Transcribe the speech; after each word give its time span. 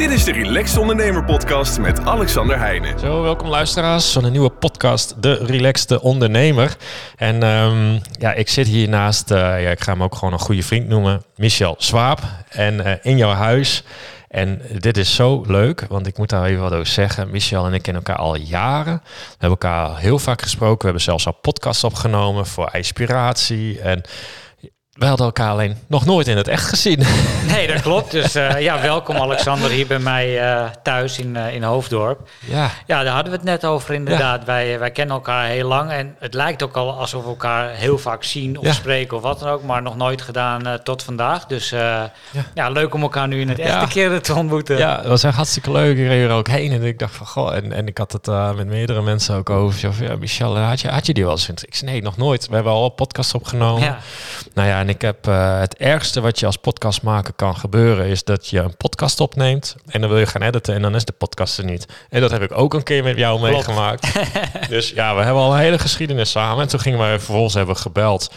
Dit 0.00 0.10
is 0.10 0.24
de 0.24 0.32
Relaxed 0.32 0.78
Ondernemer 0.78 1.24
Podcast 1.24 1.78
met 1.78 2.00
Alexander 2.04 2.58
Heijnen. 2.58 2.98
Zo, 2.98 3.22
welkom 3.22 3.48
luisteraars 3.48 4.12
van 4.12 4.24
een 4.24 4.32
nieuwe 4.32 4.50
podcast, 4.50 5.22
De 5.22 5.34
Relaxed 5.34 5.98
Ondernemer. 5.98 6.76
En 7.16 7.42
um, 7.42 8.00
ja, 8.18 8.32
ik 8.32 8.48
zit 8.48 8.66
hier 8.66 8.88
naast, 8.88 9.30
uh, 9.30 9.38
ja, 9.38 9.70
ik 9.70 9.80
ga 9.80 9.92
hem 9.92 10.02
ook 10.02 10.14
gewoon 10.14 10.32
een 10.32 10.40
goede 10.40 10.62
vriend 10.62 10.88
noemen, 10.88 11.22
Michel 11.36 11.74
Swaap. 11.78 12.20
En 12.48 12.74
uh, 12.74 12.92
in 13.02 13.16
jouw 13.16 13.32
huis. 13.32 13.84
En 14.28 14.62
dit 14.78 14.96
is 14.96 15.14
zo 15.14 15.44
leuk, 15.46 15.86
want 15.88 16.06
ik 16.06 16.18
moet 16.18 16.28
daar 16.28 16.44
even 16.44 16.62
wat 16.62 16.72
over 16.72 16.86
zeggen. 16.86 17.30
Michel 17.30 17.66
en 17.66 17.74
ik 17.74 17.82
kennen 17.82 18.02
elkaar 18.02 18.22
al 18.24 18.36
jaren. 18.36 19.00
We 19.04 19.36
hebben 19.38 19.58
elkaar 19.58 19.98
heel 19.98 20.18
vaak 20.18 20.42
gesproken. 20.42 20.78
We 20.78 20.84
hebben 20.84 21.02
zelfs 21.02 21.26
al 21.26 21.38
podcasts 21.40 21.84
opgenomen 21.84 22.46
voor 22.46 22.68
inspiratie. 22.72 23.80
En 23.80 24.02
we 25.00 25.06
hadden 25.06 25.26
elkaar 25.26 25.50
alleen 25.50 25.76
nog 25.86 26.04
nooit 26.04 26.26
in 26.26 26.36
het 26.36 26.48
echt 26.48 26.68
gezien. 26.68 27.02
Nee, 27.50 27.66
dat 27.66 27.82
klopt. 27.82 28.10
Dus 28.20 28.36
uh, 28.36 28.60
ja, 28.60 28.80
welkom 28.80 29.16
Alexander 29.16 29.70
hier 29.70 29.86
bij 29.86 29.98
mij 29.98 30.52
uh, 30.52 30.64
thuis 30.82 31.18
in, 31.18 31.34
uh, 31.36 31.54
in 31.54 31.62
Hoofddorp. 31.62 32.28
Ja. 32.46 32.70
ja, 32.86 33.02
daar 33.02 33.14
hadden 33.14 33.32
we 33.32 33.38
het 33.38 33.46
net 33.46 33.64
over 33.64 33.94
inderdaad. 33.94 34.40
Ja. 34.40 34.46
Wij, 34.46 34.78
wij 34.78 34.90
kennen 34.90 35.14
elkaar 35.14 35.46
heel 35.46 35.68
lang 35.68 35.90
en 35.90 36.16
het 36.18 36.34
lijkt 36.34 36.62
ook 36.62 36.76
al 36.76 36.92
alsof 36.92 37.22
we 37.22 37.28
elkaar 37.28 37.70
heel 37.70 37.98
vaak 37.98 38.24
zien 38.24 38.58
of 38.58 38.64
ja. 38.64 38.72
spreken 38.72 39.16
of 39.16 39.22
wat 39.22 39.40
dan 39.40 39.48
ook, 39.48 39.62
maar 39.62 39.82
nog 39.82 39.96
nooit 39.96 40.22
gedaan 40.22 40.80
tot 40.82 41.02
vandaag. 41.02 41.46
Dus 41.46 41.70
ja. 41.70 42.12
ja. 42.54 42.68
leuk 42.68 42.94
om 42.94 43.02
elkaar 43.02 43.28
nu 43.28 43.40
in 43.40 43.48
het 43.48 43.58
echte 43.58 43.86
keren 43.86 44.22
te 44.22 44.34
ontmoeten. 44.34 44.78
Ja, 44.78 44.96
dat 44.96 45.06
was 45.06 45.22
echt 45.22 45.36
hartstikke 45.36 45.72
leuk. 45.72 45.98
Ik 45.98 46.06
reed 46.06 46.28
er 46.28 46.34
ook 46.34 46.48
heen 46.48 46.72
en 46.72 46.82
ik 46.82 46.98
dacht 46.98 47.14
van 47.14 47.26
goh, 47.26 47.54
en, 47.54 47.72
en 47.72 47.86
ik 47.86 47.98
had 47.98 48.12
het 48.12 48.26
met 48.56 48.66
meerdere 48.66 49.02
mensen 49.02 49.34
ook 49.34 49.50
over. 49.50 50.02
Ja, 50.02 50.16
Michel, 50.16 50.58
had 50.58 50.80
je, 50.80 50.88
had 50.88 51.06
je 51.06 51.14
die 51.14 51.24
wel 51.24 51.32
eens? 51.32 51.48
Ik 51.48 51.74
zei 51.74 51.90
nee, 51.90 52.02
nog 52.02 52.16
nooit. 52.16 52.48
We 52.48 52.54
hebben 52.54 52.72
al 52.72 52.84
een 52.84 52.94
podcast 52.94 53.34
opgenomen. 53.34 53.96
Nou 54.54 54.68
ja, 54.68 54.78
en 54.80 54.88
ik 54.90 55.02
heb 55.02 55.26
uh, 55.26 55.58
het 55.58 55.76
ergste 55.76 56.20
wat 56.20 56.38
je 56.38 56.46
als 56.46 56.56
podcastmaker 56.56 57.32
kan 57.32 57.56
gebeuren, 57.56 58.06
is 58.06 58.24
dat 58.24 58.48
je 58.48 58.58
een 58.58 58.76
podcast 58.76 59.20
opneemt 59.20 59.76
en 59.86 60.00
dan 60.00 60.10
wil 60.10 60.18
je 60.18 60.26
gaan 60.26 60.42
editen 60.42 60.74
en 60.74 60.82
dan 60.82 60.94
is 60.94 61.04
de 61.04 61.12
podcast 61.12 61.58
er 61.58 61.64
niet. 61.64 61.86
En 62.08 62.20
dat 62.20 62.30
heb 62.30 62.42
ik 62.42 62.58
ook 62.58 62.74
een 62.74 62.82
keer 62.82 63.02
met 63.02 63.16
jou 63.16 63.38
Klopt. 63.38 63.52
meegemaakt. 63.52 64.12
dus 64.68 64.90
ja, 64.90 65.14
we 65.16 65.22
hebben 65.22 65.42
al 65.42 65.52
een 65.52 65.58
hele 65.58 65.78
geschiedenis 65.78 66.30
samen. 66.30 66.62
En 66.62 66.68
toen 66.68 66.80
gingen 66.80 66.98
we 66.98 67.18
vervolgens 67.18 67.54
hebben 67.54 67.76
gebeld. 67.76 68.30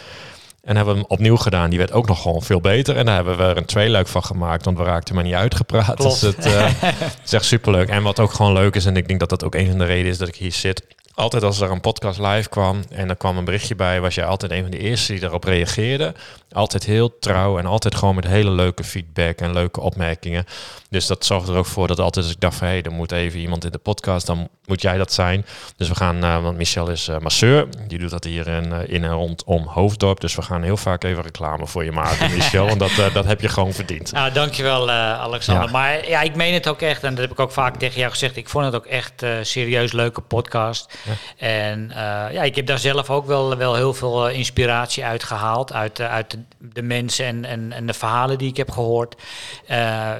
En 0.64 0.76
hebben 0.76 0.94
we 0.94 1.00
hem 1.00 1.10
opnieuw 1.10 1.38
gedaan. 1.38 1.70
Die 1.70 1.80
werd 1.80 1.92
ook 1.92 2.08
nog 2.08 2.22
gewoon 2.22 2.42
veel 2.42 2.62
beter. 2.62 2.98
En 2.98 3.06
daar 3.06 3.16
hebben 3.16 3.38
we 3.38 3.44
er 3.44 3.58
een 3.58 3.66
tweeluik 3.66 4.08
van 4.08 4.24
gemaakt. 4.24 4.66
Want 4.66 4.78
we 4.78 4.84
raakten 4.84 5.16
maar 5.16 5.24
niet 5.24 5.34
uitgepraat. 5.34 5.96
Klopt. 5.96 6.22
Dus 6.22 6.36
het, 6.36 6.46
uh, 6.46 6.66
het 6.80 7.20
is 7.26 7.34
echt 7.34 7.46
superleuk. 7.46 7.90
En 7.90 8.04
wat 8.04 8.20
ook 8.20 8.34
gewoon 8.34 8.54
leuk 8.54 8.76
is. 8.76 8.86
En 8.86 8.98
ik 8.98 9.08
denk 9.08 9.20
dat 9.20 9.30
dat 9.30 9.44
ook 9.44 9.56
een 9.56 9.70
van 9.70 9.78
de 9.78 9.86
redenen 9.86 10.12
is 10.12 10.18
dat 10.18 10.28
ik 10.28 10.36
hier 10.36 10.52
zit 10.52 10.84
altijd 11.16 11.44
als 11.44 11.62
er 11.62 11.72
een 11.72 11.82
podcast 11.82 12.20
live 12.20 12.50
kwam 12.50 12.84
en 12.90 13.10
er 13.10 13.16
kwam 13.16 13.38
een 13.38 13.46
berichtje 13.46 13.76
bij, 13.76 14.02
was 14.02 14.16
jij 14.16 14.26
altijd 14.26 14.52
een 14.52 14.62
van 14.62 14.72
de 14.72 14.78
eerste 14.78 15.12
die 15.12 15.22
daarop 15.22 15.44
reageerde. 15.44 16.14
Altijd 16.52 16.84
heel 16.84 17.20
trouw 17.20 17.58
en 17.58 17.66
altijd 17.66 17.96
gewoon 17.96 18.16
met 18.16 18.28
hele 18.28 18.50
leuke 18.50 18.84
feedback 18.84 19.40
en 19.40 19.54
leuke 19.54 19.82
opmerkingen. 19.82 20.46
Dus 20.90 21.08
dat 21.08 21.26
zorgde 21.26 21.52
er 21.52 21.58
ook 21.58 21.66
voor 21.66 21.88
dat 21.88 22.00
altijd 22.00 22.26
als 22.26 22.34
ik 22.34 22.40
dacht 22.40 22.56
van 22.56 22.68
hé, 22.68 22.74
hey, 22.74 22.84
er 22.84 22.92
moet 22.92 23.12
even 23.12 23.40
iemand 23.40 23.66
in 23.66 23.72
de 23.72 23.78
podcast, 23.78 24.26
dan 24.26 24.50
moet 24.66 24.82
jij 24.82 24.98
dat 24.98 25.14
zijn. 25.14 25.46
Dus 25.78 25.88
we 25.88 25.96
gaan, 25.96 26.24
uh, 26.24 26.42
want 26.42 26.58
Michel 26.58 26.90
is 26.90 27.08
uh, 27.08 27.18
masseur, 27.18 27.68
die 27.88 28.00
doet 28.00 28.10
dat 28.10 28.24
hier 28.24 28.48
in, 28.48 28.66
uh, 28.66 28.80
in 28.88 29.04
en 29.04 29.12
rondom 29.12 29.68
Hoofddorp. 29.68 30.20
Dus 30.20 30.36
we 30.36 30.42
gaan 30.42 30.64
heel 30.64 30.78
vaak 30.78 31.04
even 31.04 31.24
reclame 31.24 31.68
voor 31.68 31.84
je 31.84 31.92
maken, 31.92 32.32
Michel. 32.36 32.68
want 32.68 32.80
dat, 32.80 33.14
dat 33.14 33.26
heb 33.26 33.42
je 33.42 33.50
gewoon 33.50 33.74
verdiend. 33.74 34.12
Nou, 34.12 34.32
dankjewel 34.32 34.92
Alexander. 34.92 35.66
Ja. 35.66 35.72
Maar 35.72 36.10
ja, 36.10 36.22
ik 36.22 36.36
meen 36.36 36.54
het 36.54 36.68
ook 36.68 36.82
echt 36.82 37.04
en 37.04 37.10
dat 37.10 37.20
heb 37.20 37.32
ik 37.32 37.40
ook 37.40 37.52
vaak 37.52 37.76
tegen 37.78 38.00
jou 38.00 38.12
gezegd. 38.12 38.38
Ik 38.38 38.50
vond 38.50 38.66
het 38.66 38.76
ook 38.76 38.86
echt 38.86 39.26
serieus 39.42 39.92
leuke 39.92 40.22
podcast. 40.22 40.94
En 41.38 41.92
ja, 42.32 42.44
ik 42.44 42.56
heb 42.56 42.66
daar 42.66 42.80
zelf 42.80 43.10
ook 43.10 43.26
wel, 43.26 43.58
wel 43.58 43.76
heel 43.76 43.94
veel 43.94 44.30
inspiratie 44.30 45.06
uit 45.06 45.24
gehaald. 45.24 45.74
Uit, 45.74 46.02
uit 46.02 46.32
de, 46.32 46.40
de 46.60 46.82
mensen 46.82 47.26
en, 47.26 47.46
en, 47.46 47.72
en 47.72 47.86
de 47.86 47.94
verhalen 47.94 48.38
die 48.38 48.50
ik 48.50 48.58
heb 48.58 48.72
gehoord. 48.72 49.22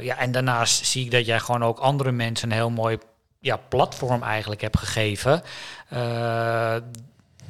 ja, 0.02 0.18
en 0.18 0.32
daarnaast 0.32 0.86
zie 0.86 1.06
ik 1.06 1.12
dat 1.12 1.26
jij 1.26 1.40
gewoon 1.40 1.64
ook 1.64 1.80
andere 1.80 2.12
mensen 2.12 2.50
een 2.50 2.58
heel 2.58 2.70
mooi 2.70 2.98
ja, 3.40 3.58
platform 3.70 4.24
eigenlijk 4.24 4.62
hebt 4.62 4.78
gegeven. 4.78 5.44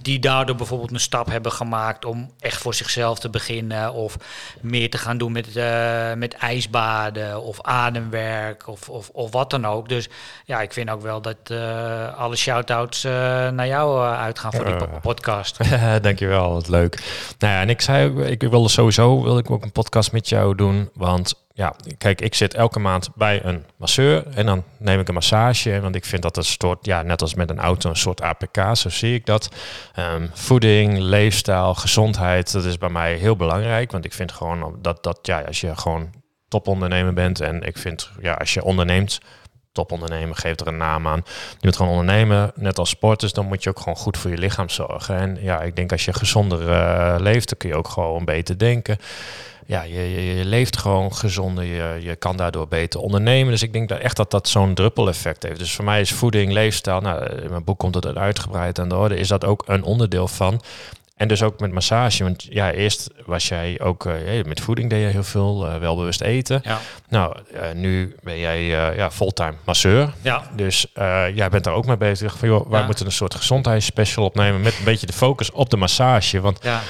Die 0.03 0.19
daardoor 0.19 0.56
bijvoorbeeld 0.56 0.91
een 0.91 1.00
stap 1.00 1.28
hebben 1.28 1.52
gemaakt 1.52 2.06
om 2.06 2.31
echt 2.40 2.62
voor 2.62 2.74
zichzelf 2.74 3.19
te 3.19 3.30
beginnen. 3.30 3.94
Of 3.94 4.16
meer 4.62 4.90
te 4.90 4.97
gaan 4.97 5.18
doen 5.18 5.31
met, 5.31 5.56
uh, 5.56 6.14
met 6.14 6.34
ijsbaden 6.34 7.41
of 7.41 7.62
ademwerk 7.62 8.68
of, 8.68 8.90
of, 8.90 9.09
of 9.09 9.31
wat 9.31 9.50
dan 9.50 9.68
ook. 9.68 9.90
Dus 9.90 10.09
ja, 10.46 10.62
ik 10.62 10.74
vind 10.74 10.90
ook 10.90 11.02
wel 11.02 11.22
dat 11.22 11.38
uh, 11.52 12.18
alle 12.18 12.36
shout-outs 12.36 13.06
uh, 13.06 13.12
naar 13.50 13.68
jou 13.68 14.06
uitgaan 14.06 14.53
voor 14.53 14.66
die 14.66 14.88
podcast. 15.02 15.58
Dankjewel, 16.02 16.53
wat 16.53 16.68
leuk. 16.68 17.03
Nou 17.40 17.53
ja, 17.53 17.62
en 17.62 17.69
ik 17.69 17.81
zei, 17.81 18.24
ik 18.24 18.42
wilde 18.42 18.69
sowieso 18.69 19.24
wil 19.24 19.38
ik 19.38 19.52
ook 19.52 19.63
een 19.63 19.72
podcast 19.72 20.12
met 20.12 20.30
jou 20.30 20.56
doen, 20.56 20.90
want 20.94 21.43
ja, 21.56 21.75
kijk, 21.97 22.22
ik 22.22 22.36
zit 22.36 22.53
elke 22.53 22.80
maand 22.80 23.09
bij 23.16 23.44
een 23.44 23.66
masseur 23.78 24.28
en 24.28 24.46
dan 24.46 24.64
neem 24.78 25.00
ik 25.00 25.08
een 25.08 25.14
massage. 25.14 25.80
Want 25.81 25.96
ik 25.96 26.06
vind 26.06 26.22
dat 26.22 26.36
het 26.36 26.46
soort, 26.46 26.86
ja, 26.86 27.02
net 27.02 27.22
als 27.22 27.34
met 27.34 27.50
een 27.50 27.59
auto, 27.59 27.90
een 27.90 27.96
soort 27.96 28.22
APK, 28.22 28.75
zo 28.75 28.90
zie 28.90 29.14
ik 29.14 29.25
dat. 29.25 29.50
Um, 30.00 30.30
voeding, 30.34 30.97
leefstijl, 30.97 31.74
gezondheid, 31.74 32.52
dat 32.52 32.66
is 32.66 32.78
bij 32.78 32.90
mij 32.90 33.16
heel 33.16 33.36
belangrijk. 33.36 33.92
Want 33.92 34.06
ik 34.06 34.13
vind 34.13 34.31
gewoon 34.31 34.78
dat, 34.81 35.03
dat 35.03 35.19
ja, 35.22 35.42
als 35.42 35.62
je 35.62 35.75
gewoon 35.75 36.09
topondernemer 36.47 37.13
bent 37.13 37.40
en 37.40 37.62
ik 37.62 37.78
vind, 37.78 38.09
ja, 38.22 38.34
als 38.34 38.53
je 38.53 38.63
onderneemt, 38.63 39.19
topondernemer, 39.72 40.36
geeft 40.36 40.62
er 40.62 40.68
een 40.68 40.78
naam 40.78 41.08
aan. 41.08 41.22
Je 41.50 41.68
moet 41.68 41.75
gewoon 41.75 41.92
ondernemen, 41.92 42.52
net 42.56 42.80
als 42.80 42.90
sporters, 42.90 43.34
dan 43.34 43.46
moet 43.46 43.63
je 43.63 43.69
ook 43.69 43.80
gewoon 43.80 43.96
goed 43.96 44.18
voor 44.18 44.31
je 44.31 44.38
lichaam 44.38 44.69
zorgen. 44.69 45.16
En 45.16 45.38
ja, 45.42 45.62
ik 45.62 45.75
denk 45.75 45.92
als 45.92 46.06
je 46.06 46.13
gezonder 46.13 46.62
uh, 46.62 47.16
leeft, 47.18 47.50
dan 47.50 47.58
kun 47.58 47.69
je 47.69 47.75
ook 47.75 47.88
gewoon 47.88 48.25
beter 48.25 48.58
denken 48.58 48.97
ja, 49.66 49.81
je, 49.81 49.94
je, 49.94 50.35
je, 50.35 50.46
leeft 50.46 50.78
gewoon 50.78 51.16
gezonder, 51.16 51.63
je, 51.63 51.97
je 52.01 52.16
kan 52.16 52.38
daardoor 52.38 52.68
beter 52.68 53.00
ondernemen. 53.00 53.51
Dus 53.51 53.63
ik 53.63 53.74
denk 53.74 53.90
dat 53.90 54.00
echt 54.00 54.16
dat 54.16 54.31
dat 54.31 54.47
zo'n 54.47 54.74
druppeleffect 54.74 55.44
heeft. 55.44 55.59
Dus 55.59 55.75
voor 55.75 55.85
mij 55.85 56.01
is 56.01 56.12
voeding, 56.12 56.51
leefstijl, 56.51 57.01
nou, 57.01 57.25
in 57.25 57.50
mijn 57.50 57.63
boek 57.63 57.79
komt 57.79 57.96
het 57.96 58.18
uitgebreid 58.18 58.79
aan 58.79 58.90
de 58.90 58.96
orde, 58.96 59.16
is 59.16 59.28
dat 59.28 59.46
ook 59.46 59.63
een 59.66 59.84
onderdeel 59.84 60.28
van. 60.28 60.62
En 61.16 61.28
dus 61.28 61.44
ook 61.44 61.59
met 61.59 61.72
massage. 61.72 62.24
Want 62.24 62.47
ja, 62.50 62.72
eerst 62.72 63.09
was 63.25 63.47
jij 63.47 63.79
ook 63.81 64.06
uh, 64.06 64.44
met 64.44 64.62
voeding 64.62 64.90
deed 64.90 65.01
je 65.01 65.07
heel 65.07 65.24
veel, 65.24 65.68
uh, 65.68 65.78
welbewust 65.78 66.22
eten. 66.22 66.62
Ja. 66.63 66.80
Nou, 67.09 67.38
uh, 67.53 67.62
nu 67.74 68.16
ben 68.24 68.40
jij 68.40 68.66
ja, 68.95 69.12
fulltime 69.12 69.53
masseur. 69.66 70.13
Ja. 70.22 70.44
Dus 70.56 70.88
jij 71.34 71.50
bent 71.50 71.63
daar 71.63 71.74
ook 71.74 71.85
mee 71.85 71.97
bezig. 71.97 72.38
Van, 72.38 72.47
joh, 72.47 72.69
wij 72.69 72.80
ja. 72.80 72.85
moeten 72.85 73.06
een 73.06 73.12
soort 73.12 73.35
gezondheidsspecial 73.35 74.25
opnemen 74.25 74.62
met 74.62 74.78
een 74.78 74.84
beetje 74.84 75.07
de 75.07 75.13
focus 75.13 75.51
op 75.51 75.69
de 75.69 75.78
massage. 75.78 76.41
Want 76.41 76.59
ja. 76.62 76.81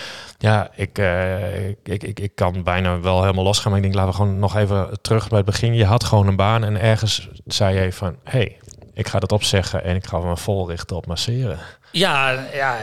Ja, 0.43 0.69
ik, 0.75 0.99
uh, 0.99 1.67
ik, 1.67 2.03
ik, 2.03 2.19
ik 2.19 2.35
kan 2.35 2.63
bijna 2.63 2.99
wel 2.99 3.21
helemaal 3.21 3.43
losgaan. 3.43 3.71
Maar 3.71 3.79
ik 3.79 3.83
denk, 3.83 3.95
laten 3.95 4.11
we 4.11 4.17
gewoon 4.17 4.39
nog 4.39 4.55
even 4.55 5.01
terug 5.01 5.27
bij 5.27 5.37
het 5.37 5.45
begin. 5.45 5.73
Je 5.73 5.85
had 5.85 6.03
gewoon 6.03 6.27
een 6.27 6.35
baan 6.35 6.63
en 6.63 6.81
ergens 6.81 7.29
zei 7.45 7.79
je 7.79 7.93
van... 7.93 8.15
hey, 8.23 8.57
ik 8.93 9.07
ga 9.07 9.19
dat 9.19 9.31
opzeggen 9.31 9.83
en 9.83 9.95
ik 9.95 10.07
ga 10.07 10.17
me 10.19 10.37
vol 10.37 10.69
richten 10.69 10.95
op 10.95 11.05
masseren. 11.05 11.59
Ja, 11.91 12.45
ja 12.53 12.77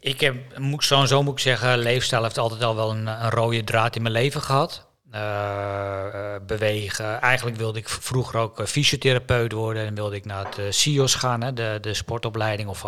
ik 0.00 0.20
heb, 0.20 0.34
moet, 0.58 0.84
zo, 0.84 1.04
zo 1.04 1.22
moet 1.22 1.32
ik 1.32 1.38
zeggen, 1.38 1.78
leefstijl 1.78 2.22
heeft 2.22 2.38
altijd 2.38 2.62
al 2.62 2.76
wel 2.76 2.90
een, 2.90 3.06
een 3.06 3.30
rode 3.30 3.64
draad 3.64 3.96
in 3.96 4.02
mijn 4.02 4.14
leven 4.14 4.42
gehad. 4.42 4.89
Uh, 5.14 6.34
bewegen. 6.46 7.20
Eigenlijk 7.20 7.56
wilde 7.56 7.78
ik 7.78 7.88
vroeger 7.88 8.40
ook 8.40 8.68
fysiotherapeut 8.68 9.52
worden 9.52 9.86
en 9.86 9.94
wilde 9.94 10.16
ik 10.16 10.24
naar 10.24 10.46
het 10.46 10.74
CIOS 10.74 11.14
gaan, 11.14 11.42
hè, 11.42 11.52
de, 11.52 11.78
de 11.80 11.94
sportopleiding. 11.94 12.68
Of 12.68 12.82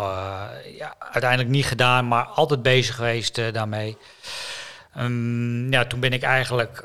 ja, 0.77 0.95
uiteindelijk 0.99 1.49
niet 1.49 1.65
gedaan, 1.65 2.07
maar 2.07 2.23
altijd 2.25 2.61
bezig 2.61 2.95
geweest 2.95 3.53
daarmee. 3.53 3.97
Um, 4.97 5.71
ja, 5.71 5.85
toen 5.85 5.99
ben 5.99 6.13
ik 6.13 6.23
eigenlijk 6.23 6.83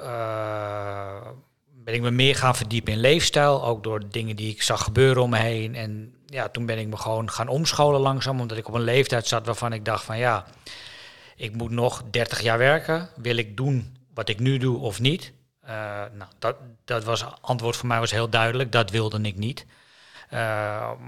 ben 1.89 1.97
ik 1.97 2.03
me 2.03 2.11
meer 2.11 2.37
gaan 2.37 2.57
verdiepen 2.57 2.93
in 2.93 3.01
leefstijl, 3.01 3.65
ook 3.65 3.83
door 3.83 4.03
dingen 4.11 4.37
die 4.37 4.51
ik 4.51 4.63
zag 4.63 4.83
gebeuren 4.83 5.23
om 5.23 5.31
me 5.31 5.39
heen. 5.39 5.75
En 5.75 6.15
ja, 6.27 6.49
toen 6.49 6.67
ben 6.67 6.79
ik 6.79 6.87
me 6.87 6.97
gewoon 6.97 7.31
gaan 7.31 7.49
omscholen 7.49 8.01
langzaam, 8.01 8.41
omdat 8.41 8.57
ik 8.57 8.69
op 8.69 8.75
een 8.75 8.81
leeftijd 8.81 9.27
zat 9.27 9.47
waarvan 9.47 9.73
ik 9.73 9.85
dacht 9.85 10.05
van 10.05 10.19
ja, 10.19 10.45
ik 11.37 11.53
moet 11.53 11.71
nog 11.71 12.03
30 12.11 12.41
jaar 12.41 12.59
werken. 12.59 13.09
Wil 13.17 13.37
ik 13.37 13.57
doen 13.57 13.97
wat 14.19 14.29
ik 14.29 14.41
nu 14.41 14.59
doe 14.59 14.79
of 14.79 15.01
niet? 15.01 15.33
Uh, 15.65 15.71
nou, 16.13 16.31
dat, 16.39 16.57
dat 16.85 17.05
was 17.05 17.25
antwoord 17.41 17.77
voor 17.77 17.89
mij 17.89 17.99
was 17.99 18.11
heel 18.11 18.29
duidelijk. 18.29 18.73
Dat 18.73 18.91
wilde 18.91 19.21
ik 19.21 19.37
niet. 19.37 19.67
Uh, 20.33 20.39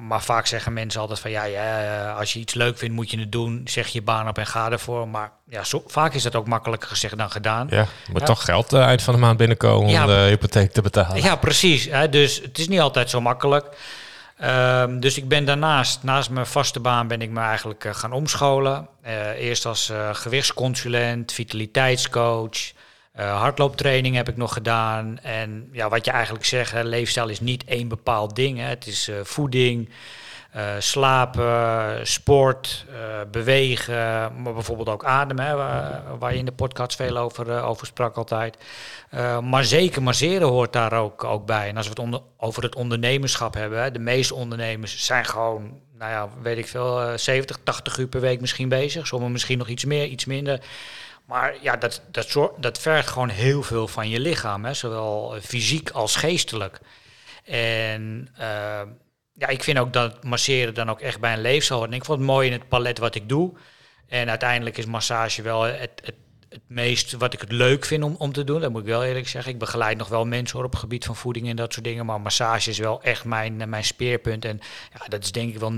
maar 0.08 0.22
vaak 0.22 0.46
zeggen 0.46 0.72
mensen 0.72 1.00
altijd 1.00 1.18
van 1.18 1.30
ja, 1.30 1.44
ja, 1.44 2.12
als 2.12 2.32
je 2.32 2.38
iets 2.38 2.54
leuk 2.54 2.78
vindt, 2.78 2.94
moet 2.94 3.10
je 3.10 3.18
het 3.18 3.32
doen. 3.32 3.60
Zeg 3.64 3.88
je 3.88 4.02
baan 4.02 4.28
op 4.28 4.38
en 4.38 4.46
ga 4.46 4.70
ervoor. 4.70 5.08
Maar 5.08 5.30
ja, 5.48 5.64
zo, 5.64 5.82
vaak 5.86 6.14
is 6.14 6.22
dat 6.22 6.34
ook 6.34 6.46
makkelijker 6.46 6.88
gezegd 6.88 7.18
dan 7.18 7.30
gedaan. 7.30 7.66
Ja, 7.70 7.86
moet 8.10 8.20
ja. 8.20 8.26
toch 8.26 8.44
geld 8.44 8.72
uh, 8.72 8.82
eind 8.82 9.02
van 9.02 9.14
de 9.14 9.20
maand 9.20 9.38
binnenkomen 9.38 9.90
ja, 9.90 10.00
om 10.00 10.06
de 10.06 10.26
hypotheek 10.28 10.72
te 10.72 10.82
betalen. 10.82 11.22
Ja, 11.22 11.36
precies. 11.36 11.84
Hè, 11.84 12.08
dus 12.08 12.40
het 12.40 12.58
is 12.58 12.68
niet 12.68 12.80
altijd 12.80 13.10
zo 13.10 13.20
makkelijk. 13.20 13.66
Um, 14.44 15.00
dus 15.00 15.16
ik 15.16 15.28
ben 15.28 15.44
daarnaast, 15.44 16.02
naast 16.02 16.30
mijn 16.30 16.46
vaste 16.46 16.80
baan, 16.80 17.08
ben 17.08 17.22
ik 17.22 17.30
me 17.30 17.40
eigenlijk 17.40 17.84
uh, 17.84 17.94
gaan 17.94 18.12
omscholen. 18.12 18.88
eerst 19.38 19.66
als 19.66 19.92
gewichtsconsulent, 20.12 21.32
vitaliteitscoach. 21.32 22.78
Uh, 23.20 23.40
hardlooptraining 23.40 24.14
heb 24.14 24.28
ik 24.28 24.36
nog 24.36 24.52
gedaan. 24.52 25.18
En 25.18 25.68
ja, 25.72 25.88
wat 25.88 26.04
je 26.04 26.10
eigenlijk 26.10 26.44
zegt, 26.44 26.72
leefstijl 26.82 27.28
is 27.28 27.40
niet 27.40 27.64
één 27.64 27.88
bepaald 27.88 28.36
ding. 28.36 28.58
Hè. 28.58 28.64
Het 28.64 28.86
is 28.86 29.08
uh, 29.08 29.16
voeding, 29.22 29.88
Uh, 30.56 30.62
slapen, 30.78 32.06
sport, 32.06 32.86
bewegen, 33.30 33.94
maar 34.42 34.52
bijvoorbeeld 34.52 34.88
ook 34.88 35.04
ademen, 35.04 35.56
waar, 35.56 36.02
waar, 36.18 36.32
je 36.32 36.38
in 36.38 36.44
de 36.44 36.52
podcast 36.52 36.96
veel 36.96 37.16
over, 37.16 37.62
over 37.62 37.86
sprak 37.86 38.16
altijd. 38.16 38.56
maar 39.42 39.64
zeker 39.64 40.02
masseren 40.02 40.48
hoort 40.48 40.72
daar 40.72 40.92
ook, 40.92 41.24
ook 41.24 41.46
bij. 41.46 41.68
En 41.68 41.76
als 41.76 41.88
we 41.88 42.02
het 42.02 42.20
over 42.36 42.62
het 42.62 42.74
ondernemerschap 42.74 43.54
hebben, 43.54 43.82
hè, 43.82 43.90
de 43.90 43.98
meeste 43.98 44.34
ondernemers 44.34 45.04
zijn 45.04 45.24
gewoon, 45.24 45.80
nou 45.98 46.10
ja, 46.10 46.28
weet 46.42 46.58
ik 46.58 46.66
veel, 46.66 47.18
70, 47.18 47.58
80 47.64 47.98
uur 47.98 48.08
per 48.08 48.20
week 48.20 48.40
misschien 48.40 48.68
bezig. 48.68 49.06
Sommigen 49.06 49.32
misschien 49.32 49.58
nog 49.58 49.68
iets 49.68 49.84
meer, 49.84 50.06
iets 50.06 50.24
minder. 50.24 50.60
Maar 51.30 51.54
ja, 51.60 51.76
dat, 51.76 52.02
dat, 52.10 52.50
dat 52.56 52.78
vergt 52.78 53.08
gewoon 53.08 53.28
heel 53.28 53.62
veel 53.62 53.88
van 53.88 54.08
je 54.08 54.20
lichaam, 54.20 54.64
hè, 54.64 54.74
zowel 54.74 55.36
fysiek 55.42 55.90
als 55.90 56.16
geestelijk. 56.16 56.80
En 57.44 58.28
uh, 58.38 58.80
ja, 59.32 59.48
ik 59.48 59.62
vind 59.62 59.78
ook 59.78 59.92
dat 59.92 60.24
masseren 60.24 60.74
dan 60.74 60.90
ook 60.90 61.00
echt 61.00 61.20
bij 61.20 61.32
een 61.32 61.40
leefstijl. 61.40 61.84
En 61.84 61.92
ik 61.92 62.04
vond 62.04 62.18
het 62.18 62.26
mooi 62.26 62.46
in 62.46 62.52
het 62.52 62.68
palet 62.68 62.98
wat 62.98 63.14
ik 63.14 63.28
doe. 63.28 63.52
En 64.08 64.28
uiteindelijk 64.28 64.78
is 64.78 64.86
massage 64.86 65.42
wel 65.42 65.62
het, 65.62 66.00
het, 66.04 66.14
het 66.48 66.62
meest 66.66 67.12
wat 67.12 67.32
ik 67.32 67.40
het 67.40 67.52
leuk 67.52 67.84
vind 67.84 68.04
om, 68.04 68.14
om 68.18 68.32
te 68.32 68.44
doen. 68.44 68.60
Dat 68.60 68.70
moet 68.70 68.80
ik 68.80 68.86
wel 68.86 69.04
eerlijk 69.04 69.28
zeggen. 69.28 69.52
Ik 69.52 69.58
begeleid 69.58 69.98
nog 69.98 70.08
wel 70.08 70.24
mensen 70.24 70.64
op 70.64 70.70
het 70.70 70.80
gebied 70.80 71.04
van 71.04 71.16
voeding 71.16 71.48
en 71.48 71.56
dat 71.56 71.72
soort 71.72 71.84
dingen. 71.84 72.06
Maar 72.06 72.20
massage 72.20 72.70
is 72.70 72.78
wel 72.78 73.02
echt 73.02 73.24
mijn, 73.24 73.68
mijn 73.68 73.84
speerpunt. 73.84 74.44
En 74.44 74.60
ja, 74.98 75.06
dat 75.08 75.24
is 75.24 75.32
denk 75.32 75.54
ik 75.54 75.58
wel 75.58 75.72
90%, 75.72 75.74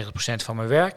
95% 0.00 0.08
van 0.36 0.56
mijn 0.56 0.68
werk. 0.68 0.96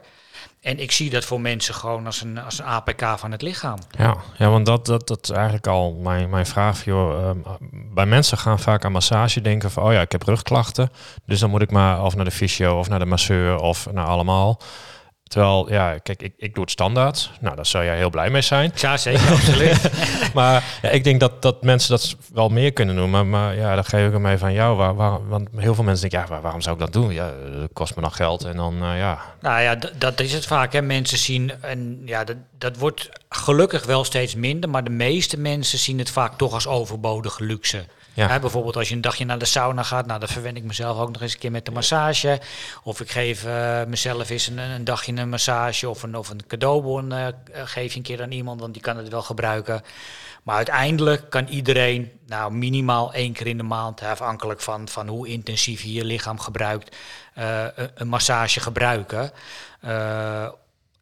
En 0.62 0.80
ik 0.80 0.92
zie 0.92 1.10
dat 1.10 1.26
voor 1.26 1.42
mensen 1.42 1.74
gewoon 1.74 2.06
als 2.06 2.22
een, 2.22 2.38
als 2.38 2.60
een 2.60 2.66
APK 2.66 3.04
van 3.18 3.32
het 3.32 3.42
lichaam. 3.42 3.78
Ja, 3.98 4.16
ja 4.38 4.50
want 4.50 4.66
dat, 4.66 4.86
dat, 4.86 5.08
dat 5.08 5.20
is 5.24 5.30
eigenlijk 5.30 5.68
al 5.68 5.94
mijn, 5.94 6.30
mijn 6.30 6.46
vraag. 6.46 6.86
Uh, 6.86 7.30
bij 7.72 8.06
mensen 8.06 8.38
gaan 8.38 8.60
vaak 8.60 8.86
aan 8.86 8.92
massage 8.92 9.42
denken 9.42 9.72
van... 9.72 9.84
oh 9.84 9.94
ja, 9.94 10.02
ik 10.02 10.12
heb 10.12 10.24
rugklachten, 10.24 10.92
dus 11.26 11.40
dan 11.40 11.50
moet 11.50 11.62
ik 11.62 11.72
maar 11.72 12.04
of 12.04 12.16
naar 12.16 12.26
de 12.26 12.32
fysio 12.32 12.80
of 12.80 12.90
naar 12.90 13.00
de 13.00 13.06
masseur 13.06 13.58
of 13.58 13.88
naar 13.92 14.06
allemaal. 14.06 14.60
Terwijl, 15.30 15.72
ja, 15.72 15.98
kijk, 15.98 16.22
ik, 16.22 16.34
ik 16.38 16.54
doe 16.54 16.64
het 16.64 16.72
standaard. 16.72 17.32
Nou, 17.40 17.56
daar 17.56 17.66
zou 17.66 17.84
jij 17.84 17.98
heel 17.98 18.10
blij 18.10 18.30
mee 18.30 18.42
zijn. 18.42 18.72
Ja, 18.76 18.98
zeker, 18.98 19.32
absoluut. 19.32 19.92
maar 20.34 20.64
ja, 20.82 20.90
ik 20.90 21.04
denk 21.04 21.20
dat, 21.20 21.42
dat 21.42 21.64
mensen 21.64 21.90
dat 21.90 22.16
wel 22.34 22.50
meer 22.50 22.74
kunnen 22.74 22.96
doen. 22.96 23.10
Maar, 23.10 23.26
maar 23.26 23.56
ja, 23.56 23.76
dan 23.76 23.86
geef 23.86 24.06
ik 24.06 24.12
hem 24.12 24.22
mee 24.22 24.38
van 24.38 24.54
jou. 24.54 24.78
Waar, 24.78 24.96
waar, 24.96 25.28
want 25.28 25.50
heel 25.56 25.76
veel 25.76 25.84
mensen 25.84 26.10
denken, 26.10 26.36
ja, 26.36 26.42
waarom 26.42 26.62
zou 26.62 26.76
ik 26.76 26.82
dat 26.82 26.94
doen? 26.94 27.14
Ja, 27.14 27.32
dat 27.60 27.70
kost 27.74 27.96
me 27.96 28.02
dan 28.02 28.12
geld 28.12 28.44
en 28.44 28.56
dan, 28.56 28.84
uh, 28.84 28.98
ja. 28.98 29.20
Nou 29.42 29.62
ja, 29.62 29.76
dat 29.98 30.20
is 30.20 30.34
het 30.34 30.46
vaak. 30.46 30.74
Hè. 30.74 30.82
Mensen 30.82 31.18
zien, 31.18 31.52
en 31.62 32.02
ja, 32.06 32.24
dat, 32.24 32.38
dat 32.58 32.78
wordt 32.78 33.10
gelukkig 33.30 33.86
wel 33.86 34.04
steeds 34.04 34.36
minder. 34.36 34.70
Maar 34.70 34.84
de 34.84 34.90
meeste 34.90 35.40
mensen 35.40 35.80
zien 35.80 36.00
het 36.00 36.10
vaak 36.10 36.38
toch 36.38 36.54
als 36.54 36.68
overbodige 36.68 37.44
luxe. 37.44 37.86
Ja. 38.14 38.40
bijvoorbeeld 38.40 38.76
als 38.76 38.90
je 38.90 38.96
een 38.96 39.02
dagje 39.02 39.26
naar 39.26 39.38
de 39.38 39.46
sauna 39.46 39.84
gaat, 39.84 40.06
nou, 40.06 40.20
dan 40.20 40.30
verwen 40.30 40.56
ik 40.56 40.64
mezelf 40.64 41.00
ook 41.00 41.12
nog 41.12 41.22
eens 41.22 41.34
een 41.34 41.40
keer 41.40 41.52
met 41.52 41.66
de 41.66 41.72
massage. 41.72 42.40
Of 42.84 43.00
ik 43.00 43.12
geef 43.12 43.46
uh, 43.46 43.84
mezelf 43.84 44.30
eens 44.30 44.48
een, 44.48 44.58
een, 44.58 44.84
dagje 44.84 45.16
een 45.16 45.30
massage 45.30 45.90
of 45.90 46.04
een, 46.04 46.16
of 46.18 46.30
een 46.30 46.48
cadeaubon 46.48 47.14
uh, 47.14 47.28
geef 47.64 47.92
je 47.92 47.98
een 47.98 48.04
keer 48.04 48.22
aan 48.22 48.32
iemand, 48.32 48.62
want 48.62 48.74
die 48.74 48.82
kan 48.82 48.98
het 48.98 49.10
wel 49.10 49.22
gebruiken. 49.22 49.82
Maar 50.44 50.56
uiteindelijk 50.56 51.30
kan 51.30 51.48
iedereen, 51.48 52.12
nou 52.28 52.52
minimaal 52.54 53.14
één 53.14 53.34
keer 53.34 53.48
in 53.48 53.58
de 53.58 53.64
maand, 53.64 54.02
afhankelijk 54.02 54.62
van, 54.62 54.88
van 54.88 55.08
hoe 55.08 55.28
intensief 55.28 55.82
je 55.82 55.94
je 55.94 56.06
lichaam 56.06 56.40
gebruikt, 56.40 56.96
een, 57.34 57.92
een, 57.96 58.08
massage 58.08 58.60
gebruiken. 58.60 59.32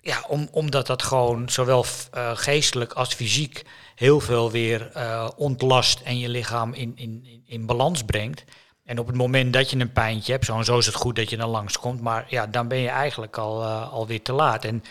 ja, 0.01 0.23
om, 0.27 0.47
omdat 0.51 0.87
dat 0.87 1.03
gewoon 1.03 1.49
zowel 1.49 1.85
geestelijk 2.33 2.93
als 2.93 3.13
fysiek 3.13 3.63
heel 3.97 4.19
veel 4.19 4.51
weer 4.51 4.89
uh, 4.97 5.29
ontlast 5.35 5.99
en 5.99 6.19
je 6.19 6.29
lichaam 6.29 6.73
in, 6.73 6.93
in, 6.95 7.43
in 7.45 7.65
balans 7.65 8.03
brengt. 8.03 8.43
En 8.85 8.99
op 8.99 9.07
het 9.07 9.15
moment 9.15 9.53
dat 9.53 9.69
je 9.69 9.79
een 9.79 9.91
pijntje 9.91 10.31
hebt, 10.31 10.45
zo 10.45 10.57
en 10.57 10.65
zo 10.65 10.77
is 10.77 10.85
het 10.85 10.95
goed 10.95 11.15
dat 11.15 11.29
je 11.29 11.37
dan 11.37 11.49
langskomt. 11.49 12.01
Maar 12.01 12.25
ja, 12.27 12.47
dan 12.47 12.67
ben 12.67 12.77
je 12.77 12.89
eigenlijk 12.89 13.37
al, 13.37 13.63
uh, 13.63 13.93
alweer 13.93 14.21
te 14.21 14.33
laat. 14.33 14.65
En 14.65 14.83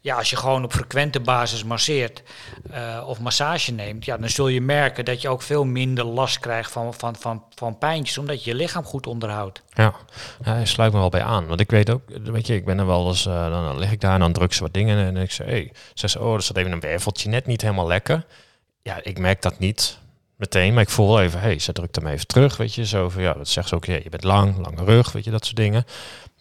ja, 0.00 0.16
als 0.16 0.30
je 0.30 0.36
gewoon 0.36 0.64
op 0.64 0.72
frequente 0.72 1.20
basis 1.20 1.64
masseert 1.64 2.22
uh, 2.70 3.04
of 3.06 3.20
massage 3.20 3.72
neemt, 3.72 4.04
ja, 4.04 4.16
dan 4.16 4.28
zul 4.28 4.48
je 4.48 4.60
merken 4.60 5.04
dat 5.04 5.22
je 5.22 5.28
ook 5.28 5.42
veel 5.42 5.64
minder 5.64 6.04
last 6.04 6.38
krijgt 6.38 6.72
van, 6.72 6.94
van, 6.94 7.16
van, 7.16 7.44
van 7.54 7.78
pijntjes, 7.78 8.18
omdat 8.18 8.44
je 8.44 8.50
je 8.50 8.56
lichaam 8.56 8.84
goed 8.84 9.06
onderhoudt. 9.06 9.62
Ja, 9.72 9.94
ja 10.44 10.64
sluit 10.64 10.92
me 10.92 10.98
wel 10.98 11.08
bij 11.08 11.22
aan. 11.22 11.46
Want 11.46 11.60
ik 11.60 11.70
weet 11.70 11.90
ook, 11.90 12.02
weet 12.22 12.46
je, 12.46 12.54
ik 12.54 12.64
ben 12.64 12.78
er 12.78 12.86
wel 12.86 13.08
eens, 13.08 13.22
dan 13.22 13.78
lig 13.78 13.92
ik 13.92 14.00
daar 14.00 14.14
en 14.14 14.20
dan 14.20 14.32
druk 14.32 14.52
ze 14.52 14.62
wat 14.62 14.74
dingen 14.74 15.06
en 15.06 15.16
ik 15.16 15.30
zeg, 15.30 15.46
hey, 15.46 15.72
zeg 15.94 16.10
ze, 16.10 16.20
oh, 16.20 16.34
er 16.34 16.42
staat 16.42 16.56
even 16.56 16.72
een 16.72 16.80
werveltje 16.80 17.28
net 17.28 17.46
niet 17.46 17.62
helemaal 17.62 17.86
lekker 17.86 18.26
ja, 18.84 19.00
ik 19.02 19.18
merk 19.18 19.42
dat 19.42 19.58
niet 19.58 19.98
meteen, 20.36 20.74
maar 20.74 20.82
ik 20.82 20.88
voel 20.88 21.20
even, 21.20 21.40
hey, 21.40 21.58
ze 21.58 21.72
drukt 21.72 21.96
hem 21.96 22.06
even 22.06 22.26
terug, 22.26 22.56
weet 22.56 22.74
je, 22.74 22.86
zo 22.86 23.08
van, 23.08 23.22
ja, 23.22 23.32
dat 23.32 23.48
zegt 23.48 23.68
ze 23.68 23.74
ook, 23.74 23.84
ja, 23.84 23.94
je 23.94 24.08
bent 24.08 24.24
lang, 24.24 24.56
lange 24.56 24.84
rug, 24.84 25.12
weet 25.12 25.24
je, 25.24 25.30
dat 25.30 25.44
soort 25.44 25.56
dingen. 25.56 25.84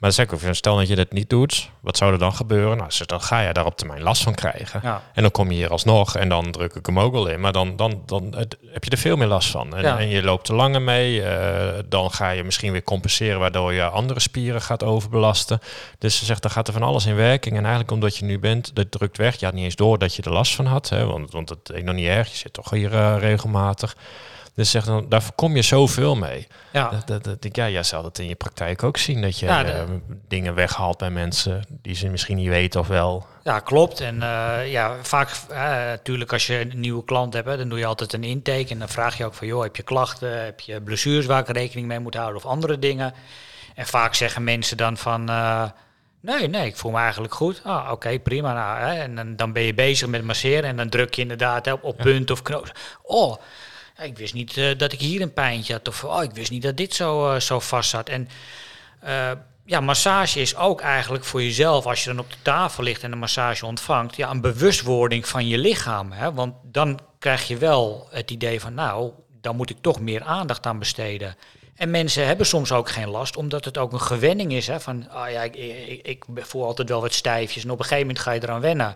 Maar 0.04 0.12
zeg 0.12 0.26
ik 0.26 0.34
ook, 0.34 0.56
stel 0.56 0.76
dat 0.76 0.88
je 0.88 0.96
dat 0.96 1.12
niet 1.12 1.30
doet, 1.30 1.70
wat 1.80 1.98
zou 1.98 2.12
er 2.12 2.20
dan 2.20 2.34
gebeuren? 2.34 2.78
Nou, 2.78 2.92
dan 3.06 3.22
ga 3.22 3.40
je 3.40 3.54
daar 3.54 3.66
op 3.66 3.78
termijn 3.78 4.02
last 4.02 4.24
van 4.24 4.34
krijgen. 4.34 4.80
Ja. 4.84 5.02
En 5.14 5.22
dan 5.22 5.32
kom 5.32 5.52
je 5.52 5.56
hier 5.56 5.70
alsnog 5.70 6.16
en 6.16 6.30
dan 6.30 6.52
druk 6.52 6.76
ik 6.76 6.86
hem 6.86 7.00
ook 7.00 7.14
wel 7.14 7.28
in. 7.28 7.40
Maar 7.40 7.52
dan, 7.52 7.76
dan, 7.76 8.04
dan 8.06 8.34
heb 8.72 8.84
je 8.84 8.90
er 8.90 8.98
veel 8.98 9.16
meer 9.16 9.28
last 9.28 9.50
van. 9.50 9.76
En, 9.76 9.98
en 9.98 10.08
je 10.08 10.24
loopt 10.24 10.46
te 10.46 10.54
langer 10.54 10.82
mee. 10.82 11.22
Uh, 11.22 11.28
dan 11.86 12.12
ga 12.12 12.30
je 12.30 12.44
misschien 12.44 12.72
weer 12.72 12.84
compenseren, 12.84 13.40
waardoor 13.40 13.74
je 13.74 13.84
andere 13.84 14.20
spieren 14.20 14.62
gaat 14.62 14.84
overbelasten. 14.84 15.60
Dus 15.98 16.18
ze 16.18 16.26
zegt, 16.26 16.42
dan 16.42 16.52
gaat 16.52 16.68
er 16.68 16.74
van 16.74 16.84
alles 16.84 17.06
in 17.06 17.16
werking. 17.16 17.56
En 17.56 17.62
eigenlijk 17.62 17.92
omdat 17.92 18.18
je 18.18 18.26
nu 18.26 18.40
bent, 18.40 18.76
dat 18.76 18.92
drukt 18.92 19.18
weg. 19.18 19.40
Je 19.40 19.46
had 19.46 19.54
niet 19.54 19.64
eens 19.64 19.76
door 19.76 19.98
dat 19.98 20.16
je 20.16 20.22
er 20.22 20.32
last 20.34 20.56
van 20.56 20.66
had. 20.66 20.90
Hè, 20.90 21.06
want, 21.06 21.32
want 21.32 21.50
het 21.50 21.70
is 21.74 21.84
nog 21.84 21.96
niet 21.96 22.08
erg. 22.08 22.30
Je 22.30 22.38
zit 22.38 22.54
toch 22.54 22.70
hier 22.70 22.94
uh, 22.94 23.16
regelmatig. 23.20 23.96
Dus 24.56 24.72
zeg 24.72 24.86
dan, 24.86 25.06
daar 25.10 25.24
kom 25.36 25.56
je 25.56 25.62
zoveel 25.62 26.16
mee. 26.16 26.48
Ja. 26.72 26.90
Dat, 26.90 27.24
dat, 27.24 27.42
dat, 27.42 27.56
ja, 27.56 27.70
jij 27.70 27.84
zal 27.84 28.04
het 28.04 28.20
in 28.20 28.28
je 28.28 28.36
praktijk 28.36 28.84
ook 28.84 28.98
zien. 28.98 29.22
Dat 29.22 29.40
je 29.40 29.46
ja, 29.46 29.66
uh, 29.66 29.82
dingen 30.28 30.56
weghaalt 30.56 30.98
bij 30.98 31.10
mensen 31.10 31.66
die 31.70 31.96
ze 31.96 32.08
misschien 32.08 32.38
niet 32.38 32.48
weten 32.48 32.80
of 32.80 32.88
wel. 32.88 33.28
Ja, 33.44 33.60
klopt. 33.60 34.00
En 34.00 34.16
uh, 34.16 34.72
ja, 34.72 34.96
vaak 35.02 35.30
natuurlijk 35.86 36.34
als 36.34 36.48
je 36.48 36.60
een 36.60 36.80
nieuwe 36.80 37.04
klant 37.04 37.34
hebt, 37.34 37.58
dan 37.58 37.70
doe 37.70 37.80
je 37.80 37.86
altijd 37.86 38.14
een 38.14 38.24
intake. 38.24 38.68
En 38.70 38.80
dan 38.80 38.90
vraag 38.90 39.18
je 39.18 39.26
ook 39.26 39.34
van, 39.34 39.48
joh, 39.48 39.64
heb 39.64 39.76
je 39.76 39.84
klachten? 39.84 40.44
Heb 40.44 40.60
je 40.60 40.82
blessures 40.82 41.26
waar 41.26 41.40
ik 41.40 41.56
rekening 41.56 41.88
mee 41.88 42.00
moet 42.00 42.16
houden 42.16 42.38
of 42.38 42.46
andere 42.46 42.80
dingen? 42.80 43.14
En 43.76 43.86
vaak 43.86 44.14
zeggen 44.14 44.44
mensen 44.44 44.78
dan 44.78 44.98
van... 44.98 45.30
Nee, 46.24 46.48
nee, 46.48 46.66
ik 46.66 46.76
voel 46.76 46.92
me 46.92 46.98
eigenlijk 46.98 47.34
goed. 47.34 47.62
Ah, 47.64 47.92
oké, 47.92 48.20
prima. 48.20 48.54
Nou, 48.54 48.80
hè. 48.80 49.02
En 49.02 49.16
dan, 49.16 49.36
dan, 49.36 49.54
ben 49.54 49.64
je 49.64 49.74
bezig 49.74 50.08
met 50.08 50.24
masseren 50.24 50.64
en 50.64 50.76
dan 50.76 50.90
druk 50.90 51.14
je 51.14 51.22
inderdaad 51.22 51.72
op, 51.72 51.84
op 51.84 51.98
punt 51.98 52.32
of 52.32 52.42
knoop. 52.42 52.72
Oh, 53.02 53.36
ik 54.02 54.18
wist 54.18 54.34
niet 54.34 54.58
uh, 54.58 54.78
dat 54.78 54.92
ik 54.92 55.00
hier 55.00 55.22
een 55.22 55.34
pijntje 55.34 55.74
had. 55.74 55.88
Of 55.88 56.04
oh, 56.04 56.24
ik 56.24 56.32
wist 56.32 56.52
niet 56.52 56.62
dat 56.62 56.78
dit 56.78 56.94
zo, 56.94 57.34
uh, 57.34 57.40
zo 57.40 57.60
vast 57.60 57.90
zat. 57.90 58.10
En 58.10 58.30
uh, 59.04 59.32
ja, 59.66 59.80
massage 59.80 60.42
is 60.42 60.56
ook 60.56 60.82
eigenlijk 60.82 61.24
voor 61.24 61.44
jezelf, 61.44 61.86
als 61.86 62.04
je 62.04 62.10
dan 62.10 62.20
op 62.20 62.32
de 62.32 62.38
tafel 62.42 62.84
ligt 62.84 63.04
en 63.04 63.12
een 63.12 63.18
massage 63.18 63.66
ontvangt, 63.66 64.16
ja, 64.16 64.30
een 64.30 64.42
bewustwording 64.42 65.28
van 65.28 65.48
je 65.48 65.58
lichaam. 65.58 66.12
Hè? 66.12 66.34
Want 66.34 66.54
dan 66.64 67.00
krijg 67.20 67.48
je 67.48 67.58
wel 67.58 68.08
het 68.12 68.32
idee 68.32 68.60
van, 68.60 68.74
nou, 68.74 69.12
dan 69.42 69.56
moet 69.56 69.70
ik 69.70 69.78
toch 69.82 70.00
meer 70.00 70.24
aandacht 70.24 70.66
aan 70.66 70.80
besteden. 70.80 71.36
En 71.76 71.92
mensen 71.92 72.26
hebben 72.26 72.46
soms 72.46 72.72
ook 72.72 72.90
geen 72.90 73.10
last, 73.10 73.38
omdat 73.38 73.66
het 73.66 73.78
ook 73.78 73.94
een 73.94 74.02
gewenning 74.02 74.54
is. 74.54 74.68
Hè? 74.68 74.80
Van, 74.80 75.10
ah 75.10 75.32
ja, 75.32 75.42
ik, 75.42 75.56
ik, 75.56 76.06
ik 76.06 76.26
voel 76.46 76.66
altijd 76.66 76.90
wel 76.90 77.02
wat 77.02 77.14
stijfjes 77.14 77.64
en 77.64 77.72
op 77.72 77.80
een 77.80 77.86
gegeven 77.86 78.08
moment 78.08 78.24
ga 78.24 78.32
je 78.32 78.44
eraan 78.44 78.62
wennen. 78.62 78.96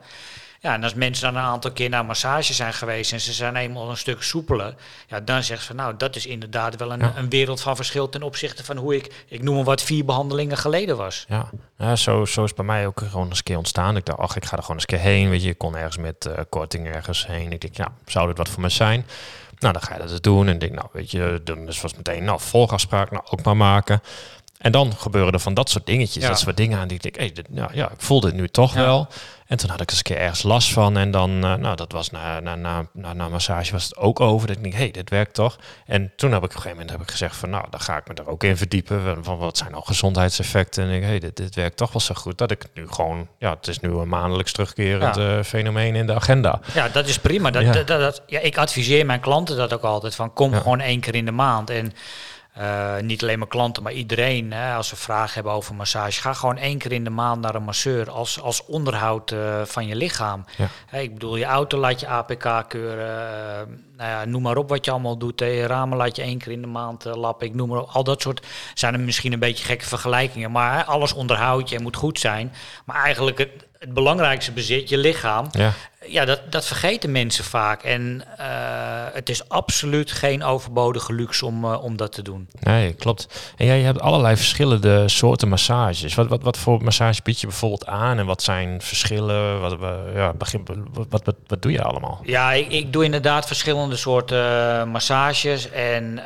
Ja, 0.59 0.73
en 0.73 0.83
als 0.83 0.93
mensen 0.93 1.33
dan 1.33 1.41
een 1.41 1.49
aantal 1.49 1.71
keer 1.71 1.89
naar 1.89 2.05
massage 2.05 2.53
zijn 2.53 2.73
geweest 2.73 3.11
en 3.11 3.21
ze 3.21 3.33
zijn 3.33 3.55
eenmaal 3.55 3.89
een 3.89 3.97
stuk 3.97 4.23
soepeler, 4.23 4.75
ja, 5.07 5.19
dan 5.19 5.43
zeggen 5.43 5.67
ze 5.67 5.67
van 5.67 5.75
nou, 5.75 5.97
dat 5.97 6.15
is 6.15 6.25
inderdaad 6.25 6.75
wel 6.75 6.91
een, 6.91 7.17
een 7.17 7.29
wereld 7.29 7.61
van 7.61 7.75
verschil 7.75 8.09
ten 8.09 8.23
opzichte 8.23 8.63
van 8.63 8.77
hoe 8.77 8.95
ik, 8.95 9.25
ik 9.27 9.43
noem 9.43 9.55
maar 9.55 9.63
wat, 9.63 9.81
vier 9.81 10.05
behandelingen 10.05 10.57
geleden 10.57 10.97
was. 10.97 11.25
Ja, 11.27 11.49
ja 11.77 11.95
zo, 11.95 12.25
zo 12.25 12.43
is 12.43 12.53
bij 12.53 12.65
mij 12.65 12.87
ook 12.87 13.01
gewoon 13.09 13.27
eens 13.27 13.37
een 13.37 13.43
keer 13.43 13.57
ontstaan. 13.57 13.95
Ik 13.95 14.05
dacht, 14.05 14.19
ach, 14.19 14.35
ik 14.35 14.45
ga 14.45 14.55
er 14.55 14.61
gewoon 14.61 14.75
eens 14.79 14.91
een 14.91 14.97
keer 14.97 15.07
heen. 15.07 15.29
Weet 15.29 15.43
je, 15.43 15.49
ik 15.49 15.57
kon 15.57 15.75
ergens 15.75 15.97
met 15.97 16.25
uh, 16.25 16.33
korting 16.49 16.87
ergens 16.87 17.27
heen. 17.27 17.51
Ik 17.51 17.61
denk, 17.61 17.75
ja, 17.75 17.91
zou 18.05 18.27
dit 18.27 18.37
wat 18.37 18.49
voor 18.49 18.61
me 18.61 18.69
zijn? 18.69 19.05
Nou, 19.59 19.73
dan 19.73 19.81
ga 19.81 19.93
je 19.93 20.07
dat 20.07 20.23
doen. 20.23 20.47
En 20.47 20.59
denk, 20.59 20.73
nou, 20.73 20.87
weet 20.91 21.11
je, 21.11 21.41
dus 21.43 21.81
was 21.81 21.95
meteen, 21.95 22.23
nou, 22.23 22.39
volgafspraak, 22.39 23.11
nou, 23.11 23.23
ook 23.29 23.43
maar 23.43 23.57
maken. 23.57 24.01
En 24.57 24.71
dan 24.71 24.93
gebeuren 24.97 25.33
er 25.33 25.39
van 25.39 25.53
dat 25.53 25.69
soort 25.69 25.85
dingetjes. 25.85 26.23
Dat 26.23 26.39
soort 26.39 26.57
dingen 26.57 26.79
aan 26.79 26.87
die 26.87 26.97
ik 26.97 27.03
denk, 27.03 27.15
hey, 27.15 27.31
dit, 27.31 27.47
ja, 27.51 27.69
ja, 27.73 27.91
ik 27.91 28.01
voel 28.01 28.19
dit 28.19 28.33
nu 28.33 28.47
toch 28.47 28.73
wel. 28.73 29.07
En 29.47 29.57
toen 29.57 29.69
had 29.69 29.81
ik 29.81 29.89
eens 29.89 29.97
een 29.97 30.03
keer 30.03 30.17
ergens 30.17 30.43
last 30.43 30.73
van. 30.73 30.97
En 30.97 31.11
dan, 31.11 31.31
uh, 31.31 31.53
nou, 31.53 31.75
dat 31.75 31.91
was 31.91 32.09
na, 32.09 32.39
na, 32.39 32.55
na, 32.55 32.85
na, 32.93 33.13
na 33.13 33.29
massage 33.29 33.71
was 33.71 33.83
het 33.83 33.97
ook 33.97 34.19
over. 34.19 34.47
Dat 34.47 34.55
ik 34.55 34.61
denk, 34.61 34.75
hé, 34.75 34.81
hey, 34.81 34.91
dit 34.91 35.09
werkt 35.09 35.33
toch? 35.33 35.57
En 35.85 36.11
toen 36.15 36.31
heb 36.31 36.43
ik 36.43 36.49
op 36.49 36.55
een 36.55 36.61
gegeven 36.61 36.77
moment 36.77 36.91
heb 36.91 37.01
ik 37.01 37.11
gezegd 37.11 37.35
van, 37.35 37.49
nou, 37.49 37.65
dan 37.69 37.79
ga 37.79 37.97
ik 37.97 38.07
me 38.07 38.13
er 38.13 38.29
ook 38.29 38.43
in 38.43 38.57
verdiepen. 38.57 39.23
Van 39.23 39.37
wat 39.37 39.57
zijn 39.57 39.71
nou 39.71 39.83
gezondheidseffecten? 39.85 40.83
En 40.83 40.89
ik, 40.89 41.03
hey, 41.03 41.19
dit, 41.19 41.35
dit 41.35 41.55
werkt 41.55 41.77
toch 41.77 41.91
wel 41.91 42.01
zo 42.01 42.13
goed. 42.13 42.37
Dat 42.37 42.51
ik 42.51 42.65
nu 42.73 42.87
gewoon, 42.89 43.27
ja, 43.39 43.49
het 43.49 43.67
is 43.67 43.79
nu 43.79 43.89
een 43.89 44.09
maandelijks 44.09 44.51
terugkerend 44.51 45.15
ja. 45.15 45.37
uh, 45.37 45.43
fenomeen 45.43 45.95
in 45.95 46.07
de 46.07 46.13
agenda. 46.13 46.59
Ja, 46.73 46.89
dat 46.89 47.07
is 47.07 47.19
prima. 47.19 47.51
Dat, 47.51 47.61
ja. 47.61 47.71
Dat, 47.71 47.87
dat, 47.87 48.21
ja, 48.25 48.39
ik 48.39 48.57
adviseer 48.57 49.05
mijn 49.05 49.19
klanten 49.19 49.57
dat 49.57 49.73
ook 49.73 49.83
altijd 49.83 50.15
van, 50.15 50.33
kom 50.33 50.53
gewoon 50.53 50.79
één 50.79 50.99
keer 50.99 51.15
in 51.15 51.25
de 51.25 51.31
maand. 51.31 51.69
En 51.69 51.93
Uh, 52.59 52.97
niet 52.99 53.21
alleen 53.21 53.39
maar 53.39 53.47
klanten, 53.47 53.83
maar 53.83 53.91
iedereen. 53.91 54.53
Hè, 54.53 54.75
als 54.75 54.87
ze 54.87 54.95
vragen 54.95 55.33
hebben 55.33 55.51
over 55.51 55.75
massage, 55.75 56.21
ga 56.21 56.33
gewoon 56.33 56.57
één 56.57 56.77
keer 56.77 56.91
in 56.91 57.03
de 57.03 57.09
maand 57.09 57.41
naar 57.41 57.55
een 57.55 57.63
masseur 57.63 58.09
als, 58.09 58.41
als 58.41 58.65
onderhoud 58.65 59.31
uh, 59.31 59.61
van 59.63 59.87
je 59.87 59.95
lichaam. 59.95 60.45
Ja. 60.57 60.67
Hey, 60.85 61.03
ik 61.03 61.13
bedoel, 61.13 61.35
je 61.35 61.45
auto 61.45 61.77
laat 61.77 61.99
je 61.99 62.07
APK 62.07 62.65
keuren. 62.67 63.67
Uh, 63.67 63.75
nou 63.97 64.09
ja, 64.09 64.25
noem 64.25 64.41
maar 64.41 64.57
op 64.57 64.69
wat 64.69 64.85
je 64.85 64.91
allemaal 64.91 65.17
doet. 65.17 65.39
Je 65.39 65.65
ramen 65.65 65.97
laat 65.97 66.15
je 66.15 66.21
één 66.21 66.37
keer 66.37 66.51
in 66.51 66.61
de 66.61 66.67
maand 66.67 67.03
lappen. 67.03 67.47
Ik 67.47 67.53
noem 67.53 67.69
maar 67.69 67.81
op. 67.81 67.89
Al 67.89 68.03
dat 68.03 68.21
soort 68.21 68.45
zijn 68.73 68.93
er 68.93 68.99
misschien 68.99 69.33
een 69.33 69.39
beetje 69.39 69.65
gekke 69.65 69.85
vergelijkingen. 69.85 70.51
Maar 70.51 70.83
alles 70.83 71.13
onderhoud 71.13 71.69
je 71.69 71.75
en 71.75 71.81
moet 71.81 71.95
goed 71.95 72.19
zijn. 72.19 72.53
Maar 72.85 73.03
eigenlijk 73.03 73.37
het, 73.37 73.66
het 73.79 73.93
belangrijkste 73.93 74.51
bezit, 74.51 74.89
je 74.89 74.97
lichaam. 74.97 75.47
Ja. 75.51 75.73
Ja, 76.09 76.25
dat, 76.25 76.51
dat 76.51 76.65
vergeten 76.65 77.11
mensen 77.11 77.43
vaak. 77.43 77.83
En 77.83 78.23
uh, 78.39 78.45
het 79.13 79.29
is 79.29 79.49
absoluut 79.49 80.11
geen 80.11 80.43
overbodige 80.43 81.13
luxe 81.13 81.45
om, 81.45 81.65
uh, 81.65 81.83
om 81.83 81.97
dat 81.97 82.11
te 82.11 82.21
doen. 82.21 82.49
Nee, 82.59 82.93
klopt. 82.93 83.53
En 83.57 83.65
jij 83.65 83.81
hebt 83.81 84.01
allerlei 84.01 84.35
verschillende 84.35 85.07
soorten 85.07 85.47
massages. 85.47 86.15
Wat, 86.15 86.27
wat, 86.27 86.43
wat 86.43 86.57
voor 86.57 86.83
massage 86.83 87.21
bied 87.23 87.41
je 87.41 87.47
bijvoorbeeld 87.47 87.85
aan 87.85 88.17
en 88.17 88.25
wat 88.25 88.43
zijn 88.43 88.81
verschillen? 88.81 89.61
Wat, 89.61 89.77
ja, 90.13 90.33
begin, 90.33 90.65
wat, 90.93 91.23
wat, 91.23 91.35
wat 91.47 91.61
doe 91.61 91.71
je 91.71 91.83
allemaal? 91.83 92.19
Ja, 92.23 92.53
ik, 92.53 92.71
ik 92.71 92.93
doe 92.93 93.03
inderdaad 93.03 93.47
verschillende 93.47 93.95
soorten 93.95 94.77
uh, 94.77 94.83
massages. 94.83 95.69
En 95.69 96.23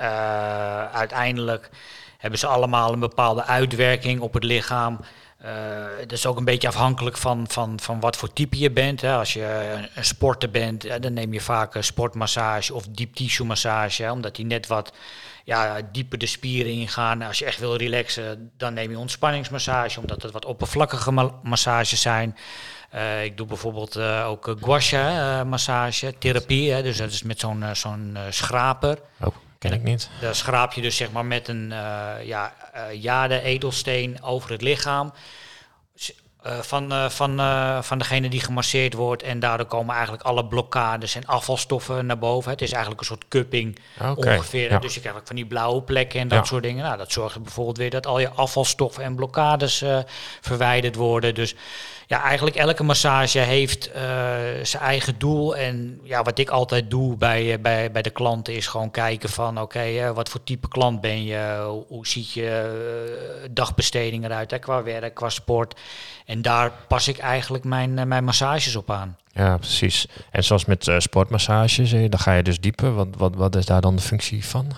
uiteindelijk 0.92 1.70
hebben 2.18 2.40
ze 2.40 2.48
allemaal 2.48 2.94
een 2.94 3.00
bepaalde 3.00 3.46
uitwerking 3.46 4.20
op 4.20 4.34
het 4.34 4.44
lichaam. 4.44 5.00
Uh, 5.46 5.98
dat 6.00 6.12
is 6.12 6.26
ook 6.26 6.38
een 6.38 6.46
beetje 6.46 6.68
afhankelijk 6.68 7.18
van, 7.18 7.46
van, 7.50 7.80
van 7.80 8.00
wat 8.00 8.18
voor 8.18 8.34
type 8.34 8.58
je 8.58 8.72
bent. 8.72 9.02
Hè. 9.02 9.16
Als 9.16 9.34
je 9.34 9.78
een, 9.96 10.06
sporter 10.06 10.50
bent, 10.50 11.02
dan 11.02 11.14
neem 11.14 11.34
je 11.34 11.42
vaak 11.42 11.76
een 11.76 11.84
sportmassage 11.84 12.74
of 12.74 12.88
diep 12.88 13.16
tissue 13.16 13.46
massage. 13.46 14.04
Hè, 14.04 14.12
omdat 14.12 14.36
die 14.36 14.46
net 14.46 14.68
wat 14.68 14.94
ja, 15.44 15.82
dieper 15.92 16.18
de 16.18 16.26
spieren 16.26 16.72
ingaan. 16.72 17.22
Als 17.22 17.40
je 17.40 17.46
echt 17.46 17.60
wil 17.60 17.76
relaxen, 17.76 18.52
dan 18.58 18.74
neem 18.74 18.92
je 18.92 18.98
ontspanningsmassage. 18.98 20.00
Omdat 20.00 20.22
het 20.22 20.32
wat 20.32 20.46
oppervlakkige 20.46 21.12
ma 21.12 21.32
massages 21.44 22.02
zijn. 22.02 22.38
Uh, 22.96 23.24
ik 23.24 23.38
doe 23.38 23.48
bijvoorbeeld 23.48 23.98
uh, 23.98 24.28
ook 24.28 24.56
gua 24.60 24.80
sha 24.80 25.44
massage, 25.44 26.18
therapie. 26.18 26.72
Hè, 26.72 26.84
dus 26.84 26.98
dat 26.98 27.12
is 27.12 27.24
met 27.24 27.40
zo'n 27.40 27.64
zo'n 27.74 28.18
schraper. 28.30 29.00
Oh. 29.20 29.36
Ken 29.62 29.74
ik 29.74 29.84
niet. 29.84 30.10
Daar 30.22 30.36
schraap 30.36 30.74
je 30.74 30.82
dus 30.82 30.96
zeg 30.96 31.12
maar 31.12 31.26
met 31.26 31.48
een 31.48 31.70
uh, 31.72 32.12
ja, 32.24 32.54
uh, 32.76 33.02
jade 33.02 33.42
edelsteen 33.42 34.24
over 34.24 34.52
het 34.52 34.62
lichaam. 34.62 35.14
Uh, 36.46 36.60
van, 36.60 37.12
van, 37.12 37.40
van 37.84 37.98
degene 37.98 38.30
die 38.30 38.40
gemasseerd 38.42 38.94
wordt. 38.94 39.24
En 39.24 39.40
daardoor 39.40 39.66
komen 39.68 39.94
eigenlijk 39.94 40.24
alle 40.24 40.46
blokkades 40.46 41.16
en 41.16 41.26
afvalstoffen 41.26 42.06
naar 42.06 42.18
boven. 42.18 42.52
Het 42.52 42.62
is 42.62 42.72
eigenlijk 42.72 43.02
een 43.02 43.08
soort 43.08 43.28
cupping 43.28 43.80
okay, 44.00 44.36
ongeveer. 44.36 44.70
Ja. 44.70 44.80
Dus 44.80 44.94
je 44.94 45.00
krijgt 45.00 45.20
ook 45.20 45.28
van 45.28 45.36
die 45.36 45.46
blauwe 45.46 45.82
plekken 45.82 46.20
en 46.20 46.28
dat 46.28 46.38
Ja. 46.38 46.44
soort 46.46 46.64
dingen. 46.64 46.84
Nou, 46.84 46.98
dat 46.98 47.12
zorgt 47.12 47.36
er 47.36 47.42
bijvoorbeeld 47.42 47.78
weer 47.78 47.90
dat 47.90 48.06
al 48.06 48.20
je 48.20 48.30
afvalstoffen 48.30 49.04
en 49.04 49.16
blokkades 49.16 49.84
verwijderd 50.42 50.96
worden. 50.96 51.36
Dus 51.36 51.56
ja, 52.12 52.24
eigenlijk 52.24 52.56
elke 52.56 52.84
massage 52.84 53.40
heeft 53.40 53.90
uh, 53.90 53.94
zijn 54.64 54.84
eigen 54.84 55.16
doel. 55.18 55.56
En 55.56 56.00
ja, 56.04 56.24
wat 56.24 56.40
ik 56.40 56.50
altijd 56.50 56.90
doe 56.90 57.18
bij, 57.18 57.54
uh, 57.54 57.62
bij, 57.62 57.92
bij 57.92 58.02
de 58.02 58.10
klanten 58.10 58.56
is 58.56 58.68
gewoon 58.68 58.92
kijken 58.92 59.30
van... 59.30 59.62
oké, 59.62 59.88
uh, 59.88 60.10
wat 60.10 60.30
voor 60.30 60.44
type 60.44 60.68
klant 60.68 61.02
ben 61.02 61.24
je? 61.24 61.72
Hoe, 61.88 62.08
ziet 62.08 62.32
je 62.32 63.48
dagbesteding 63.52 64.26
eruit 64.26 64.52
hè, 64.52 64.60
qua 64.60 64.84
werk, 64.84 65.14
qua 65.14 65.30
sport? 65.30 65.80
En 66.26 66.42
daar 66.42 66.72
pas 66.88 67.08
ik 67.08 67.18
eigenlijk 67.18 67.64
mijn, 67.64 68.08
mijn 68.08 68.24
massages 68.24 68.76
op 68.76 68.92
aan. 68.92 69.18
Ja, 69.34 69.58
precies. 69.58 70.08
En 70.32 70.44
zoals 70.44 70.66
met 70.66 70.92
sportmassages, 70.98 71.92
dan 71.92 72.20
ga 72.20 72.34
je 72.34 72.44
dus 72.44 72.60
dieper. 72.60 72.94
Wat, 72.94 73.08
wat, 73.18 73.36
wat 73.36 73.56
is 73.56 73.66
daar 73.66 73.82
dan 73.82 73.96
de 73.96 74.02
functie 74.02 74.46
van? 74.46 74.72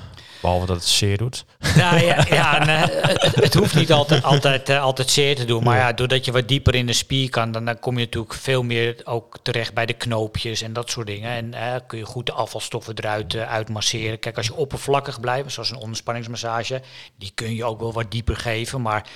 Behalve 0.43 0.65
dat 0.65 0.75
het 0.75 0.85
zeer 0.85 1.17
doet. 1.17 1.45
Nou 1.75 1.99
ja, 1.99 2.25
ja 2.29 2.65
nee, 2.65 2.75
het, 2.77 3.35
het, 3.45 3.53
hoeft 3.53 3.75
niet 3.75 3.91
altijd, 3.91 4.23
altijd, 4.23 4.69
uh, 4.69 4.81
altijd 4.81 5.09
zeer 5.09 5.35
te 5.35 5.45
doen. 5.45 5.63
Maar 5.63 5.77
ja, 5.77 5.93
doordat 5.93 6.25
je 6.25 6.31
wat 6.31 6.47
dieper 6.47 6.75
in 6.75 6.85
de 6.85 6.93
spier 6.93 7.29
kan, 7.29 7.51
dan, 7.51 7.65
dan 7.65 7.79
kom 7.79 7.97
je 7.97 8.05
natuurlijk 8.05 8.33
veel 8.33 8.63
meer 8.63 9.01
ook 9.03 9.37
terecht 9.41 9.73
bij 9.73 9.85
de 9.85 9.93
knoopjes 9.93 10.61
en 10.61 10.73
dat 10.73 10.89
soort 10.89 11.07
dingen. 11.07 11.31
En 11.31 11.53
uh, 11.53 11.75
kun 11.87 11.97
je 11.97 12.05
goed 12.05 12.25
de 12.25 12.31
afvalstoffen 12.31 12.97
eruit 12.97 13.33
uh, 13.33 13.51
uitmasseren. 13.51 14.19
Kijk, 14.19 14.37
als 14.37 14.45
je 14.45 14.55
oppervlakkig 14.55 15.19
blijft, 15.19 15.51
zoals 15.51 15.69
een 15.69 15.77
onderspanningsmassage, 15.77 16.81
die 17.17 17.31
kun 17.35 17.55
je 17.55 17.65
ook 17.65 17.79
wel 17.79 17.93
wat 17.93 18.11
dieper 18.11 18.35
geven. 18.35 18.81
Maar 18.81 19.09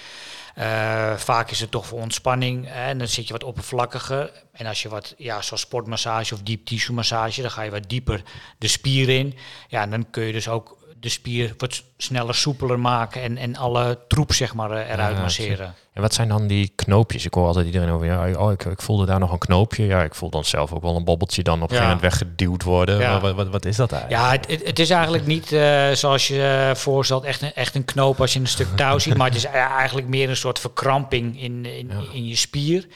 uh, 0.57 1.15
vaak 1.15 1.51
is 1.51 1.59
het 1.59 1.71
toch 1.71 1.85
voor 1.85 1.99
ontspanning 1.99 2.65
hè, 2.67 2.87
en 2.89 2.97
dan 2.97 3.07
zit 3.07 3.27
je 3.27 3.33
wat 3.33 3.43
oppervlakkiger. 3.43 4.31
En 4.51 4.65
als 4.65 4.81
je 4.81 4.89
wat, 4.89 5.13
ja, 5.17 5.41
zoals 5.41 5.61
sportmassage 5.61 6.33
of 6.33 6.41
diep 6.41 6.65
tissue 6.65 6.95
massage, 6.95 7.41
dan 7.41 7.51
ga 7.51 7.61
je 7.61 7.71
wat 7.71 7.89
dieper 7.89 8.21
de 8.57 8.67
spier 8.67 9.09
in. 9.09 9.37
Ja, 9.67 9.81
en 9.81 9.89
dan 9.89 10.09
kun 10.09 10.23
je 10.23 10.31
dus 10.31 10.47
ook 10.47 10.76
de 10.99 11.09
spier 11.09 11.53
wat 11.57 11.83
sneller 11.97 12.35
soepeler 12.35 12.79
maken 12.79 13.21
en, 13.21 13.37
en 13.37 13.55
alle 13.55 13.99
troep 14.07 14.33
zeg 14.33 14.53
maar 14.53 14.71
eruit 14.71 15.15
Ja, 15.15 15.21
masseren. 15.21 15.75
En 15.93 16.01
wat 16.01 16.13
zijn 16.13 16.27
dan 16.27 16.47
die 16.47 16.71
knoopjes? 16.75 17.25
Ik 17.25 17.33
hoor 17.33 17.47
altijd 17.47 17.65
iedereen 17.65 17.89
over, 17.89 18.05
ja, 18.05 18.39
oh, 18.39 18.51
ik, 18.51 18.65
ik 18.65 18.81
voelde 18.81 19.05
daar 19.05 19.19
nog 19.19 19.31
een 19.31 19.37
knoopje. 19.37 19.85
Ja, 19.85 20.03
ik 20.03 20.15
voel 20.15 20.29
dan 20.29 20.45
zelf 20.45 20.73
ook 20.73 20.81
wel 20.81 20.95
een 20.95 21.03
bobbeltje 21.03 21.43
dan 21.43 21.61
op 21.61 21.69
een 21.69 21.75
Ja. 21.75 21.81
gegeven 21.81 22.01
moment 22.01 22.19
weggeduwd 22.19 22.63
worden. 22.63 22.99
Ja. 22.99 23.19
Wat, 23.19 23.35
wat, 23.35 23.47
wat 23.47 23.65
is 23.65 23.75
dat 23.75 23.91
eigenlijk? 23.91 24.23
Ja, 24.23 24.31
het, 24.31 24.65
het, 24.65 24.79
is 24.79 24.89
eigenlijk 24.89 25.25
niet 25.25 25.51
eh, 25.51 25.91
zoals 25.91 26.27
je 26.27 26.67
uh, 26.69 26.75
voorstelt, 26.75 27.23
echt 27.23 27.41
een, 27.41 27.53
echt 27.53 27.75
een 27.75 27.85
knoop 27.85 28.21
als 28.21 28.33
je 28.33 28.39
een 28.39 28.47
stuk 28.47 28.75
touw 28.75 28.99
ziet. 28.99 29.17
Maar 29.17 29.27
het 29.27 29.35
is 29.37 29.45
eigenlijk 29.83 30.07
meer 30.07 30.29
een 30.29 30.37
soort 30.37 30.59
verkramping 30.59 31.41
in, 31.41 31.65
in, 31.65 31.91
in 32.13 32.27
je 32.27 32.35
spier. 32.35 32.87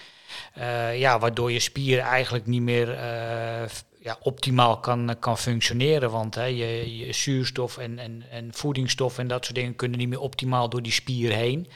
Uh, 0.58 1.00
ja, 1.00 1.20
waardoor 1.20 1.52
je 1.52 1.60
spier 1.60 2.00
eigenlijk 2.00 2.46
niet 2.46 2.62
meer 2.62 2.90
uh, 2.90 3.68
ja, 4.02 4.18
optimaal 4.22 4.80
kan, 4.80 5.16
kan 5.20 5.38
functioneren. 5.38 6.12
Want 6.12 6.36
hè, 6.36 6.44
je, 6.44 6.98
je 6.98 7.14
zuurstof 7.14 7.78
en, 7.78 8.00
en, 8.00 8.24
en 8.32 8.50
voedingsstof 8.54 9.18
en 9.18 9.28
dat 9.28 9.44
soort 9.44 9.56
dingen 9.56 9.76
kunnen 9.76 10.00
niet 10.00 10.10
meer 10.10 10.20
optimaal 10.20 10.70
door 10.70 10.82
die 10.82 10.92
spier 10.92 11.32
heen. 11.32 11.68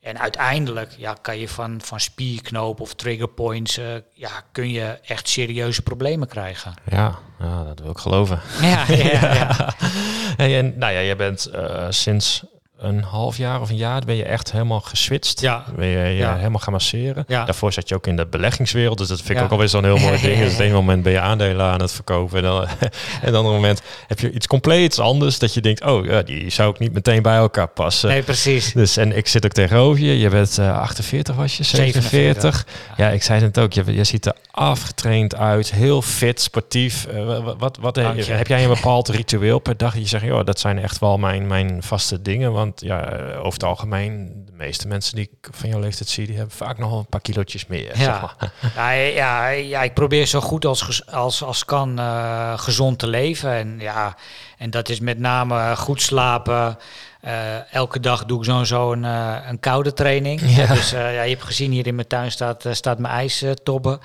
En 0.00 0.18
uiteindelijk 0.18 0.94
ja, 0.96 1.14
kan 1.20 1.38
je 1.38 1.48
van, 1.48 1.80
van 1.80 2.00
spierknoop 2.00 2.80
of 2.80 2.94
trigger 2.94 3.28
points, 3.28 3.78
uh, 3.78 3.94
ja, 4.12 4.30
kun 4.52 4.70
je 4.70 4.98
echt 5.06 5.28
serieuze 5.28 5.82
problemen 5.82 6.28
krijgen. 6.28 6.74
Ja, 6.90 7.18
ja 7.38 7.64
dat 7.64 7.80
wil 7.80 7.90
ik 7.90 7.98
geloven. 7.98 8.40
Ja, 8.60 8.84
ja, 8.88 9.34
ja. 9.34 9.74
Hey, 10.36 10.58
en 10.58 10.78
nou 10.78 10.92
ja, 10.92 11.02
jij 11.02 11.16
bent 11.16 11.50
uh, 11.54 11.86
sinds 11.90 12.44
een 12.80 13.02
half 13.02 13.36
jaar 13.36 13.60
of 13.60 13.70
een 13.70 13.76
jaar 13.76 14.02
ben 14.06 14.16
je 14.16 14.24
echt 14.24 14.52
helemaal 14.52 14.80
geswitcht. 14.80 15.40
Ja. 15.40 15.64
Ben 15.76 15.86
je, 15.86 15.98
je 15.98 16.14
Ja. 16.14 16.36
helemaal 16.36 16.58
gaan 16.60 16.72
masseren. 16.72 17.24
Ja. 17.28 17.44
Daarvoor 17.44 17.72
zat 17.72 17.88
je 17.88 17.94
ook 17.94 18.06
in 18.06 18.16
de 18.16 18.26
beleggingswereld. 18.26 18.98
Dus 18.98 19.08
dat 19.08 19.16
vind 19.18 19.30
ik 19.30 19.36
Ja. 19.36 19.42
ook 19.44 19.50
alweer 19.50 19.68
zo'n 19.68 19.84
heel 19.84 19.98
mooi 19.98 20.20
ding. 20.22 20.38
Dus 20.38 20.52
op 20.54 20.60
een 20.60 20.72
moment 20.72 21.02
ben 21.02 21.12
je 21.12 21.20
aandelen 21.20 21.66
aan 21.66 21.80
het 21.80 21.92
verkopen. 21.92 22.36
En 22.36 22.42
dan 22.42 22.66
en 23.22 23.34
ander 23.34 23.52
moment 23.52 23.82
heb 24.06 24.20
je 24.20 24.30
iets 24.32 24.46
compleets 24.46 24.98
anders. 24.98 25.38
Dat 25.38 25.54
je 25.54 25.60
denkt, 25.60 25.84
oh 25.84 26.04
ja, 26.04 26.22
die 26.22 26.50
zou 26.50 26.70
ik 26.70 26.78
niet 26.78 26.92
meteen 26.92 27.22
bij 27.22 27.36
elkaar 27.36 27.68
passen. 27.68 28.08
Nee, 28.08 28.22
precies. 28.22 28.72
Dus 28.72 28.96
en 28.96 29.16
ik 29.16 29.26
zit 29.28 29.44
ook 29.44 29.52
tegenover 29.52 30.02
je. 30.02 30.18
Je 30.18 30.28
bent 30.28 30.58
eh 30.58 30.78
48 30.78 31.34
was 31.36 31.56
je, 31.56 31.62
47. 31.62 32.10
47. 32.10 32.66
Ja, 32.96 33.08
ik 33.08 33.22
zei 33.22 33.42
het 33.42 33.58
ook. 33.58 33.72
Je, 33.72 33.94
je 33.94 34.04
ziet 34.04 34.26
er 34.26 34.34
afgetraind 34.50 35.36
uit, 35.36 35.70
heel 35.72 36.02
fit, 36.02 36.40
sportief. 36.40 37.06
Eh, 37.06 37.26
wa- 37.26 37.56
wat, 37.56 37.76
wat, 37.80 37.96
heb, 37.96 38.16
je. 38.16 38.32
heb 38.32 38.46
jij 38.46 38.62
een 38.62 38.68
bepaald 38.68 39.08
ritueel 39.08 39.58
per 39.58 39.76
dag? 39.76 39.96
Je 39.96 40.06
zegt, 40.06 40.24
joh, 40.24 40.44
dat 40.44 40.60
zijn 40.60 40.78
echt 40.78 40.98
wel 40.98 41.18
mijn, 41.18 41.46
mijn 41.46 41.82
vaste 41.82 42.22
dingen. 42.22 42.52
Want 42.52 42.69
ja, 42.74 43.12
eh, 43.12 43.38
over 43.38 43.52
het 43.52 43.64
algemeen, 43.64 44.42
de 44.46 44.52
meeste 44.52 44.88
mensen 44.88 45.14
die 45.14 45.30
ik 45.32 45.48
van 45.54 45.68
jouw 45.68 45.80
leeftijd 45.80 46.08
zie, 46.08 46.26
die 46.26 46.36
hebben 46.36 46.54
vaak 46.54 46.78
nog 46.78 46.90
wel 46.90 46.98
een 46.98 47.06
paar 47.06 47.20
kilootjes 47.20 47.66
meer. 47.66 47.96
Zeg 47.96 48.06
Ja. 48.06 48.20
maar. 48.20 48.52
Ja, 48.74 48.90
ja, 48.90 49.48
ja, 49.48 49.82
ik 49.82 49.94
probeer 49.94 50.26
zo 50.26 50.40
goed 50.40 50.64
als, 50.64 51.06
als, 51.06 51.42
als 51.42 51.64
kan 51.64 51.98
eh, 51.98 52.58
gezond 52.58 52.98
te 52.98 53.06
leven. 53.06 53.52
En, 53.52 53.76
ja, 53.78 54.16
en 54.58 54.70
dat 54.70 54.88
is 54.88 55.00
met 55.00 55.18
name 55.18 55.76
goed 55.76 56.02
slapen. 56.02 56.78
Eh, 57.20 57.72
elke 57.74 58.00
dag 58.00 58.24
doe 58.24 58.38
ik 58.38 58.44
zo'n 58.44 58.66
zo 58.66 58.92
een, 58.92 59.04
eh, 59.04 59.36
een 59.48 59.60
koude 59.60 59.92
training. 59.92 60.40
Ja. 60.56 60.66
Dus 60.74 60.92
eh, 60.92 61.14
ja, 61.14 61.22
je 61.22 61.30
hebt 61.30 61.42
gezien, 61.44 61.70
hier 61.72 61.86
in 61.86 61.94
mijn 61.94 62.06
tuin 62.06 62.30
staat, 62.30 62.64
staat 62.70 62.98
mijn 62.98 63.14
ijstobbe. 63.14 63.98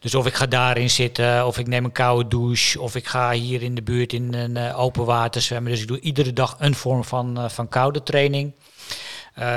Dus 0.00 0.14
of 0.14 0.26
ik 0.26 0.34
ga 0.34 0.46
daarin 0.46 0.90
zitten, 0.90 1.46
of 1.46 1.58
ik 1.58 1.66
neem 1.66 1.84
een 1.84 1.92
koude 1.92 2.28
douche... 2.28 2.80
of 2.80 2.94
ik 2.94 3.06
ga 3.06 3.30
hier 3.32 3.62
in 3.62 3.74
de 3.74 3.82
buurt 3.82 4.12
in 4.12 4.34
een 4.34 4.74
open 4.74 5.04
water 5.04 5.42
zwemmen. 5.42 5.72
Dus 5.72 5.80
ik 5.80 5.88
doe 5.88 6.00
iedere 6.00 6.32
dag 6.32 6.56
een 6.58 6.74
vorm 6.74 7.04
van, 7.04 7.50
van 7.50 7.68
koude 7.68 8.02
training. 8.02 8.52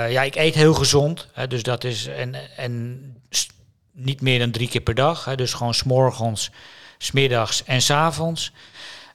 Ja, 0.09 0.21
ik 0.21 0.35
eet 0.35 0.55
heel 0.55 0.73
gezond. 0.73 1.27
Hè, 1.33 1.47
dus 1.47 1.63
dat 1.63 1.83
is... 1.83 2.07
En, 2.07 2.35
en 2.57 3.01
s- 3.29 3.47
niet 3.91 4.21
meer 4.21 4.39
dan 4.39 4.51
drie 4.51 4.67
keer 4.67 4.81
per 4.81 4.95
dag. 4.95 5.25
Hè, 5.25 5.35
dus 5.35 5.53
gewoon 5.53 5.73
s'morgens, 5.73 6.51
smiddags 6.97 7.63
en 7.63 7.81
s'avonds. 7.81 8.51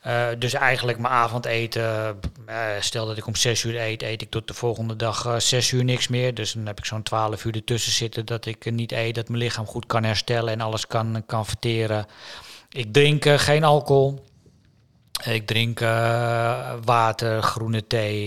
Uh, 0.07 0.27
dus 0.39 0.53
eigenlijk 0.53 0.99
mijn 0.99 1.15
avondeten, 1.15 2.21
uh, 2.49 2.57
stel 2.81 3.07
dat 3.07 3.17
ik 3.17 3.27
om 3.27 3.35
zes 3.35 3.63
uur 3.63 3.81
eet, 3.81 4.03
eet 4.03 4.23
ik 4.23 4.31
tot 4.31 4.49
de 4.49 4.55
volgende 4.55 4.97
dag 4.97 5.27
uh, 5.27 5.39
zes 5.39 5.71
uur 5.71 5.85
niks 5.85 6.09
meer. 6.09 6.35
Dus 6.35 6.53
dan 6.53 6.67
heb 6.67 6.79
ik 6.79 6.85
zo'n 6.85 7.03
twaalf 7.03 7.45
uur 7.45 7.55
ertussen 7.55 7.93
zitten 7.93 8.27
dat 8.27 8.47
ik 8.47 8.71
niet 8.71 8.93
eet, 8.93 9.15
dat 9.15 9.29
mijn 9.29 9.43
lichaam 9.43 9.67
goed 9.67 9.87
kan 9.87 10.05
herstellen 10.05 10.53
en 10.53 10.61
alles 10.61 10.87
kan, 10.87 11.23
kan 11.27 11.47
verteren. 11.47 12.07
Ik 12.71 12.93
drink 12.93 13.29
geen 13.29 13.65
alcohol. 13.65 14.25
Ik 15.25 15.47
drink 15.47 15.79
water, 16.85 17.43
groene 17.43 17.87
thee, 17.87 18.27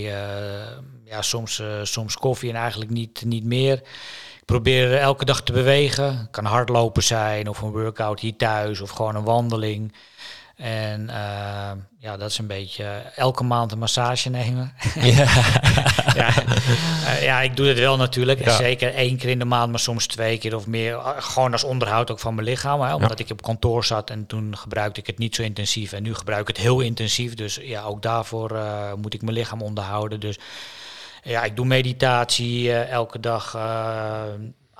ja, 1.04 1.22
soms, 1.22 1.62
soms 1.82 2.16
koffie 2.16 2.50
en 2.50 2.56
eigenlijk 2.56 2.90
niet, 2.90 3.24
niet 3.24 3.44
meer. 3.44 3.74
Ik 4.38 4.44
probeer 4.44 4.96
elke 4.96 5.24
dag 5.24 5.42
te 5.42 5.52
bewegen. 5.52 6.18
Het 6.18 6.30
kan 6.30 6.44
hardlopen 6.44 7.02
zijn 7.02 7.48
of 7.48 7.60
een 7.60 7.70
workout 7.70 8.20
hier 8.20 8.36
thuis 8.36 8.80
of 8.80 8.90
gewoon 8.90 9.16
een 9.16 9.24
wandeling. 9.24 9.92
En 10.60 11.00
uh, 11.00 11.70
ja, 11.98 12.16
dat 12.16 12.30
is 12.30 12.38
een 12.38 12.46
beetje 12.46 12.84
elke 13.16 13.44
maand 13.44 13.72
een 13.72 13.78
massage 13.78 14.30
nemen. 14.30 14.72
Ja, 15.00 15.28
ja, 16.14 16.32
uh, 17.06 17.22
ja, 17.22 17.40
ik 17.40 17.56
doe 17.56 17.66
het 17.66 17.78
wel 17.78 17.96
natuurlijk. 17.96 18.44
Ja. 18.44 18.56
Zeker 18.56 18.94
één 18.94 19.16
keer 19.16 19.28
in 19.28 19.38
de 19.38 19.44
maand, 19.44 19.70
maar 19.70 19.80
soms 19.80 20.06
twee 20.06 20.38
keer 20.38 20.56
of 20.56 20.66
meer. 20.66 20.98
Gewoon 21.18 21.52
als 21.52 21.64
onderhoud 21.64 22.10
ook 22.10 22.18
van 22.18 22.34
mijn 22.34 22.46
lichaam. 22.46 22.80
Hè, 22.80 22.94
omdat 22.94 23.18
ja. 23.18 23.24
ik 23.24 23.30
op 23.30 23.42
kantoor 23.42 23.84
zat 23.84 24.10
en 24.10 24.26
toen 24.26 24.56
gebruikte 24.56 25.00
ik 25.00 25.06
het 25.06 25.18
niet 25.18 25.34
zo 25.34 25.42
intensief. 25.42 25.92
En 25.92 26.02
nu 26.02 26.14
gebruik 26.14 26.40
ik 26.40 26.56
het 26.56 26.64
heel 26.64 26.80
intensief. 26.80 27.34
Dus 27.34 27.58
ja, 27.62 27.82
ook 27.82 28.02
daarvoor 28.02 28.52
uh, 28.52 28.92
moet 28.94 29.14
ik 29.14 29.22
mijn 29.22 29.36
lichaam 29.36 29.62
onderhouden. 29.62 30.20
Dus 30.20 30.38
ja, 31.22 31.44
ik 31.44 31.56
doe 31.56 31.66
meditatie 31.66 32.72
elke 32.72 33.20
dag 33.20 33.54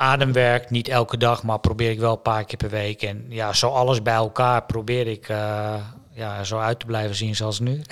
ademwerk, 0.01 0.71
niet 0.71 0.89
elke 0.89 1.17
dag, 1.17 1.43
maar 1.43 1.59
probeer 1.59 1.91
ik 1.91 1.99
wel 1.99 2.13
een 2.13 2.23
paar 2.23 2.45
keer 2.45 2.57
per 2.57 2.71
week. 2.71 3.03
En 3.03 3.25
ja, 3.29 3.53
zo 3.53 3.69
alles 3.69 4.03
bij 4.03 4.15
elkaar 4.15 4.63
probeer 4.63 5.07
ik 5.07 5.29
uh, 5.29 5.75
ja, 6.15 6.45
zo 6.45 6.59
uit 6.59 6.81
te 6.81 6.87
blijven 6.87 7.17
zien 7.17 7.37
zoals 7.37 7.61
nu. 7.61 7.71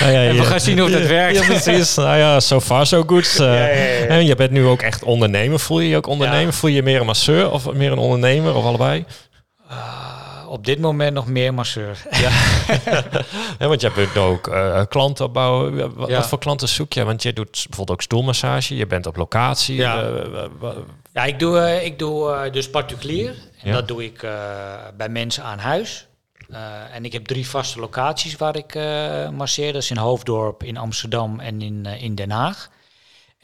nou 0.00 0.12
ja, 0.12 0.24
en 0.24 0.36
we 0.36 0.44
gaan 0.44 0.60
zien 0.60 0.78
hoe 0.78 0.90
dat 0.90 1.06
werkt. 1.06 1.38
Ja, 1.38 1.46
precies. 1.46 1.94
Nou 1.94 2.16
ja, 2.16 2.40
so 2.40 2.60
far 2.60 2.86
so 2.86 3.02
good. 3.06 3.36
Uh, 3.40 4.10
en 4.10 4.26
je 4.26 4.34
bent 4.34 4.50
nu 4.50 4.66
ook 4.66 4.82
echt 4.82 5.02
ondernemer. 5.02 5.58
Voel 5.58 5.80
je 5.80 5.88
je 5.88 5.96
ook 5.96 6.06
ondernemer? 6.06 6.52
Voel 6.52 6.70
je 6.70 6.76
je 6.76 6.82
meer 6.82 7.00
een 7.00 7.06
masseur 7.06 7.50
of 7.50 7.72
meer 7.72 7.92
een 7.92 7.98
ondernemer 7.98 8.54
of 8.54 8.64
allebei? 8.64 9.04
Uh, 9.70 10.13
op 10.54 10.64
dit 10.64 10.78
moment 10.78 11.14
nog 11.14 11.26
meer 11.26 11.54
masseur. 11.54 12.02
Ja, 12.10 12.30
ja 13.58 13.68
want 13.68 13.80
je 13.80 13.90
hebt 13.94 14.16
ook 14.16 14.48
uh, 14.48 14.82
klanten 14.88 15.24
opbouwen. 15.24 15.94
Wat, 15.94 16.08
ja. 16.08 16.16
wat, 16.16 16.28
voor 16.28 16.38
klanten 16.38 16.68
zoek 16.68 16.92
je? 16.92 17.04
Want 17.04 17.22
je 17.22 17.32
doet 17.32 17.50
bijvoorbeeld 17.50 17.90
ook 17.90 18.02
stoelmassage. 18.02 18.76
Je 18.76 18.86
bent 18.86 19.06
op 19.06 19.16
locatie. 19.16 19.76
Ja, 19.76 20.10
uh, 20.10 20.70
ja 21.12 21.24
ik 21.24 21.38
doe, 21.38 21.56
uh, 21.56 21.84
ik 21.84 21.98
doe 21.98 22.48
dus 22.50 22.70
particulier. 22.70 23.34
En 23.62 23.72
dat 23.72 23.88
doe 23.88 24.04
ik 24.04 24.26
bij 24.96 25.08
mensen 25.08 25.44
aan 25.44 25.58
huis. 25.58 26.06
en 26.92 27.04
ik 27.04 27.12
heb 27.12 27.24
drie 27.26 27.48
vaste 27.48 27.80
locaties 27.80 28.36
waar 28.36 28.56
ik 28.56 28.74
masseer. 29.32 29.72
Dat 29.72 29.82
is 29.82 29.90
in 29.90 29.96
Hoofddorp, 29.96 30.62
in 30.62 30.76
Amsterdam 30.76 31.40
en 31.40 31.62
in, 31.62 31.86
in 31.86 32.14
Den 32.14 32.30
Haag. 32.30 32.70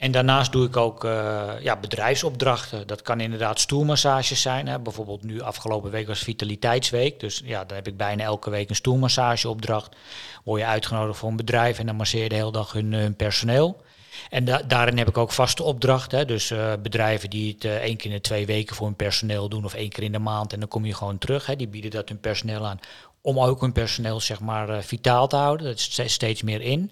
En 0.01 0.11
daarnaast 0.11 0.51
doe 0.51 0.65
ik 0.65 0.77
ook 0.77 1.03
uh, 1.03 1.49
ja, 1.59 1.75
bedrijfsopdrachten. 1.75 2.87
Dat 2.87 3.01
kan 3.01 3.19
inderdaad 3.19 3.59
stoelmassages 3.59 4.41
zijn. 4.41 4.67
Hè. 4.67 4.79
Bijvoorbeeld 4.79 5.23
nu 5.23 5.41
afgelopen 5.41 5.91
week 5.91 6.07
was 6.07 6.19
Vitaliteitsweek. 6.19 7.19
Dus 7.19 7.41
ja, 7.45 7.65
dan 7.65 7.75
heb 7.75 7.87
ik 7.87 7.97
bijna 7.97 8.23
elke 8.23 8.49
week 8.49 8.69
een 8.69 8.75
stoelmassageopdracht. 8.75 9.95
Word 10.43 10.61
je 10.61 10.67
uitgenodigd 10.67 11.17
voor 11.19 11.29
een 11.29 11.35
bedrijf 11.35 11.79
en 11.79 11.85
dan 11.85 11.95
masseer 11.95 12.23
je 12.23 12.29
de 12.29 12.35
hele 12.35 12.51
dag 12.51 12.71
hun, 12.71 12.93
hun 12.93 13.15
personeel. 13.15 13.81
En 14.29 14.45
da 14.45 14.61
daarin 14.67 14.97
heb 14.97 15.07
ik 15.07 15.17
ook 15.17 15.31
vaste 15.31 15.63
opdrachten. 15.63 16.27
Dus 16.27 16.51
uh, 16.51 16.73
bedrijven 16.81 17.29
die 17.29 17.53
het 17.53 17.63
uh, 17.63 17.75
één 17.75 17.97
keer 17.97 18.09
in 18.09 18.15
de 18.15 18.21
twee 18.21 18.45
weken 18.45 18.75
voor 18.75 18.85
hun 18.85 18.95
personeel 18.95 19.49
doen 19.49 19.65
of 19.65 19.73
één 19.73 19.89
keer 19.89 20.03
in 20.03 20.11
de 20.11 20.19
maand. 20.19 20.53
En 20.53 20.59
dan 20.59 20.67
kom 20.67 20.85
je 20.85 20.93
gewoon 20.93 21.17
terug. 21.17 21.45
Hè. 21.45 21.55
Die 21.55 21.67
bieden 21.67 21.91
dat 21.91 22.09
hun 22.09 22.19
personeel 22.19 22.67
aan 22.67 22.79
om 23.21 23.39
ook 23.39 23.61
hun 23.61 23.71
personeel 23.71 24.19
zeg 24.19 24.39
maar 24.39 24.69
uh, 24.69 24.77
vitaal 24.79 25.27
te 25.27 25.35
houden. 25.35 25.65
Dat 25.65 25.75
is 25.75 26.13
steeds 26.13 26.41
meer 26.41 26.61
in. 26.61 26.91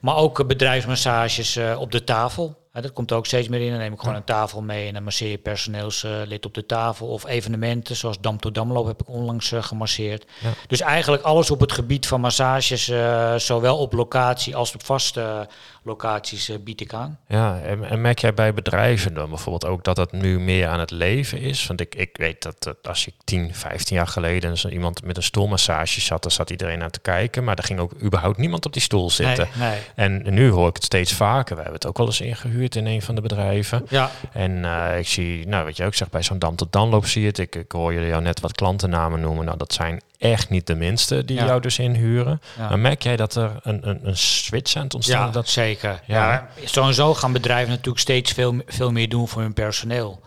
Maar 0.00 0.16
ook 0.16 0.46
bedrijfsmassages 0.46 1.56
uh, 1.56 1.80
op 1.80 1.92
de 1.92 2.04
tafel. 2.04 2.59
Ja, 2.72 2.80
dat 2.80 2.92
komt 2.92 3.12
ook 3.12 3.26
steeds 3.26 3.48
meer 3.48 3.60
in. 3.60 3.70
Dan 3.70 3.78
neem 3.78 3.92
ik 3.92 3.98
gewoon 4.00 4.14
een 4.14 4.24
tafel 4.24 4.62
mee 4.62 4.86
en 4.86 4.94
dan 4.94 5.02
masseer 5.02 5.30
je 5.30 5.38
personeelslid 5.38 6.46
op 6.46 6.54
de 6.54 6.66
tafel. 6.66 7.06
Of 7.06 7.26
evenementen 7.26 7.96
zoals 7.96 8.20
Dam 8.20 8.38
to 8.38 8.50
Damloop 8.50 8.86
heb 8.86 9.00
ik 9.00 9.08
onlangs 9.08 9.52
uh, 9.52 9.62
gemasseerd. 9.62 10.26
Ja. 10.40 10.50
Dus 10.66 10.80
eigenlijk 10.80 11.22
alles 11.22 11.50
op 11.50 11.60
het 11.60 11.72
gebied 11.72 12.06
van 12.06 12.20
massages, 12.20 12.88
uh, 12.88 13.34
zowel 13.34 13.78
op 13.78 13.92
locatie 13.92 14.56
als 14.56 14.74
op 14.74 14.84
vaste 14.84 15.48
locaties 15.82 16.48
uh, 16.48 16.56
bied 16.64 16.80
ik 16.80 16.92
aan. 16.94 17.18
Ja, 17.28 17.60
en, 17.60 17.84
en, 17.84 18.00
merk 18.00 18.18
jij 18.18 18.34
bij 18.34 18.54
bedrijven 18.54 19.14
dan 19.14 19.28
bijvoorbeeld 19.28 19.66
ook 19.72 19.84
dat 19.84 19.96
het 19.96 20.12
nu 20.12 20.40
meer 20.40 20.68
aan 20.68 20.80
het 20.80 20.90
leven 20.90 21.40
is? 21.40 21.66
Want 21.66 21.80
ik, 21.80 21.94
ik 21.94 22.16
weet 22.16 22.42
dat, 22.42 22.62
dat 22.62 22.76
als 22.82 23.06
ik 23.06 23.14
10, 23.24 23.54
15 23.54 23.96
jaar 23.96 24.06
geleden 24.06 24.58
zo 24.58 24.68
iemand 24.68 25.04
met 25.04 25.16
een 25.16 25.22
stoelmassage 25.22 26.00
zat, 26.00 26.22
dan 26.22 26.30
zat 26.30 26.50
iedereen 26.50 26.82
aan 26.82 26.90
te 26.90 27.00
kijken, 27.00 27.44
maar 27.44 27.58
er 27.58 27.64
ging 27.64 27.80
ook 27.80 27.92
überhaupt 28.02 28.38
niemand 28.38 28.66
op 28.66 28.72
die 28.72 28.82
stoel 28.82 29.10
zitten. 29.10 29.48
Nee, 29.58 29.68
nee. 29.68 29.80
En 29.94 30.34
nu 30.34 30.50
hoor 30.50 30.68
ik 30.68 30.74
het 30.74 30.84
steeds 30.84 31.12
vaker. 31.12 31.56
We 31.56 31.62
hebben 31.62 31.80
het 31.80 31.86
ook 31.86 31.98
wel 31.98 32.06
eens 32.06 32.20
ingehuurd 32.20 32.59
in 32.68 32.86
een 32.86 33.02
van 33.02 33.14
de 33.14 33.20
bedrijven. 33.20 33.86
Ja. 33.88 34.10
En 34.32 34.50
uh, 34.50 34.98
ik 34.98 35.08
zie, 35.08 35.46
nou 35.48 35.64
wat 35.64 35.76
je 35.76 35.84
ook 35.84 35.94
zegt, 35.94 36.10
bij 36.10 36.22
zo'n 36.22 36.38
Dam 36.38 36.56
tot 36.56 36.72
Danloop 36.72 37.06
zie 37.06 37.20
je 37.20 37.26
het. 37.28 37.38
Ik, 37.38 37.54
ik 37.54 37.72
hoor 37.72 37.92
jullie 37.92 38.08
jou 38.08 38.22
net 38.22 38.40
wat 38.40 38.52
klantennamen 38.52 39.20
noemen. 39.20 39.44
Nou, 39.44 39.56
dat 39.58 39.72
zijn 39.72 40.00
echt 40.18 40.50
niet 40.50 40.66
de 40.66 40.74
minste 40.74 41.24
die 41.24 41.36
ja. 41.36 41.44
jou 41.46 41.60
dus 41.60 41.78
inhuren. 41.78 42.40
Ja. 42.58 42.68
Maar 42.68 42.78
merk 42.78 43.02
jij 43.02 43.16
dat 43.16 43.34
er 43.34 43.50
een, 43.62 43.88
een, 43.88 44.00
een 44.02 44.16
switch 44.16 44.76
aan 44.76 44.82
het 44.82 44.94
ontstaan 44.94 45.26
ja? 45.26 45.32
Dat... 45.32 45.48
zeker. 45.48 46.00
Ja. 46.06 46.32
ja. 46.32 46.48
Sowieso 46.64 47.14
gaan 47.14 47.32
bedrijven 47.32 47.70
natuurlijk 47.70 47.98
steeds 47.98 48.32
veel, 48.32 48.54
veel 48.66 48.92
meer 48.92 49.08
doen 49.08 49.28
voor 49.28 49.42
hun 49.42 49.54
personeel. 49.54 50.20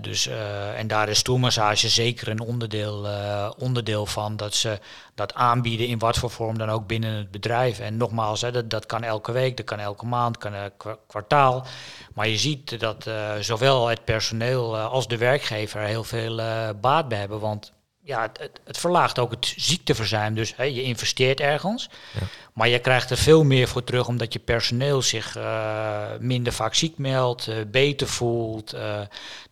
Dus, 0.00 0.26
uh, 0.26 0.78
en 0.78 0.86
daar 0.86 1.08
is 1.08 1.18
stoelmassage 1.18 1.88
zeker 1.88 2.28
een 2.28 2.40
onderdeel, 2.40 3.06
uh, 3.06 3.50
onderdeel 3.58 4.06
van. 4.06 4.36
Dat 4.36 4.54
ze 4.54 4.78
dat 5.14 5.34
aanbieden 5.34 5.86
in 5.86 5.98
wat 5.98 6.16
voor 6.18 6.30
vorm 6.30 6.58
dan 6.58 6.70
ook 6.70 6.86
binnen 6.86 7.14
het 7.14 7.30
bedrijf. 7.30 7.78
En 7.78 7.96
nogmaals, 7.96 8.40
hè, 8.40 8.50
dat, 8.50 8.70
dat 8.70 8.86
kan 8.86 9.02
elke 9.02 9.32
week, 9.32 9.56
dat 9.56 9.66
kan 9.66 9.78
elke 9.78 10.06
maand, 10.06 10.38
kan 10.38 10.54
elk 10.54 10.98
kwartaal. 11.06 11.66
Maar 12.14 12.28
je 12.28 12.38
ziet 12.38 12.80
dat 12.80 13.10
zowel 13.40 13.88
het 13.88 14.04
personeel 14.04 14.78
als 14.78 15.08
de 15.08 15.16
werkgever 15.16 15.80
heel 15.80 16.04
veel 16.04 16.40
baat 16.80 17.08
bij 17.08 17.18
hebben. 17.18 17.40
Want 17.40 17.72
ja, 18.10 18.22
het, 18.22 18.60
het, 18.64 18.78
verlaagt 18.78 19.18
ook 19.18 19.30
het 19.30 19.54
ziekteverzuim. 19.56 20.34
Dus 20.34 20.56
hè, 20.56 20.64
je 20.64 20.82
investeert 20.82 21.40
ergens, 21.40 21.90
ja. 22.20 22.26
maar 22.52 22.68
je 22.68 22.78
krijgt 22.78 23.10
er 23.10 23.16
veel 23.16 23.44
meer 23.44 23.68
voor 23.68 23.84
terug 23.84 24.08
omdat 24.08 24.32
je 24.32 24.38
personeel 24.38 25.02
zich 25.02 25.36
uh, 25.36 26.00
minder 26.20 26.52
vaak 26.52 26.74
ziek 26.74 26.98
meldt, 26.98 27.48
uh, 27.48 27.54
beter 27.66 28.06
voelt. 28.06 28.74
Uh, 28.74 29.00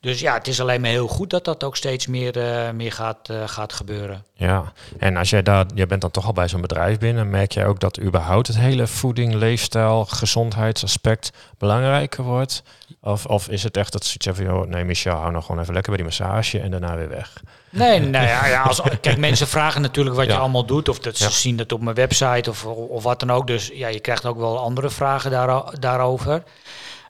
dus 0.00 0.20
ja, 0.20 0.34
het 0.34 0.48
is 0.48 0.60
alleen 0.60 0.80
maar 0.80 0.90
heel 0.90 1.08
goed 1.08 1.30
dat 1.30 1.44
dat 1.44 1.64
ook 1.64 1.76
steeds 1.76 2.06
meer, 2.06 2.34
meer 2.74 2.92
gaat, 2.92 3.30
gaat 3.46 3.72
gebeuren. 3.72 4.24
Ja, 4.34 4.72
en 4.98 5.16
als 5.16 5.30
jij 5.30 5.42
daar, 5.42 5.66
je 5.74 5.86
bent 5.86 6.00
dan 6.00 6.10
toch 6.10 6.26
al 6.26 6.32
bij 6.32 6.48
zo'n 6.48 6.60
bedrijf 6.60 6.98
binnen, 6.98 7.30
merk 7.30 7.52
jij 7.52 7.66
ook 7.66 7.80
dat 7.80 8.00
überhaupt 8.00 8.46
het 8.46 8.58
hele 8.58 8.86
voeding, 8.86 9.34
leefstijl, 9.34 10.04
gezondheidsaspect 10.04 11.32
belangrijker 11.58 12.24
wordt? 12.24 12.62
Of, 13.08 13.26
of 13.26 13.48
is 13.48 13.62
het 13.62 13.76
echt 13.76 13.92
dat 13.92 14.14
je 14.18 14.34
van, 14.34 14.44
joh, 14.44 14.66
nee 14.66 14.84
Michel, 14.84 15.16
hou 15.16 15.32
nog 15.32 15.46
gewoon 15.46 15.60
even 15.60 15.74
lekker 15.74 15.92
bij 15.92 16.02
die 16.02 16.10
massage 16.10 16.60
en 16.60 16.70
daarna 16.70 16.96
weer 16.96 17.08
weg? 17.08 17.42
Nee, 17.70 18.00
nou 18.00 18.26
ja, 18.26 18.46
ja 18.46 18.62
als, 18.62 18.80
kijk, 19.00 19.16
mensen 19.16 19.48
vragen 19.48 19.80
natuurlijk 19.80 20.16
wat 20.16 20.26
ja. 20.26 20.32
je 20.32 20.38
allemaal 20.38 20.64
doet. 20.64 20.88
Of 20.88 20.98
dat 20.98 21.16
ze 21.16 21.24
ja. 21.24 21.30
zien 21.30 21.56
dat 21.56 21.72
op 21.72 21.80
mijn 21.80 21.96
website 21.96 22.50
of, 22.50 22.64
of 22.66 23.02
wat 23.02 23.20
dan 23.20 23.30
ook. 23.30 23.46
Dus 23.46 23.70
ja, 23.72 23.88
je 23.88 24.00
krijgt 24.00 24.26
ook 24.26 24.38
wel 24.38 24.58
andere 24.58 24.90
vragen 24.90 25.30
daar, 25.30 25.80
daarover. 25.80 26.42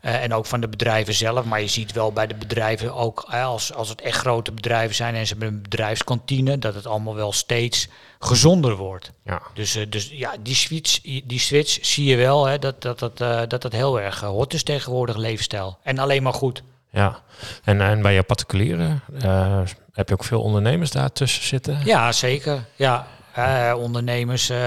Uh, 0.03 0.23
en 0.23 0.35
ook 0.35 0.47
van 0.47 0.61
de 0.61 0.69
bedrijven 0.69 1.15
zelf. 1.15 1.45
Maar 1.45 1.61
je 1.61 1.69
ziet 1.69 1.93
wel 1.93 2.13
bij 2.13 2.27
de 2.27 2.35
bedrijven 2.35 2.95
ook, 2.95 3.29
uh, 3.31 3.45
als, 3.45 3.75
als 3.75 3.89
het 3.89 4.01
echt 4.01 4.19
grote 4.19 4.53
bedrijven 4.53 4.95
zijn 4.95 5.15
en 5.15 5.27
ze 5.27 5.33
hebben 5.33 5.55
een 5.55 5.63
bedrijfskantine, 5.63 6.59
dat 6.59 6.75
het 6.75 6.87
allemaal 6.87 7.15
wel 7.15 7.33
steeds 7.33 7.89
gezonder 8.19 8.77
wordt. 8.77 9.13
Ja. 9.25 9.43
Dus, 9.55 9.77
uh, 9.77 9.87
dus 9.89 10.11
ja, 10.13 10.35
die 10.43 10.55
switch, 10.55 11.01
die 11.25 11.39
switch 11.39 11.79
zie 11.81 12.05
je 12.05 12.17
wel, 12.17 12.47
hè, 12.47 12.59
dat, 12.59 12.83
dat, 12.83 12.99
dat, 12.99 13.19
dat 13.51 13.63
dat 13.63 13.73
heel 13.73 14.01
erg 14.01 14.21
hot 14.21 14.55
is 14.55 14.63
tegenwoordig, 14.63 15.17
leefstijl. 15.17 15.79
En 15.83 15.99
alleen 15.99 16.23
maar 16.23 16.35
goed. 16.35 16.63
Ja, 16.91 17.23
en, 17.65 17.81
en 17.81 18.03
bij 18.03 18.15
je 18.15 18.23
particulieren 18.23 19.03
heb 19.93 20.09
je 20.09 20.15
ook 20.15 20.25
veel 20.25 20.43
ondernemers 20.43 20.91
daar 20.91 21.13
tussen 21.13 21.43
zitten? 21.43 21.81
Ja, 21.85 22.13
zeker. 22.13 22.65
Ja, 22.77 23.07
ondernemers 23.77 24.51
uh, 24.51 24.59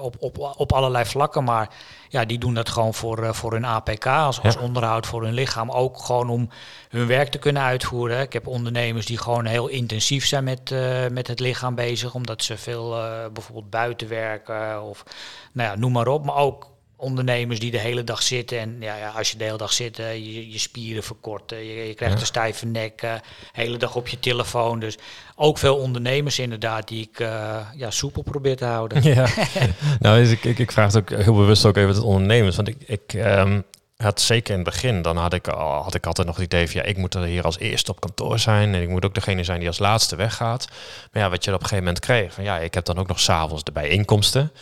op, 0.00 0.16
op, 0.18 0.54
op 0.56 0.72
allerlei 0.72 1.04
vlakken, 1.04 1.44
maar 1.44 1.68
ja, 2.08 2.24
die 2.24 2.38
doen 2.38 2.54
dat 2.54 2.68
gewoon 2.68 2.94
voor, 2.94 3.22
uh, 3.22 3.32
voor 3.32 3.52
hun 3.52 3.64
APK, 3.64 4.06
als, 4.06 4.42
als 4.42 4.54
ja. 4.54 4.60
onderhoud 4.60 5.06
voor 5.06 5.22
hun 5.22 5.34
lichaam. 5.34 5.70
Ook 5.70 5.98
gewoon 5.98 6.28
om 6.28 6.48
hun 6.88 7.06
werk 7.06 7.28
te 7.28 7.38
kunnen 7.38 7.62
uitvoeren. 7.62 8.20
Ik 8.20 8.32
heb 8.32 8.46
ondernemers 8.46 9.06
die 9.06 9.18
gewoon 9.18 9.44
heel 9.44 9.68
intensief 9.68 10.26
zijn 10.26 10.44
met, 10.44 10.74
met 11.10 11.26
het 11.26 11.40
lichaam 11.40 11.74
bezig, 11.74 12.14
omdat 12.14 12.42
ze 12.42 12.56
veel 12.56 12.88
bijvoorbeeld 13.32 13.70
buiten 13.70 14.08
werken 14.08 14.82
of 14.82 15.04
nou 15.52 15.70
ja, 15.70 15.76
noem 15.76 15.92
maar 15.92 16.08
op. 16.08 16.24
Maar 16.24 16.36
ook 16.36 16.73
ondernemers 16.96 17.60
die 17.60 17.70
de 17.70 17.78
hele 17.78 18.04
dag 18.04 18.22
zitten. 18.22 18.58
En 18.58 18.76
ja, 18.80 18.96
ja 18.96 19.08
als 19.08 19.30
je 19.30 19.38
de 19.38 19.44
hele 19.44 19.56
dag 19.56 19.72
zit, 19.72 19.98
uh, 19.98 20.14
je, 20.14 20.50
je 20.50 20.58
spieren 20.58 21.02
verkorten. 21.02 21.64
Je, 21.64 21.86
je 21.86 21.94
krijgt 21.94 22.14
ja. 22.14 22.20
een 22.20 22.26
stijve 22.26 22.66
nek, 22.66 23.02
uh, 23.02 23.12
hele 23.52 23.76
dag 23.76 23.96
op 23.96 24.08
je 24.08 24.18
telefoon. 24.18 24.80
Dus 24.80 24.98
ook 25.36 25.58
veel 25.58 25.76
ondernemers 25.76 26.38
inderdaad 26.38 26.88
die 26.88 27.08
ik 27.12 27.20
uh, 27.20 27.56
ja, 27.76 27.90
soepel 27.90 28.22
probeer 28.22 28.56
te 28.56 28.64
houden. 28.64 29.02
Ja, 29.14 29.28
nou 30.00 30.18
dus 30.18 30.30
ik, 30.30 30.44
ik, 30.44 30.58
ik 30.58 30.72
vraag 30.72 30.92
het 30.92 30.96
ook 30.96 31.22
heel 31.22 31.34
bewust 31.34 31.64
ook 31.64 31.76
even 31.76 31.88
het 31.88 32.02
ondernemers. 32.02 32.56
Want 32.56 32.68
ik, 32.68 32.76
ik 32.86 33.12
um, 33.12 33.64
had 33.96 34.20
zeker 34.20 34.50
in 34.50 34.60
het 34.60 34.68
begin, 34.70 35.02
dan 35.02 35.16
had 35.16 35.32
ik, 35.32 35.48
al, 35.48 35.82
had 35.82 35.94
ik 35.94 36.06
altijd 36.06 36.26
nog 36.26 36.36
het 36.36 36.44
idee 36.44 36.70
van 36.70 36.80
ja, 36.80 36.86
ik 36.86 36.96
moet 36.96 37.14
er 37.14 37.22
hier 37.22 37.44
als 37.44 37.58
eerste 37.58 37.90
op 37.90 38.00
kantoor 38.00 38.38
zijn. 38.38 38.74
En 38.74 38.82
ik 38.82 38.88
moet 38.88 39.04
ook 39.04 39.14
degene 39.14 39.44
zijn 39.44 39.58
die 39.58 39.68
als 39.68 39.78
laatste 39.78 40.16
weggaat. 40.16 40.68
Maar 41.12 41.22
ja, 41.22 41.30
wat 41.30 41.44
je 41.44 41.50
op 41.50 41.60
een 41.60 41.66
gegeven 41.66 41.84
moment 41.84 42.04
kreeg, 42.04 42.32
van 42.32 42.44
ja, 42.44 42.58
ik 42.58 42.74
heb 42.74 42.84
dan 42.84 42.98
ook 42.98 43.08
nog 43.08 43.20
s'avonds 43.20 43.64
de 43.64 43.72
bijeenkomsten. 43.72 44.52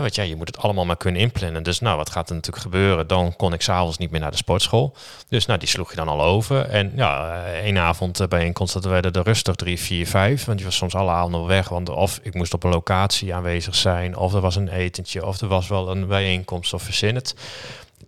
Want 0.00 0.14
ja, 0.14 0.22
je 0.22 0.36
moet 0.36 0.46
het 0.46 0.58
allemaal 0.58 0.84
maar 0.84 0.96
kunnen 0.96 1.20
inplannen. 1.20 1.62
Dus 1.62 1.80
nou, 1.80 1.96
wat 1.96 2.10
gaat 2.10 2.28
er 2.28 2.34
natuurlijk 2.34 2.62
gebeuren? 2.62 3.06
Dan 3.06 3.36
kon 3.36 3.52
ik 3.52 3.62
s'avonds 3.62 3.98
niet 3.98 4.10
meer 4.10 4.20
naar 4.20 4.30
de 4.30 4.36
sportschool. 4.36 4.96
Dus 5.28 5.46
nou, 5.46 5.58
die 5.58 5.68
sloeg 5.68 5.90
je 5.90 5.96
dan 5.96 6.08
al 6.08 6.22
over. 6.22 6.64
En 6.68 6.92
ja, 6.96 7.42
één 7.44 7.78
avond 7.78 8.28
bijeenkomst, 8.28 8.74
dat 8.74 8.84
werden 8.84 9.12
er 9.12 9.22
rustig 9.22 9.54
drie, 9.54 9.80
vier, 9.80 10.06
vijf. 10.06 10.44
Want 10.44 10.58
je 10.58 10.64
was 10.64 10.76
soms 10.76 10.94
alle 10.94 11.10
avonden 11.10 11.46
weg. 11.46 11.68
Want 11.68 11.88
of 11.88 12.20
ik 12.22 12.34
moest 12.34 12.54
op 12.54 12.64
een 12.64 12.70
locatie 12.70 13.34
aanwezig 13.34 13.74
zijn, 13.74 14.16
of 14.16 14.34
er 14.34 14.40
was 14.40 14.56
een 14.56 14.68
etentje, 14.68 15.26
of 15.26 15.40
er 15.40 15.48
was 15.48 15.68
wel 15.68 15.90
een 15.90 16.06
bijeenkomst, 16.06 16.72
of 16.72 16.82
verzin 16.82 17.14
het. 17.14 17.34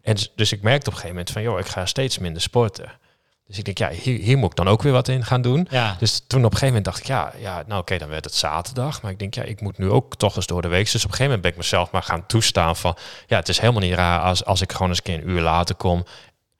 En 0.02 0.16
dus 0.34 0.52
ik 0.52 0.62
merkte 0.62 0.90
op 0.90 0.94
een 0.94 1.00
gegeven 1.00 1.08
moment 1.08 1.30
van, 1.30 1.42
joh, 1.42 1.58
ik 1.58 1.66
ga 1.66 1.86
steeds 1.86 2.18
minder 2.18 2.42
sporten. 2.42 2.92
Dus 3.46 3.58
ik 3.58 3.64
denk, 3.64 3.78
ja, 3.78 3.90
hier, 3.90 4.18
hier 4.18 4.38
moet 4.38 4.50
ik 4.50 4.56
dan 4.56 4.68
ook 4.68 4.82
weer 4.82 4.92
wat 4.92 5.08
in 5.08 5.24
gaan 5.24 5.42
doen. 5.42 5.66
Ja. 5.70 5.96
Dus 5.98 6.22
toen 6.26 6.44
op 6.44 6.52
een 6.52 6.58
gegeven 6.58 6.66
moment 6.66 6.84
dacht 6.84 6.98
ik, 6.98 7.06
ja, 7.06 7.32
ja 7.38 7.62
nou 7.66 7.80
oké, 7.80 7.98
dan 7.98 8.08
werd 8.08 8.24
het 8.24 8.34
zaterdag. 8.34 9.02
Maar 9.02 9.10
ik 9.10 9.18
denk, 9.18 9.34
ja, 9.34 9.42
ik 9.42 9.60
moet 9.60 9.78
nu 9.78 9.90
ook 9.90 10.16
toch 10.16 10.36
eens 10.36 10.46
door 10.46 10.62
de 10.62 10.68
week. 10.68 10.92
Dus 10.92 11.04
op 11.04 11.10
een 11.10 11.16
gegeven 11.16 11.24
moment 11.24 11.42
ben 11.42 11.50
ik 11.50 11.56
mezelf 11.56 11.90
maar 11.90 12.02
gaan 12.02 12.26
toestaan 12.26 12.76
van... 12.76 12.96
Ja, 13.26 13.36
het 13.36 13.48
is 13.48 13.58
helemaal 13.58 13.82
niet 13.82 13.94
raar 13.94 14.20
als, 14.20 14.44
als 14.44 14.60
ik 14.60 14.72
gewoon 14.72 14.88
eens 14.88 14.98
een 14.98 15.04
keer 15.04 15.14
een 15.14 15.30
uur 15.30 15.40
later 15.40 15.74
kom... 15.74 16.04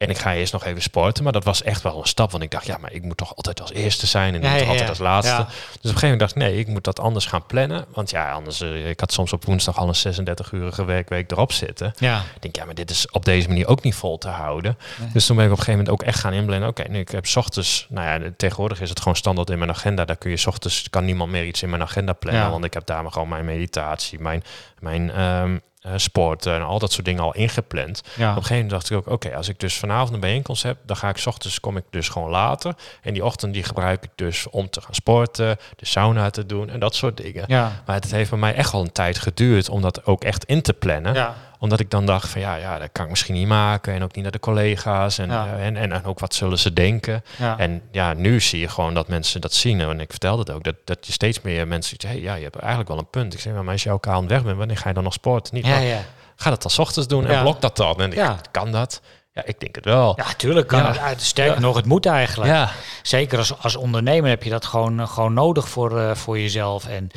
En 0.05 0.11
ik 0.11 0.19
ga 0.19 0.35
eerst 0.35 0.53
nog 0.53 0.65
even 0.65 0.83
sporten. 0.83 1.25
Maar 1.25 1.33
dat 1.33 1.45
was 1.45 1.63
echt 1.63 1.83
wel 1.83 1.99
een 1.99 2.07
stap. 2.07 2.31
Want 2.31 2.43
ik 2.43 2.51
dacht, 2.51 2.67
ja, 2.67 2.77
maar 2.81 2.93
ik 2.93 3.03
moet 3.03 3.17
toch 3.17 3.37
altijd 3.37 3.61
als 3.61 3.73
eerste 3.73 4.07
zijn. 4.07 4.35
En 4.35 4.43
Ja, 4.43 4.53
niet 4.53 4.61
altijd 4.63 4.81
ja. 4.81 4.89
als 4.89 4.99
laatste. 4.99 5.33
Ja. 5.35 5.45
Dus 5.45 5.47
op 5.47 5.65
een 5.73 5.81
gegeven 5.81 6.01
moment 6.03 6.21
dacht 6.21 6.37
ik, 6.37 6.43
nee, 6.43 6.59
ik 6.59 6.67
moet 6.67 6.85
dat 6.85 7.01
anders 7.01 7.27
gaan 7.27 7.47
plannen. 7.47 7.85
Want 7.95 8.11
ja, 8.11 8.33
anders... 8.33 8.61
eh, 8.61 8.89
ik 8.89 9.01
had 9.01 9.13
soms 9.13 9.33
op 9.33 9.45
woensdag 9.45 9.79
al 9.79 9.89
een 9.89 10.27
36-urige 10.29 10.85
werkweek 10.85 11.31
erop 11.31 11.53
zitten. 11.53 11.93
Ja. 11.99 12.19
Ik 12.35 12.43
denk, 12.43 12.57
ja, 12.57 12.65
maar 12.65 12.75
dit 12.75 12.91
is 12.91 13.11
op 13.11 13.25
deze 13.25 13.49
manier 13.49 13.67
ook 13.67 13.83
niet 13.83 13.95
vol 13.95 14.19
te 14.19 14.29
houden. 14.29 14.79
Dus 15.13 15.27
toen 15.27 15.37
ben 15.37 15.45
ik 15.45 15.51
op 15.53 15.59
een 15.59 15.65
gegeven 15.65 15.85
moment 15.85 16.03
ook 16.03 16.09
echt 16.09 16.19
gaan 16.21 16.33
inblenden. 16.33 16.69
Oké, 16.69 16.85
nu 16.89 16.99
ik 16.99 17.09
heb 17.09 17.27
's 17.27 17.37
ochtends, 17.37 17.87
nou 17.91 18.23
ja, 18.25 18.31
tegenwoordig 18.37 18.81
is 18.81 18.89
het 18.89 18.99
gewoon 18.99 19.17
standaard 19.17 19.51
in 19.51 19.59
mijn 19.59 19.71
agenda. 19.71 20.05
Daar 20.05 20.17
kun 20.17 20.31
je 20.31 20.37
's 20.37 20.47
ochtends, 20.47 20.87
kan 20.91 21.05
niemand 21.05 21.31
meer 21.31 21.45
iets 21.45 21.63
in 21.63 21.71
mijn 21.71 21.83
agenda 21.83 22.13
plannen. 22.13 22.51
Want 22.51 22.65
ik 22.65 22.75
heb 22.75 22.87
daar 22.87 23.03
maar 23.03 23.13
gewoon 23.13 23.29
mijn 23.29 23.45
meditatie, 23.45 24.21
mijn, 24.21 24.43
mijn 24.79 25.11
ehm, 25.11 25.59
eh, 25.85 25.93
sport 25.97 26.47
en 26.47 26.63
al 26.63 26.79
dat 26.79 26.93
soort 26.93 27.05
dingen 27.05 27.23
al 27.23 27.35
ingepland. 27.35 28.03
Ja. 28.05 28.31
Op 28.31 28.37
een 28.37 28.43
gegeven 28.43 28.55
moment 28.55 28.71
dacht 28.71 28.91
ik 28.91 28.97
ook, 28.97 29.09
oké, 29.15 29.37
als 29.37 29.49
ik 29.49 29.61
dus 29.61 29.79
vanavond 29.79 30.13
een 30.15 30.21
bijeenkomst 30.21 30.63
heb, 30.63 30.77
dan 30.87 30.97
ga 30.97 31.09
ik 31.09 31.17
's 31.17 31.27
ochtends, 31.27 31.61
kom 31.61 31.77
ik 31.77 31.85
dus 31.91 32.09
gewoon 32.09 32.31
later. 32.31 32.75
En 33.03 33.13
die 33.13 33.25
ochtend 33.25 33.53
die 33.53 33.63
gebruik 33.63 34.05
ik 34.05 34.11
dus 34.15 34.51
om 34.51 34.71
te 34.71 34.81
gaan 34.81 34.95
sporten, 34.95 35.57
de 35.77 35.87
sauna 35.87 36.31
te 36.31 36.47
doen 36.47 36.71
en 36.71 36.81
dat 36.81 36.95
soort 36.95 37.17
dingen. 37.17 37.45
Ja. 37.47 37.83
Maar 37.87 37.95
het 37.95 38.11
heeft 38.11 38.31
bij 38.31 38.39
mij 38.39 38.55
echt 38.55 38.73
wel 38.73 38.81
een 38.81 38.93
tijd 38.93 39.19
geduurd 39.19 39.69
om 39.69 39.83
dat 39.83 40.07
ook 40.07 40.25
echt 40.25 40.45
in 40.45 40.63
te 40.63 40.73
plannen 40.73 41.15
Ja. 41.15 41.35
Omdat 41.65 41.81
ik 41.81 41.91
dan 41.91 42.07
dacht 42.07 42.29
van 42.29 42.41
ja, 42.41 42.55
ja, 42.55 42.79
dat 42.79 42.89
kan 42.93 43.05
ik 43.05 43.11
misschien 43.11 43.35
niet 43.35 43.47
maken. 43.49 43.95
En 43.95 44.03
ook 44.03 44.15
niet 44.15 44.23
naar 44.23 44.33
de 44.33 44.39
collega's. 44.41 45.19
En, 45.19 45.29
Ja. 45.31 45.47
eh, 45.47 45.67
en, 45.67 45.77
en, 45.77 45.93
en 45.93 46.05
ook 46.05 46.19
wat 46.19 46.35
zullen 46.35 46.59
ze 46.59 46.73
denken. 46.73 47.25
Ja. 47.39 47.59
En 47.59 47.83
ja, 47.91 48.13
nu 48.13 48.41
zie 48.41 48.61
je 48.61 48.69
gewoon 48.69 48.95
dat 48.95 49.09
mensen 49.09 49.41
dat 49.41 49.53
zien. 49.53 49.81
En 49.81 50.01
ik 50.01 50.11
vertelde 50.11 50.41
het 50.41 50.51
ook, 50.51 50.65
dat, 50.65 50.75
dat 50.85 51.07
je 51.07 51.13
steeds 51.13 51.41
meer 51.41 51.69
mensen 51.69 51.97
zeggen, 52.01 52.21
hey, 52.21 52.29
ja, 52.29 52.35
je 52.35 52.43
hebt 52.43 52.57
eigenlijk 52.57 52.89
wel 52.89 52.99
een 52.99 53.11
punt. 53.11 53.35
Ik 53.35 53.41
zeg, 53.41 53.53
maar 53.53 53.69
als 53.73 53.83
je 53.83 53.89
elkaar 53.89 54.15
aan 54.15 54.21
het 54.21 54.31
weg 54.31 54.45
bent, 54.45 54.57
wanneer 54.57 54.77
ga 54.77 54.89
je 54.89 54.95
dan 54.95 55.05
nog 55.05 55.13
sporten? 55.13 55.55
Niet, 55.55 55.67
Ja, 55.67 55.79
ja. 55.79 56.01
Ga 56.37 56.51
dat 56.51 56.63
dan 56.63 56.71
's 56.71 56.79
ochtends 56.79 57.09
doen 57.09 57.27
en 57.27 57.41
blok 57.43 57.61
dat 57.61 57.77
dan. 57.77 58.01
En 58.01 58.13
ik, 58.13 58.35
kan 58.51 58.73
dat? 58.73 59.01
Ja, 59.35 59.43
ik 59.45 59.61
denk 59.61 59.75
het 59.75 59.85
wel. 59.85 60.13
Ja, 60.17 60.35
tuurlijk 60.37 60.67
kan 60.67 60.79
Ja. 60.79 60.93
het. 60.99 61.23
Sterker 61.23 61.55
Ja. 61.55 61.61
nog, 61.61 61.77
het 61.77 61.85
moet 61.87 62.07
eigenlijk. 62.07 62.51
Ja. 62.51 62.71
Zeker 63.03 63.39
als, 63.39 63.59
als 63.63 63.77
ondernemer 63.77 64.29
heb 64.31 64.43
je 64.43 64.51
dat 64.51 64.65
gewoon, 64.65 65.01
eh, 65.01 65.09
gewoon 65.09 65.33
nodig 65.33 65.69
voor, 65.69 65.99
eh, 65.99 66.15
voor 66.15 66.39
jezelf. 66.39 66.87
En 66.87 67.11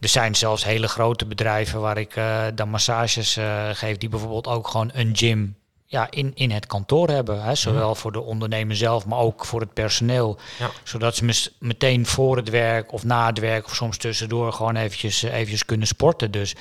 er 0.00 0.08
zijn 0.08 0.34
zelfs 0.34 0.64
hele 0.64 0.88
grote 0.88 1.26
bedrijven 1.26 1.80
waar 1.80 1.98
ik 1.98 2.16
eh, 2.16 2.42
dan 2.54 2.68
massages 2.68 3.38
geef, 3.72 3.96
die 3.96 4.08
bijvoorbeeld 4.08 4.46
ook 4.46 4.68
gewoon 4.68 4.90
een 4.94 5.16
gym 5.16 5.56
ja, 5.92 6.06
in, 6.10 6.32
in 6.34 6.50
het 6.50 6.66
kantoor 6.66 7.08
hebben. 7.08 7.42
Hè? 7.42 7.54
Zowel 7.54 7.94
voor 7.94 8.12
de 8.12 8.20
ondernemer 8.20 8.76
zelf, 8.76 9.06
maar 9.06 9.18
ook 9.18 9.44
voor 9.44 9.60
het 9.60 9.72
personeel. 9.72 10.38
Ja. 10.58 10.70
Zodat 10.82 11.16
ze 11.16 11.50
meteen 11.58 12.06
voor 12.06 12.36
het 12.36 12.50
werk 12.50 12.92
of 12.92 13.04
na 13.04 13.26
het 13.26 13.38
werk 13.38 13.64
of 13.64 13.74
soms 13.74 13.96
tussendoor 13.96 14.52
gewoon 14.52 14.76
eventjes, 14.76 15.22
eh, 15.22 15.34
eventjes 15.34 15.64
kunnen 15.64 15.86
sporten. 15.86 16.30
Dus 16.30 16.54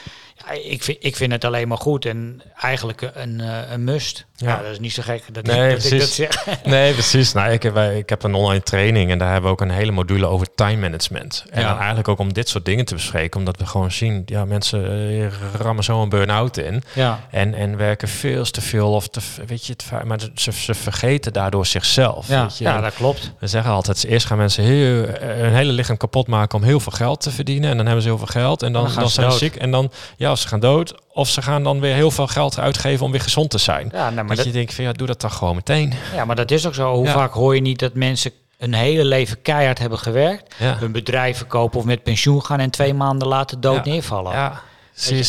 ja, 0.46 0.52
ik, 0.52 0.84
vind, 0.84 0.98
ik 1.02 1.16
vind 1.16 1.32
het 1.32 1.46
alleen 1.46 1.68
maar 1.68 1.78
goed 1.78 2.06
en 2.06 2.42
eigenlijk 2.60 3.10
een, 3.14 3.40
eh, 3.42 3.72
een 3.72 3.84
must. 3.84 4.26
Ja. 4.36 4.62
Dat 4.62 4.72
is 4.72 4.80
niet 4.80 4.94
zo 4.94 5.02
gek 5.06 5.24
dat, 5.34 5.46
Nee, 5.46 5.70
ik, 5.70 5.76
dat 5.82 5.84
ik 5.86 5.90
dat 5.90 5.98
precies. 6.00 6.16
zeg. 6.16 6.46
Nee, 6.64 6.94
precies. 6.94 7.34
Nou, 7.34 7.52
ik, 7.52 7.64
heb, 7.64 7.74
wij- 7.74 7.98
ik 7.98 8.10
heb 8.10 8.24
een 8.24 8.34
online 8.34 8.64
training 8.64 9.12
en 9.12 9.18
daar 9.18 9.32
hebben 9.32 9.50
we 9.50 9.56
ook 9.56 9.62
een 9.62 9.76
hele 9.76 9.92
module 9.92 10.26
over 10.28 10.48
time 10.56 10.78
management. 10.78 11.46
En 11.50 11.62
dan 11.64 11.78
eigenlijk 11.78 12.08
ook 12.08 12.20
om 12.20 12.34
dit 12.34 12.50
soort 12.50 12.66
dingen 12.66 12.86
te 12.86 12.94
bespreken, 12.94 13.40
omdat 13.40 13.58
we 13.58 13.66
gewoon 13.66 13.92
zien, 13.92 14.22
ja, 14.26 14.46
mensen 14.46 14.86
eh, 14.86 15.28
rammen 15.62 15.84
zo 15.84 16.02
een 16.02 16.10
burn-out 16.10 16.58
in. 16.58 16.84
Ja. 16.94 17.28
En, 17.32 17.54
en 17.54 17.78
werken 17.78 18.08
veel 18.08 18.44
te 18.44 18.62
veel 18.62 18.94
of 18.94 19.08
te, 19.08 19.21
weet 19.48 19.66
je, 19.66 19.74
het, 19.78 20.04
maar 20.06 20.20
ze, 20.36 20.52
ze 20.52 20.74
vergeten 20.74 21.34
daardoor 21.34 21.66
zichzelf. 21.66 22.28
Ja, 22.28 22.42
weet 22.42 22.58
je. 22.58 22.64
ja, 22.64 22.82
dat 22.82 22.94
klopt. 22.94 23.32
We 23.40 23.48
zeggen 23.48 23.72
altijd, 23.72 24.04
eerst 24.04 24.26
gaan 24.26 24.38
mensen 24.38 24.64
heel, 24.64 25.06
eh, 25.06 25.28
hun 25.42 25.54
hele 25.54 25.72
lichaam 25.72 25.98
kapot 25.98 26.28
maken 26.28 26.58
om 26.58 26.64
heel 26.64 26.80
veel 26.80 26.92
geld 26.92 27.22
te 27.22 27.32
verdienen. 27.32 27.70
En 27.70 27.76
dan 27.78 27.86
hebben 27.86 28.04
ze 28.04 28.10
heel 28.10 28.18
veel 28.18 28.28
geld 28.28 28.64
en 28.64 28.74
dan, 28.74 28.84
dan 28.84 29.08
ze 29.08 29.14
zijn 29.14 29.32
ze 29.32 29.38
ziek. 29.38 29.56
En 29.56 29.72
dan, 29.72 29.92
ja, 30.18 30.36
ze 30.36 30.48
gaan 30.48 30.60
dood. 30.60 30.96
Of 31.14 31.30
ze 31.30 31.42
gaan 31.42 31.64
dan 31.64 31.80
weer 31.80 31.94
heel 31.96 32.12
veel 32.12 32.28
geld 32.28 32.60
uitgeven 32.60 33.06
om 33.06 33.12
weer 33.12 33.22
gezond 33.22 33.50
te 33.50 33.58
zijn. 33.58 33.90
Ja, 33.94 34.10
nou, 34.10 34.14
maar 34.16 34.26
dat, 34.28 34.36
dat, 34.36 34.46
je 34.46 34.52
denkt 34.52 34.74
van, 34.74 34.84
ja, 34.84 34.92
doe 34.92 35.08
dat 35.08 35.22
dan 35.22 35.32
gewoon 35.32 35.56
meteen. 35.56 35.94
ja, 36.16 36.26
maar 36.26 36.36
dat 36.36 36.52
is 36.52 36.68
ook 36.68 36.74
zo. 36.74 36.94
Hoe 36.94 37.06
Ja. 37.06 37.12
vaak 37.14 37.34
hoor 37.34 37.56
je 37.56 37.62
niet 37.62 37.80
dat 37.80 37.94
mensen 37.94 38.32
een 38.58 38.74
hele 38.74 39.06
leven 39.06 39.42
keihard 39.42 39.80
hebben 39.80 40.00
gewerkt, 40.00 40.56
Ja, 40.58 40.76
hun 40.78 40.92
bedrijf 40.92 41.38
verkopen 41.38 41.80
of 41.80 41.86
met 41.86 42.04
pensioen 42.04 42.46
gaan 42.46 42.60
en 42.60 42.70
twee 42.70 42.94
maanden 42.94 43.28
later 43.28 43.60
dood 43.62 43.86
Ja. 43.86 43.92
neervallen? 43.92 44.32
ja 44.34 44.62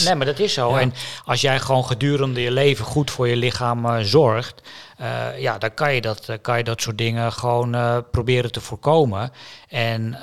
Nee, 0.05 0.14
maar 0.14 0.27
dat 0.27 0.38
is 0.38 0.53
zo. 0.53 0.70
Ja. 0.75 0.81
En 0.81 0.94
als 1.25 1.40
jij 1.40 1.59
gewoon 1.61 1.85
gedurende 1.85 2.40
je 2.40 2.51
leven 2.51 2.85
goed 2.85 3.11
voor 3.11 3.29
je 3.29 3.37
lichaam 3.37 3.87
eh, 3.87 3.96
zorgt, 4.01 4.62
eh, 4.96 5.38
ja, 5.38 5.59
dan 5.59 5.75
kan 5.75 5.94
je, 5.94 6.01
dat, 6.01 6.29
eh, 6.29 6.37
kan 6.42 6.59
je 6.59 6.64
dat 6.64 6.81
soort 6.83 6.98
dingen 6.98 7.33
gewoon 7.33 8.05
proberen 8.11 8.53
te 8.53 8.61
voorkomen. 8.61 9.31
En 9.68 10.16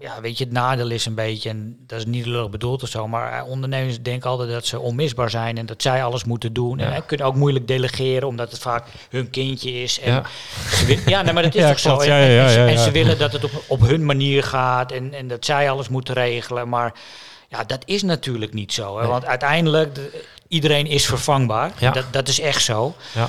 ja, 0.00 0.20
weet 0.22 0.38
je, 0.38 0.44
het 0.44 0.52
nadeel 0.52 0.90
is 0.90 1.06
een 1.06 1.14
beetje, 1.14 1.48
en 1.48 1.76
dat 1.86 1.98
is 1.98 2.06
niet 2.06 2.26
lullig 2.26 2.50
bedoeld 2.50 2.82
of 2.82 2.88
zo, 2.88 3.08
maar 3.08 3.44
ondernemers 3.44 4.02
denken 4.02 4.30
altijd 4.30 4.50
dat 4.50 4.66
ze 4.66 4.80
onmisbaar 4.80 5.30
zijn 5.30 5.58
en 5.58 5.66
dat 5.66 5.82
zij 5.82 6.04
alles 6.04 6.24
moeten 6.24 6.52
doen. 6.52 6.78
En 6.78 7.06
kunnen 7.06 7.26
ook 7.26 7.34
moeilijk 7.34 7.66
delegeren, 7.68 8.28
omdat 8.28 8.50
het 8.50 8.60
vaak 8.60 8.84
hun 9.10 9.30
kindje 9.30 9.70
is. 9.82 10.00
En 10.00 10.12
Ja. 10.12 10.22
ze 10.74 11.02
ja, 11.06 11.22
nee, 11.22 11.32
maar 11.32 11.42
dat 11.42 11.54
is 11.54 11.62
toch 11.70 11.78
zo. 11.80 11.88
klopt. 11.90 12.04
En, 12.10 12.50
ze- 12.50 12.64
en 12.64 12.78
ze 12.78 12.90
willen 12.90 13.18
dat 13.18 13.32
het 13.32 13.44
op, 13.44 13.50
op 13.66 13.80
hun 13.80 14.04
manier 14.04 14.42
gaat 14.42 14.92
en, 14.92 15.14
en 15.14 15.28
dat 15.28 15.44
zij 15.44 15.70
alles 15.70 15.88
moeten 15.88 16.14
regelen. 16.14 16.68
Maar 16.68 16.92
ja, 17.48 17.64
dat 17.64 17.82
is 17.84 18.02
natuurlijk 18.02 18.52
niet 18.52 18.72
zo. 18.72 18.94
Hè? 18.96 19.00
Nee. 19.02 19.10
Want 19.10 19.24
uiteindelijk, 19.24 19.94
de- 19.94 20.24
iedereen 20.48 20.86
is 20.86 21.06
vervangbaar. 21.06 21.72
Ja. 21.78 21.90
Dat, 21.90 22.04
dat 22.10 22.28
is 22.28 22.40
echt 22.40 22.62
zo. 22.62 22.94
Ja. 23.14 23.28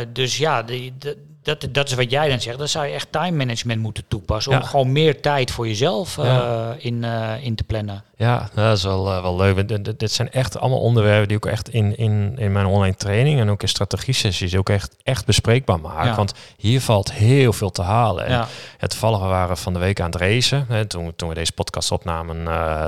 Eh, 0.00 0.06
dus 0.12 0.36
ja, 0.36 0.62
die, 0.62 0.92
dat, 0.98 1.16
dat, 1.42 1.66
dat 1.70 1.88
is 1.88 1.94
wat 1.94 2.10
jij 2.10 2.28
dan 2.28 2.40
zegt. 2.40 2.58
Dan 2.58 2.68
zou 2.68 2.86
je 2.86 2.92
echt 2.92 3.06
time 3.10 3.36
management 3.36 3.80
moeten 3.80 4.04
toepassen. 4.08 4.52
Om 4.52 4.62
gewoon 4.62 4.92
meer 4.92 5.20
tijd 5.20 5.50
voor 5.50 5.66
jezelf 5.66 6.18
eh, 6.18 6.68
in, 6.78 7.04
eh, 7.04 7.44
in 7.44 7.54
te 7.54 7.64
plannen. 7.64 8.04
Ja, 8.16 8.36
nou, 8.54 8.68
dat 8.68 8.76
is 8.76 8.82
wel, 8.82 9.12
eh, 9.12 9.22
wel 9.22 9.36
leuk. 9.36 9.84
Dit- 9.98 10.12
zijn 10.12 10.32
echt 10.32 10.58
allemaal 10.58 10.80
onderwerpen 10.80 11.28
die 11.28 11.36
ik 11.36 11.46
ook 11.46 11.52
echt 11.52 11.68
in, 11.68 11.96
in, 11.96 12.34
in 12.38 12.52
mijn 12.52 12.66
online 12.66 12.96
training 12.96 13.40
en 13.40 13.50
ook 13.50 13.62
in 13.62 13.68
strategie-sessies 13.68 14.56
ook 14.56 14.68
echt, 14.68 14.96
echt 15.02 15.26
bespreekbaar 15.26 15.80
maken. 15.80 16.08
Ja. 16.08 16.14
Want 16.14 16.34
hier 16.56 16.80
valt 16.80 17.12
heel 17.12 17.52
veel 17.52 17.70
te 17.70 17.82
halen. 17.82 18.26
En. 18.26 18.46
Het 18.78 18.90
toevallig, 18.90 19.18
we 19.20 19.26
waren 19.26 19.56
van 19.56 19.72
de 19.72 19.78
week 19.78 20.00
aan 20.00 20.10
het 20.10 20.20
racen. 20.20 20.64
Hè, 20.68 20.84
toen, 20.84 21.12
toen 21.16 21.28
we 21.28 21.34
deze 21.34 21.52
podcast 21.52 21.92
opnamen, 21.92 22.44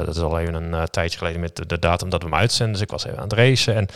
dat 0.06 0.16
is 0.16 0.22
al 0.22 0.38
even 0.38 0.72
een 0.72 0.88
tijdje 0.90 1.18
geleden 1.18 1.40
met 1.40 1.56
de, 1.56 1.66
de 1.66 1.78
datum 1.78 2.10
dat 2.10 2.22
we 2.22 2.28
hem 2.28 2.38
uitzenden. 2.38 2.72
Dus 2.72 2.82
ik 2.82 2.90
was 2.90 3.04
even 3.04 3.18
aan 3.18 3.24
het 3.24 3.32
racen. 3.32 3.74
En 3.74 3.88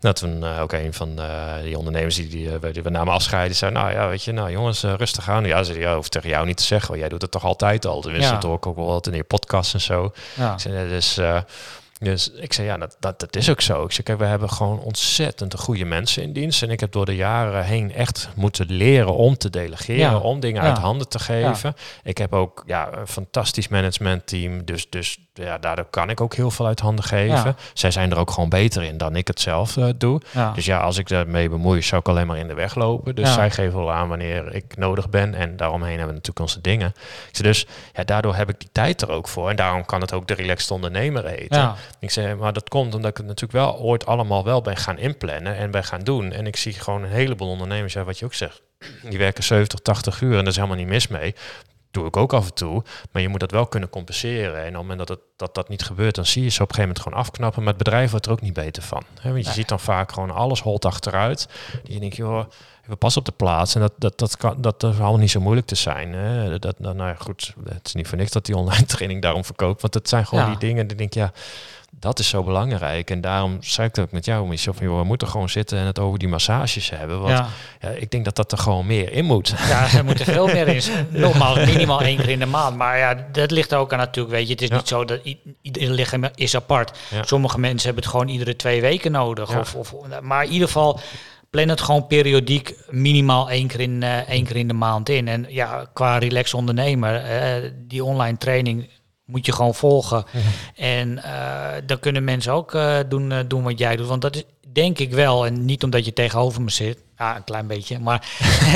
nou, 0.00 0.14
toen 0.14 0.44
eh, 0.44 0.60
ook 0.62 0.72
een 0.72 0.92
van 0.94 1.18
eh, 1.18 1.62
die 1.62 1.78
ondernemers 1.78 2.14
die, 2.14 2.28
die, 2.28 2.58
eh, 2.58 2.72
die 2.72 2.82
we 2.82 2.90
namen 2.90 3.14
afscheid, 3.14 3.46
die 3.46 3.56
zei, 3.56 3.72
nou 3.72 3.90
ja, 3.92 4.08
weet 4.08 4.24
je, 4.24 4.32
nou 4.32 4.50
jongens, 4.50 4.82
rustig 4.82 5.28
aan. 5.28 5.44
Ja, 5.44 5.62
ze 5.62 5.72
zei, 5.72 5.84
ja, 5.84 5.94
hoeft 5.94 6.10
tegen 6.10 6.28
jou 6.28 6.46
niet 6.46 6.56
te 6.56 6.62
zeggen, 6.62 6.88
want 6.88 7.00
jij 7.00 7.08
doet 7.08 7.22
het 7.22 7.30
toch 7.30 7.44
altijd 7.44 7.86
al. 7.86 8.00
Tenminste, 8.00 8.28
Ja. 8.32 8.34
dat 8.34 8.42
hoor 8.48 8.56
ik 8.56 8.66
ook 8.66 8.76
wel 8.76 8.86
wat 8.86 9.06
in 9.06 9.14
je 9.14 9.24
podcast 9.24 9.74
en 9.74 9.80
zo. 9.80 10.12
Ja. 10.34 10.56
Dus, 10.88 11.20
dus 11.98 12.30
ik 12.30 12.52
zei, 12.52 12.66
ja, 12.66 12.76
dat, 12.76 12.96
dat, 13.00 13.20
dat 13.20 13.36
is 13.36 13.50
ook 13.50 13.60
zo. 13.60 13.84
Ik 13.84 13.92
zei, 13.92 14.02
kijk, 14.02 14.18
we 14.18 14.24
hebben 14.24 14.50
gewoon 14.50 14.78
ontzettend 14.80 15.54
goede 15.58 15.84
mensen 15.84 16.22
in 16.22 16.32
dienst. 16.32 16.62
En 16.62 16.70
ik 16.70 16.80
heb 16.80 16.92
door 16.92 17.06
de 17.06 17.16
jaren 17.16 17.64
heen 17.64 17.92
echt 17.94 18.28
moeten 18.34 18.66
leren 18.72 19.14
om 19.14 19.36
te 19.36 19.50
delegeren, 19.50 20.00
Ja. 20.00 20.18
om 20.18 20.40
dingen 20.40 20.62
Ja. 20.62 20.68
uit 20.68 20.78
handen 20.78 21.08
te 21.08 21.18
geven. 21.18 21.74
Ik 22.02 22.18
heb 22.18 22.32
ook 22.34 22.62
ja, 22.66 22.88
een 22.92 23.06
fantastisch 23.06 23.68
managementteam. 23.68 24.64
Dus, 24.64 24.90
dus 24.90 25.18
ja, 25.34 25.58
daardoor 25.58 25.84
kan 25.90 26.10
ik 26.10 26.20
ook 26.20 26.34
heel 26.34 26.50
veel 26.50 26.66
uit 26.66 26.80
handen 26.80 27.04
geven. 27.04 27.56
Zij 27.72 27.90
zijn 27.90 28.10
er 28.10 28.18
ook 28.18 28.30
gewoon 28.30 28.48
beter 28.48 28.82
in 28.82 28.96
dan 28.96 29.16
ik 29.16 29.26
het 29.26 29.40
zelf 29.40 29.76
eh, 29.76 29.86
doe. 29.96 30.20
Dus 30.54 30.64
ja, 30.64 30.78
als 30.80 30.98
ik 30.98 31.08
daarmee 31.08 31.48
bemoei, 31.48 31.82
zou 31.82 32.00
ik 32.00 32.08
alleen 32.08 32.26
maar 32.26 32.38
in 32.38 32.48
de 32.48 32.54
weg 32.54 32.74
lopen. 32.74 33.14
Dus 33.14 33.32
zij 33.32 33.50
geven 33.50 33.78
wel 33.78 33.92
aan 33.92 34.08
wanneer 34.08 34.54
ik 34.54 34.76
nodig 34.76 35.10
ben. 35.10 35.34
En 35.34 35.56
daaromheen 35.56 35.90
hebben 35.98 36.06
we 36.08 36.12
natuurlijk 36.14 36.40
onze 36.40 36.60
dingen. 36.60 36.88
Ik 37.28 37.36
zei 37.36 37.48
dus, 37.48 37.66
ja, 37.94 38.04
daardoor 38.04 38.34
heb 38.34 38.48
ik 38.48 38.58
die 38.60 38.68
tijd 38.72 39.02
er 39.02 39.10
ook 39.10 39.28
voor. 39.28 39.50
En 39.50 39.56
daarom 39.56 39.84
kan 39.84 40.00
het 40.00 40.12
ook 40.12 40.26
de 40.28 40.34
relaxed 40.34 40.70
ondernemer 40.70 41.26
eten. 41.26 41.74
Ik 41.98 42.10
zei, 42.10 42.34
maar 42.34 42.52
dat 42.52 42.68
komt 42.68 42.94
omdat 42.94 43.10
ik 43.10 43.16
het 43.16 43.26
natuurlijk 43.26 43.64
wel 43.64 43.78
ooit 43.78 44.06
allemaal 44.06 44.44
wel 44.44 44.62
ben 44.62 44.76
gaan 44.76 44.98
inplannen 44.98 45.56
en 45.56 45.70
ben 45.70 45.84
gaan 45.84 46.00
doen. 46.00 46.32
En 46.32 46.46
ik 46.46 46.56
zie 46.56 46.72
gewoon 46.72 47.02
een 47.02 47.10
heleboel 47.10 47.48
ondernemers, 47.48 47.94
wat 47.94 48.18
je 48.18 48.24
ook 48.24 48.34
zegt, 48.34 48.62
die 49.02 49.18
werken 49.18 49.42
70, 49.42 49.80
80 49.80 50.20
uur 50.20 50.32
en 50.32 50.38
daar 50.38 50.46
is 50.46 50.56
helemaal 50.56 50.76
niet 50.76 50.86
mis 50.86 51.08
mee. 51.08 51.34
Doe 51.96 52.06
ik 52.06 52.16
ook 52.16 52.32
af 52.32 52.46
en 52.46 52.54
toe, 52.54 52.82
maar 53.12 53.22
je 53.22 53.28
moet 53.28 53.40
dat 53.40 53.50
wel 53.50 53.66
kunnen 53.66 53.88
compenseren. 53.88 54.54
En 54.60 54.66
op 54.68 54.72
het 54.72 54.74
moment 54.74 54.98
dat 54.98 55.08
het, 55.08 55.18
dat, 55.36 55.54
dat 55.54 55.68
niet 55.68 55.82
gebeurt, 55.82 56.14
dan 56.14 56.26
zie 56.26 56.42
je 56.42 56.48
ze 56.48 56.62
op 56.62 56.68
een 56.68 56.74
gegeven 56.74 56.88
moment 56.88 57.02
gewoon 57.02 57.18
afknappen. 57.18 57.62
Maar 57.62 57.72
het 57.74 57.82
bedrijf 57.82 58.10
wordt 58.10 58.26
er 58.26 58.32
ook 58.32 58.40
niet 58.40 58.52
beter 58.52 58.82
van. 58.82 59.02
Hè? 59.20 59.28
Want 59.30 59.40
je 59.40 59.44
Nee. 59.46 59.54
ziet 59.54 59.68
dan 59.68 59.80
vaak 59.80 60.12
gewoon 60.12 60.30
alles 60.30 60.60
holt 60.60 60.84
achteruit. 60.84 61.48
Die 61.84 61.94
je 61.94 62.00
denkt, 62.00 62.16
joh, 62.16 62.44
even 62.84 62.98
pas 62.98 63.16
op 63.16 63.24
de 63.24 63.32
plaats. 63.32 63.74
En 63.74 63.80
dat, 63.80 63.92
dat, 63.98 64.18
dat, 64.18 64.36
kan, 64.36 64.60
dat 64.60 64.82
is 64.82 64.88
allemaal 64.98 65.16
niet 65.16 65.30
zo 65.30 65.40
moeilijk 65.40 65.66
te 65.66 65.74
zijn. 65.74 66.12
Hè? 66.12 66.58
Dat, 66.58 66.78
nou, 66.78 66.94
nou 66.94 67.08
ja, 67.08 67.14
goed, 67.18 67.54
het 67.68 67.86
is 67.86 67.94
niet 67.94 68.08
voor 68.08 68.18
niks 68.18 68.30
dat 68.30 68.46
die 68.46 68.56
online 68.56 68.86
training 68.94 69.22
daarom 69.22 69.44
verkoopt. 69.44 69.80
Want 69.82 69.94
het 69.94 70.08
zijn 70.08 70.26
gewoon 70.26 70.44
Ja. 70.44 70.50
die 70.50 70.58
dingen 70.58 70.86
die 70.86 70.96
denk 70.96 71.14
ja, 71.14 71.32
dat 71.98 72.18
is 72.18 72.28
zo 72.28 72.42
belangrijk. 72.42 73.10
En 73.10 73.20
daarom 73.20 73.56
zei 73.60 73.88
ik 73.92 74.10
met 74.12 74.24
jou, 74.24 74.48
Michel, 74.48 74.72
van 74.74 74.86
joh, 74.86 74.98
we 74.98 75.04
moeten 75.04 75.28
gewoon 75.28 75.48
zitten 75.48 75.78
en 75.78 75.86
het 75.86 75.98
over 75.98 76.18
die 76.18 76.28
massages 76.28 76.90
hebben. 76.90 77.18
Want 77.20 77.30
Ja. 77.38 77.48
ja, 77.80 77.88
ik 77.88 78.10
denk 78.10 78.24
dat 78.24 78.36
dat 78.36 78.52
er 78.52 78.58
gewoon 78.58 78.86
meer 78.86 79.12
in 79.12 79.24
moet. 79.24 79.54
Ja, 79.68 79.92
er 79.94 80.04
moet 80.08 80.18
er 80.20 80.24
veel 80.32 80.46
meer 80.46 80.68
in. 80.68 80.82
Nogmaals, 81.10 81.58
minimaal 81.58 82.00
één 82.00 82.16
keer 82.16 82.28
in 82.28 82.38
de 82.38 82.46
maand. 82.46 82.76
Maar 82.76 82.98
ja, 82.98 83.26
dat 83.32 83.50
ligt 83.50 83.74
ook 83.74 83.92
aan 83.92 83.98
natuurlijk, 83.98 84.34
weet 84.34 84.46
je. 84.46 84.52
Het 84.52 84.62
is 84.62 84.68
Ja. 84.68 84.76
niet 84.76 84.88
zo 84.88 85.04
dat 85.04 85.20
ieder 85.62 85.90
lichaam 85.90 86.24
is 86.34 86.56
apart. 86.56 86.98
Ja. 87.10 87.22
Sommige 87.22 87.58
mensen 87.60 87.84
hebben 87.86 88.02
het 88.02 88.12
gewoon 88.12 88.28
iedere 88.28 88.56
twee 88.56 88.80
weken 88.80 89.12
nodig. 89.12 89.58
Of, 89.58 89.74
of, 89.74 89.94
maar 90.22 90.44
in 90.44 90.50
ieder 90.50 90.66
geval, 90.66 91.00
plan 91.50 91.68
het 91.68 91.80
gewoon 91.80 92.06
periodiek 92.06 92.74
minimaal 92.90 93.50
één 93.50 93.66
keer 93.66 93.80
in, 93.80 94.02
eh, 94.02 94.28
één 94.28 94.44
keer 94.44 94.56
in 94.56 94.68
de 94.68 94.74
maand 94.74 95.08
in. 95.08 95.28
En 95.28 95.46
ja, 95.48 95.86
qua 95.92 96.18
relax 96.18 96.54
ondernemer, 96.54 97.14
eh, 97.24 97.70
die 97.74 98.04
online 98.04 98.38
training 98.38 98.88
moet 99.26 99.46
je 99.46 99.52
gewoon 99.52 99.74
volgen. 99.74 100.24
En 100.74 101.22
eh, 101.22 101.82
dan 101.86 101.98
kunnen 101.98 102.24
mensen 102.24 102.52
ook 102.52 102.74
eh, 102.74 102.98
doen, 103.08 103.32
eh, 103.32 103.38
doen 103.46 103.62
wat 103.62 103.78
jij 103.78 103.96
doet. 103.96 104.06
Want 104.06 104.22
dat 104.22 104.36
is 104.36 104.44
denk 104.72 104.98
ik 104.98 105.12
wel, 105.12 105.46
en 105.46 105.64
niet 105.64 105.82
omdat 105.82 106.04
je 106.04 106.12
tegenover 106.12 106.62
me 106.62 106.70
zit, 106.70 106.98
ja, 107.16 107.36
een 107.36 107.44
klein 107.44 107.66
beetje, 107.66 107.98
maar 107.98 108.28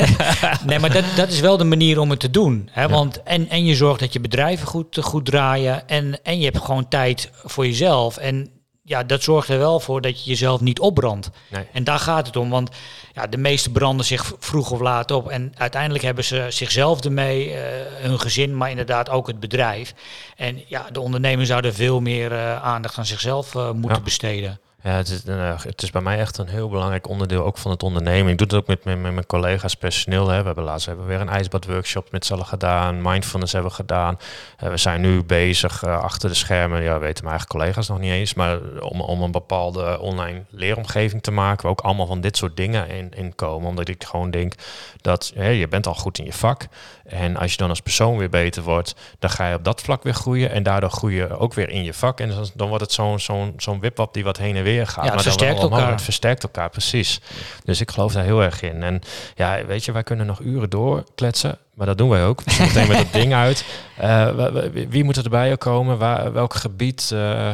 nee, 0.65 0.79
maar 0.79 0.93
dat, 0.93 1.03
dat 1.15 1.29
is 1.29 1.39
wel 1.39 1.57
de 1.57 1.63
manier 1.63 1.99
om 1.99 2.09
het 2.09 2.19
te 2.19 2.29
doen. 2.29 2.69
Hè? 2.71 2.87
Want 2.87 3.23
en, 3.23 3.49
en 3.49 3.65
je 3.65 3.75
zorgt 3.75 3.99
dat 3.99 4.13
je 4.13 4.19
bedrijven 4.19 4.67
goed, 4.67 4.97
goed 5.01 5.25
draaien 5.25 5.87
en, 5.87 6.23
en 6.23 6.39
je 6.39 6.45
hebt 6.45 6.57
gewoon 6.57 6.87
tijd 6.87 7.29
voor 7.43 7.65
jezelf. 7.65 8.17
En 8.17 8.49
ja, 8.91 9.03
dat 9.03 9.23
zorgt 9.23 9.49
er 9.49 9.57
wel 9.57 9.79
voor 9.79 10.01
dat 10.01 10.23
je 10.23 10.29
jezelf 10.29 10.61
niet 10.61 10.79
opbrandt. 10.79 11.29
Nee. 11.47 11.65
En 11.73 11.83
daar 11.83 11.99
gaat 11.99 12.27
het 12.27 12.35
om, 12.35 12.49
want 12.49 12.69
ja, 13.13 13.27
de 13.27 13.37
meesten 13.37 13.71
branden 13.71 14.05
zich 14.05 14.33
vroeg 14.39 14.71
of 14.71 14.79
laat 14.79 15.11
op. 15.11 15.29
En 15.29 15.53
uiteindelijk 15.57 16.03
hebben 16.03 16.23
ze 16.23 16.45
zichzelf 16.49 17.03
ermee, 17.05 17.53
eh, 17.53 17.61
hun 18.01 18.19
gezin, 18.19 18.57
maar 18.57 18.69
inderdaad 18.69 19.09
ook 19.09 19.27
het 19.27 19.39
bedrijf. 19.39 19.93
En 20.35 20.61
ja, 20.67 20.85
de 20.91 20.99
ondernemer 20.99 21.45
zou 21.45 21.65
er 21.65 21.73
veel 21.73 21.99
meer 21.99 22.31
eh, 22.31 22.63
aandacht 22.63 22.97
aan 22.97 23.05
zichzelf 23.05 23.55
eh, 23.55 23.71
moeten 23.71 23.97
Ja. 23.97 24.03
besteden. 24.03 24.59
Ja, 24.83 24.91
het 24.91 25.09
is, 25.09 25.23
eh, 25.23 25.59
het 25.63 25.81
is 25.83 25.91
bij 25.91 26.01
mij 26.01 26.17
echt 26.19 26.37
een 26.37 26.47
heel 26.47 26.69
belangrijk 26.69 27.07
onderdeel 27.07 27.43
ook 27.45 27.57
van 27.57 27.71
het 27.71 27.83
ondernemen. 27.83 28.31
Ik 28.31 28.37
doe 28.37 28.47
het 28.47 28.55
ook 28.55 28.67
met, 28.67 28.83
mijn- 28.83 29.01
met 29.01 29.13
mijn 29.13 29.25
collega's 29.25 29.75
personeel. 29.75 30.27
Hè. 30.29 30.39
We 30.39 30.45
hebben 30.45 30.63
laatst 30.63 30.85
hebben 30.85 31.05
we 31.05 31.11
weer 31.11 31.21
een 31.21 31.29
ijsbadworkshop 31.29 32.11
met 32.11 32.25
z'n 32.25 32.33
allen 32.33 32.45
gedaan. 32.45 33.01
Mindfulness 33.01 33.53
hebben 33.53 33.69
we 33.71 33.75
gedaan. 33.77 34.19
Eh, 34.57 34.69
we 34.69 34.77
zijn 34.77 35.01
nu 35.01 35.23
bezig 35.23 35.83
eh, 35.83 35.99
achter 36.01 36.29
de 36.29 36.35
schermen. 36.35 36.81
Ja, 36.81 36.99
weten 36.99 37.23
mijn 37.23 37.29
eigen 37.35 37.47
collega's 37.47 37.87
nog 37.87 37.99
niet 37.99 38.11
eens. 38.11 38.33
Maar 38.33 38.59
om, 38.79 39.01
om 39.01 39.21
een 39.21 39.31
bepaalde 39.31 39.99
online 39.99 40.43
leeromgeving 40.49 41.21
te 41.23 41.31
maken. 41.31 41.61
Waar 41.63 41.71
ook 41.71 41.81
allemaal 41.81 42.05
van 42.07 42.21
dit 42.21 42.37
soort 42.37 42.57
dingen 42.57 42.87
in, 42.89 43.11
in 43.15 43.35
komen. 43.35 43.69
Omdat 43.69 43.87
ik 43.87 44.03
gewoon 44.03 44.31
denk 44.31 44.53
dat 45.01 45.31
je 45.35 45.67
bent 45.69 45.87
al 45.87 45.95
goed 45.95 46.19
in 46.19 46.25
je 46.25 46.33
vak. 46.33 46.67
En 47.11 47.37
als 47.37 47.51
je 47.51 47.57
dan 47.57 47.69
als 47.69 47.81
persoon 47.81 48.17
weer 48.17 48.29
beter 48.29 48.63
wordt, 48.63 48.95
dan 49.19 49.29
ga 49.29 49.47
je 49.49 49.55
op 49.55 49.63
dat 49.63 49.81
vlak 49.81 50.03
weer 50.03 50.13
groeien. 50.13 50.51
En 50.51 50.63
daardoor 50.63 50.89
groei 50.89 51.15
je 51.15 51.37
ook 51.37 51.53
weer 51.53 51.69
in 51.69 51.83
je 51.83 51.93
vak. 51.93 52.19
En 52.19 52.29
dan, 52.29 52.49
dan 52.53 52.67
wordt 52.67 52.83
het 52.83 52.93
zo'n 52.93 53.19
zo'n 53.19 53.53
zo'n 53.57 53.79
wipwap 53.79 54.13
die 54.13 54.23
wat 54.23 54.37
heen 54.37 54.55
en 54.55 54.63
weer 54.63 54.87
gaat. 54.87 54.95
Ja, 54.95 55.01
het 55.01 55.13
maar 55.13 55.23
dan 55.23 55.23
versterkt 55.23 55.59
omhoog. 55.59 55.71
elkaar. 55.79 55.91
Het 55.91 56.01
versterkt 56.01 56.43
elkaar, 56.43 56.69
precies. 56.69 57.21
Dus 57.63 57.81
ik 57.81 57.91
geloof 57.91 58.13
daar 58.13 58.23
heel 58.23 58.43
erg 58.43 58.61
in. 58.61 58.83
En 58.83 59.01
ja, 59.35 59.65
weet 59.65 59.85
je, 59.85 59.91
wij 59.91 60.03
kunnen 60.03 60.25
nog 60.25 60.39
uren 60.39 60.69
doorkletsen. 60.69 61.57
Maar 61.73 61.87
dat 61.87 61.97
doen 61.97 62.09
wij 62.09 62.25
ook. 62.25 62.45
Meteen 62.59 62.87
met 62.87 62.97
dat 62.97 63.13
ding 63.21 63.33
uit. 63.33 63.65
Eh, 63.97 64.29
wie 64.89 65.03
moet 65.03 65.17
er 65.17 65.29
bij 65.29 65.57
komen? 65.57 65.97
Waar, 65.97 66.33
welk 66.33 66.53
gebied? 66.53 67.11
eh, 67.11 67.49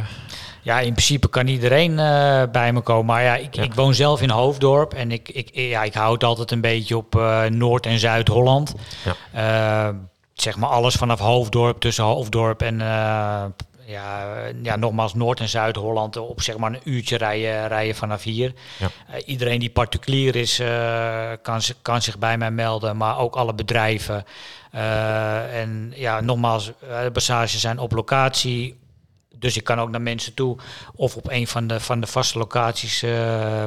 Ja, 0.67 0.79
in 0.79 0.91
principe 0.91 1.29
kan 1.29 1.47
iedereen 1.47 1.99
eh, 1.99 2.43
bij 2.51 2.73
me 2.73 2.81
komen. 2.81 3.05
Maar 3.05 3.23
ja 3.23 3.35
ik, 3.35 3.55
Ja. 3.55 3.63
ik 3.63 3.73
woon 3.73 3.93
zelf 3.93 4.21
in 4.21 4.29
Hoofddorp 4.29 4.93
en 4.93 5.11
ik, 5.11 5.29
ik, 5.29 5.49
ja, 5.53 5.83
ik 5.83 5.93
hou 5.93 6.13
het 6.13 6.23
altijd 6.23 6.51
een 6.51 6.61
beetje 6.61 6.97
op 6.97 7.15
eh, 7.15 7.43
Noord- 7.45 7.85
en 7.85 7.99
Zuid-Holland. 7.99 8.73
Eh, 9.31 9.89
zeg 10.33 10.57
maar 10.57 10.69
alles 10.69 10.95
vanaf 10.95 11.19
Hoofddorp, 11.19 11.79
tussen 11.79 12.03
Hoofddorp 12.03 12.61
en 12.61 12.79
ja, 12.79 13.51
ja, 14.63 14.75
nogmaals 14.75 15.13
Noord- 15.13 15.39
en 15.39 15.49
Zuid-Holland 15.49 16.17
op 16.17 16.41
zeg 16.41 16.57
maar 16.57 16.71
een 16.73 16.81
uurtje 16.83 17.17
rijden, 17.17 17.67
rijden 17.67 17.95
vanaf 17.95 18.23
hier. 18.23 18.53
Ja. 18.77 18.87
Iedereen 19.25 19.59
die 19.59 19.69
particulier 19.69 20.35
is, 20.35 20.59
eh, 20.59 21.29
kan, 21.41 21.61
kan 21.81 22.01
zich 22.01 22.17
bij 22.17 22.37
mij 22.37 22.51
melden, 22.51 22.97
maar 22.97 23.19
ook 23.19 23.35
alle 23.35 23.53
bedrijven. 23.53 24.25
En 25.51 25.93
ja, 25.95 26.21
nogmaals, 26.21 26.71
de 26.79 27.09
massages 27.13 27.61
zijn 27.61 27.79
op 27.79 27.91
locatie. 27.91 28.85
Dus 29.39 29.57
ik 29.57 29.63
kan 29.63 29.79
ook 29.79 29.89
naar 29.89 30.01
mensen 30.01 30.33
toe 30.33 30.57
of 30.95 31.15
op 31.15 31.29
een 31.29 31.47
van 31.47 31.67
de, 31.67 31.79
van 31.79 31.99
de 31.99 32.07
vaste 32.07 32.37
locaties 32.37 33.03
eh, 33.03 33.11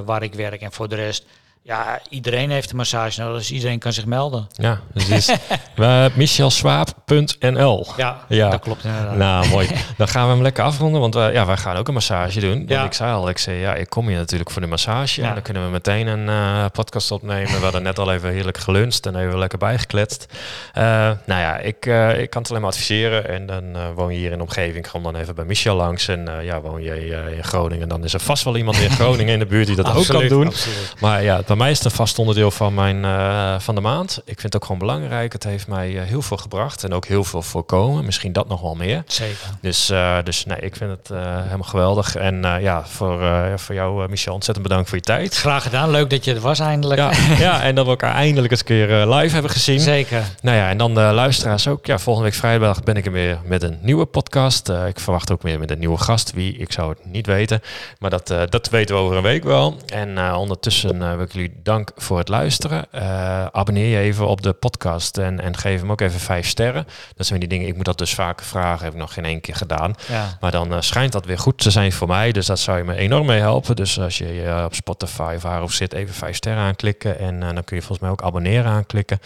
waar 0.05 0.23
ik 0.23 0.35
werk. 0.35 0.61
En 0.61 0.73
voor 0.73 0.89
de 0.89 0.95
rest, 0.95 1.27
ja, 1.63 2.01
iedereen 2.09 2.51
heeft 2.51 2.71
een 2.71 2.77
massage 2.77 3.21
nodig, 3.21 3.39
dus 3.39 3.51
iedereen 3.53 3.79
kan 3.79 3.93
zich 3.93 4.07
melden. 4.07 4.49
ja, 4.57 4.81
dus 4.95 5.09
is 5.09 5.29
uh, 5.77 6.05
michelswaap.nl. 6.15 7.87
Ja, 7.97 8.25
Ja. 8.29 8.51
dat 8.51 8.61
klopt 8.61 8.85
inderdaad. 8.85 9.17
Nou, 9.17 9.49
mooi. 9.49 9.69
Dan 9.97 10.09
gaan 10.09 10.27
we 10.27 10.33
hem 10.33 10.43
lekker 10.43 10.65
afronden, 10.65 11.01
want 11.01 11.15
wij, 11.15 11.33
ja, 11.33 11.47
wij 11.47 11.57
gaan 11.57 11.77
ook 11.77 11.89
een 11.89 11.95
massage 11.95 12.41
doen. 12.41 12.65
Ja. 12.69 12.85
ik 12.85 12.93
zei 12.93 13.13
al, 13.13 13.29
ik 13.29 13.39
zei, 13.39 13.57
ja, 13.59 13.75
ik 13.75 13.91
kom 13.91 14.09
hier 14.09 14.17
natuurlijk 14.17 14.51
voor 14.51 14.61
de 14.63 14.69
massage. 14.69 15.21
Ja. 15.21 15.29
En 15.29 15.35
dan 15.35 15.43
kunnen 15.43 15.65
we 15.65 15.71
meteen 15.71 16.07
een 16.07 16.29
eh, 16.29 16.65
podcast 16.73 17.11
opnemen. 17.11 17.51
We 17.59 17.63
hadden 17.63 17.83
net 17.83 17.99
al 17.99 18.13
even 18.13 18.31
heerlijk 18.33 18.59
geluncht 18.59 19.07
en 19.07 19.17
even 19.17 19.39
lekker 19.39 19.59
bijgekletst. 19.59 20.27
Eh, 20.73 20.83
nou 21.27 21.41
ja, 21.41 21.57
ik, 21.59 21.87
eh, 21.87 22.21
ik 22.21 22.31
kan 22.31 22.41
het 22.43 22.51
alleen 22.51 22.63
maar 22.63 22.71
adviseren. 22.71 23.29
En 23.29 23.47
dan 23.47 23.65
eh, 23.77 23.81
woon 23.95 24.13
je 24.13 24.19
hier 24.19 24.31
in 24.33 24.37
de 24.39 24.45
omgeving, 24.45 24.91
kom 24.91 25.03
dan 25.03 25.17
even 25.17 25.35
bij 25.35 25.45
Michel 25.45 25.77
langs. 25.77 26.09
En 26.09 26.29
eh, 26.39 26.45
ja, 26.45 26.61
woon 26.61 26.83
je 26.83 26.93
eh, 26.93 27.37
in 27.37 27.45
Groningen, 27.45 27.89
dan 27.89 28.05
is 28.05 28.15
er 28.15 28.21
vast 28.21 28.45
wel 28.45 28.57
iemand 28.57 28.79
in 28.79 28.91
Groningen 29.01 29.33
in 29.33 29.39
de 29.39 29.47
buurt 29.47 29.67
die 29.67 29.77
dat 29.77 29.95
ook 29.95 30.07
kan 30.07 30.29
doen. 30.29 30.47
absoluut. 30.47 30.95
Maar 31.01 31.23
ja, 31.23 31.43
bij 31.51 31.59
mij 31.59 31.71
is 31.71 31.77
het 31.77 31.87
een 31.87 31.91
vast 31.91 32.19
onderdeel 32.19 32.51
van, 32.51 32.75
mijn, 32.75 33.05
eh, 33.05 33.55
van 33.59 33.75
de 33.75 33.81
maand. 33.81 34.19
Ik 34.25 34.41
vind 34.41 34.43
het 34.43 34.57
ook 34.57 34.65
gewoon 34.65 34.79
belangrijk. 34.79 35.33
Het 35.33 35.45
heeft 35.45 35.67
mij 35.67 35.99
eh, 35.99 36.03
heel 36.03 36.23
veel 36.23 36.37
gebracht 36.37 36.85
en 36.85 36.93
ook 36.93 37.07
heel 37.07 37.25
veel 37.25 37.43
voorkomen. 37.43 38.05
Misschien 38.05 38.33
dat 38.33 38.49
nog 38.49 38.61
wel 38.61 38.75
meer. 38.75 39.03
Zeker. 39.07 39.37
Dus, 39.61 39.91
eh, 39.91 40.17
dus 40.25 40.45
nee, 40.45 40.59
ik 40.61 40.77
vind 40.77 40.91
het 40.91 41.09
helemaal 41.19 41.63
geweldig. 41.63 42.17
En 42.17 42.43
ja, 42.61 42.87
voor, 42.87 43.23
voor 43.57 43.75
jou, 43.75 44.09
Michel, 44.09 44.35
ontzettend 44.35 44.67
bedankt 44.67 44.89
voor 44.89 44.99
je 44.99 45.05
tijd. 45.05 45.37
Graag 45.37 45.63
gedaan. 45.63 45.91
Leuk 45.91 46.11
dat 46.11 46.25
je 46.25 46.35
er 46.35 46.41
was 46.41 46.59
eindelijk. 46.59 47.01
Ja, 47.01 47.11
ja, 47.47 47.63
en 47.63 47.75
dat 47.75 47.85
we 47.85 47.91
elkaar 47.91 48.15
eindelijk 48.15 48.51
eens 48.51 48.61
een 48.61 48.67
keer 48.67 49.07
live 49.07 49.33
hebben 49.33 49.51
gezien. 49.51 49.81
Zeker. 49.81 50.23
Nou 50.43 50.57
ja, 50.57 50.69
en 50.69 50.79
dan 50.79 50.95
de 50.95 51.01
luisteraars 51.01 51.69
ook. 51.69 51.87
Ja, 51.87 51.99
volgende 51.99 52.29
week 52.29 52.39
vrijdag 52.39 52.83
ben 52.83 52.97
ik 52.97 53.07
er 53.07 53.13
weer 53.13 53.39
met 53.45 53.63
een 53.63 53.79
nieuwe 53.83 54.07
podcast. 54.07 54.69
Ik 54.69 55.01
verwacht 55.01 55.31
ook 55.31 55.43
weer 55.43 55.59
met 55.59 55.71
een 55.71 55.79
nieuwe 55.79 55.99
gast. 55.99 56.33
Wie, 56.33 56.57
ik 56.57 56.73
zou 56.73 56.91
het 56.91 56.99
niet 57.05 57.27
weten. 57.27 57.63
Maar 57.99 58.11
dat, 58.11 58.35
dat 58.49 58.69
weten 58.69 58.95
we 58.95 59.01
over 59.01 59.17
een 59.17 59.23
week 59.23 59.45
wel. 59.45 59.77
En 59.87 60.35
ondertussen 60.35 60.99
wil 60.99 61.27
ik 61.27 61.33
dank 61.63 61.91
voor 61.97 62.19
het 62.19 62.29
luisteren. 62.29 62.93
Eh, 62.93 63.47
abonneer 63.47 63.87
je 63.87 63.99
even 63.99 64.27
op 64.27 64.43
de 64.43 64.53
podcast 64.53 65.19
en, 65.19 65.41
en 65.41 65.57
geef 65.57 65.81
hem 65.81 65.91
ook 65.91 66.01
even 66.01 66.21
vijf 66.21 66.47
sterren. 66.47 66.87
Dat 67.17 67.27
zijn 67.27 67.41
die 67.41 67.49
dingen, 67.49 67.69
ik 67.69 67.77
moet 67.77 67.85
dat 67.85 67.99
dus 67.99 68.15
vaker 68.15 68.47
vragen. 68.47 68.85
Heb 68.85 68.93
ik 68.93 68.99
nog 68.99 69.13
geen 69.13 69.25
één 69.25 69.41
keer 69.41 69.55
gedaan. 69.55 69.95
Ja. 70.09 70.37
Maar 70.41 70.51
dan 70.51 70.75
eh, 70.75 70.81
schijnt 70.81 71.13
dat 71.13 71.25
weer 71.25 71.39
goed 71.39 71.59
te 71.59 71.71
zijn 71.71 71.93
voor 71.93 72.09
mij. 72.09 72.33
Dus 72.33 72.47
dat 72.47 72.59
zou 72.59 72.79
je 72.79 72.85
me 72.85 72.95
enorm 72.95 73.27
mee 73.27 73.41
helpen. 73.41 73.77
Dus 73.77 74.01
als 74.01 74.19
je 74.19 74.43
eh, 74.43 74.65
op 74.65 74.75
Spotify 74.75 75.33
of 75.37 75.43
waarop 75.43 75.73
zit, 75.73 75.93
even 75.93 76.15
vijf 76.15 76.37
sterren 76.37 76.63
aanklikken. 76.63 77.19
En 77.19 77.41
dan 77.41 77.65
kun 77.65 77.77
je 77.77 77.83
volgens 77.83 77.99
mij 77.99 78.11
ook 78.11 78.23
abonneren 78.23 78.71
aanklikken. 78.71 79.21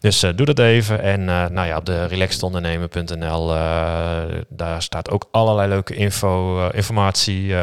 Dus 0.00 0.20
doe 0.20 0.46
dat 0.46 0.58
even. 0.58 1.02
En 1.02 1.24
nou 1.24 1.66
ja, 1.66 1.76
op 1.76 1.84
de 1.84 2.04
relaxedondernemen.nl, 2.04 3.46
daar 4.48 4.82
staat 4.82 5.10
ook 5.10 5.28
allerlei 5.30 5.68
leuke 5.68 5.94
info, 5.94 6.66
informatie, 6.68 7.54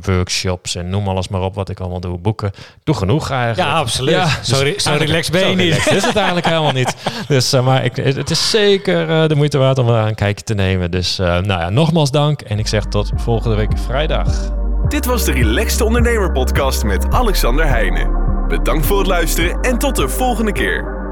workshops 0.00 0.74
en 0.74 0.88
noem 0.90 1.08
alles 1.08 1.28
maar 1.28 1.40
op 1.40 1.54
wat 1.54 1.68
ik 1.68 1.80
allemaal 1.80 2.00
doe. 2.00 2.18
Boeken. 2.18 2.52
Doe 2.84 2.94
genoeg 2.94 3.23
eigenlijk. 3.30 3.68
Ja, 3.70 3.76
absoluut. 3.78 4.14
Ja, 4.14 4.28
zo, 4.42 4.52
dus 4.52 4.60
re- 4.62 4.74
zo 4.76 4.96
relaxed 4.98 5.32
ben 5.32 5.50
je 5.50 5.56
niet. 5.56 5.86
is 5.92 6.04
het 6.04 6.16
eigenlijk 6.16 6.46
helemaal 6.46 6.72
niet. 6.72 6.94
Dus, 7.28 7.52
eh, 7.52 7.64
maar 7.64 7.84
ik, 7.84 7.96
het 7.96 8.16
het 8.16 8.30
is 8.30 8.50
zeker 8.50 9.08
eh, 9.10 9.28
de 9.28 9.34
moeite 9.34 9.58
waard 9.58 9.78
om 9.78 9.88
er 9.88 10.06
een 10.06 10.14
kijkje 10.14 10.44
te 10.44 10.54
nemen. 10.54 10.90
Dus 10.90 11.18
eh, 11.18 11.26
nou 11.26 11.60
ja, 11.60 11.68
nogmaals 11.70 12.10
dank. 12.10 12.40
En 12.40 12.58
ik 12.58 12.66
zeg 12.66 12.84
tot 12.84 13.10
volgende 13.16 13.56
week 13.56 13.70
vrijdag. 13.86 14.26
Dit 14.88 15.04
was 15.06 15.24
de 15.24 15.32
Relaxed 15.32 15.80
Ondernemer 15.80 16.32
Podcast 16.32 16.84
met 16.84 17.06
Alexander 17.10 17.66
Heijnen. 17.68 18.22
Bedankt 18.48 18.86
voor 18.86 18.98
het 18.98 19.06
luisteren 19.06 19.60
en 19.60 19.78
tot 19.78 19.96
de 19.96 20.08
volgende 20.08 20.52
keer. 20.52 21.02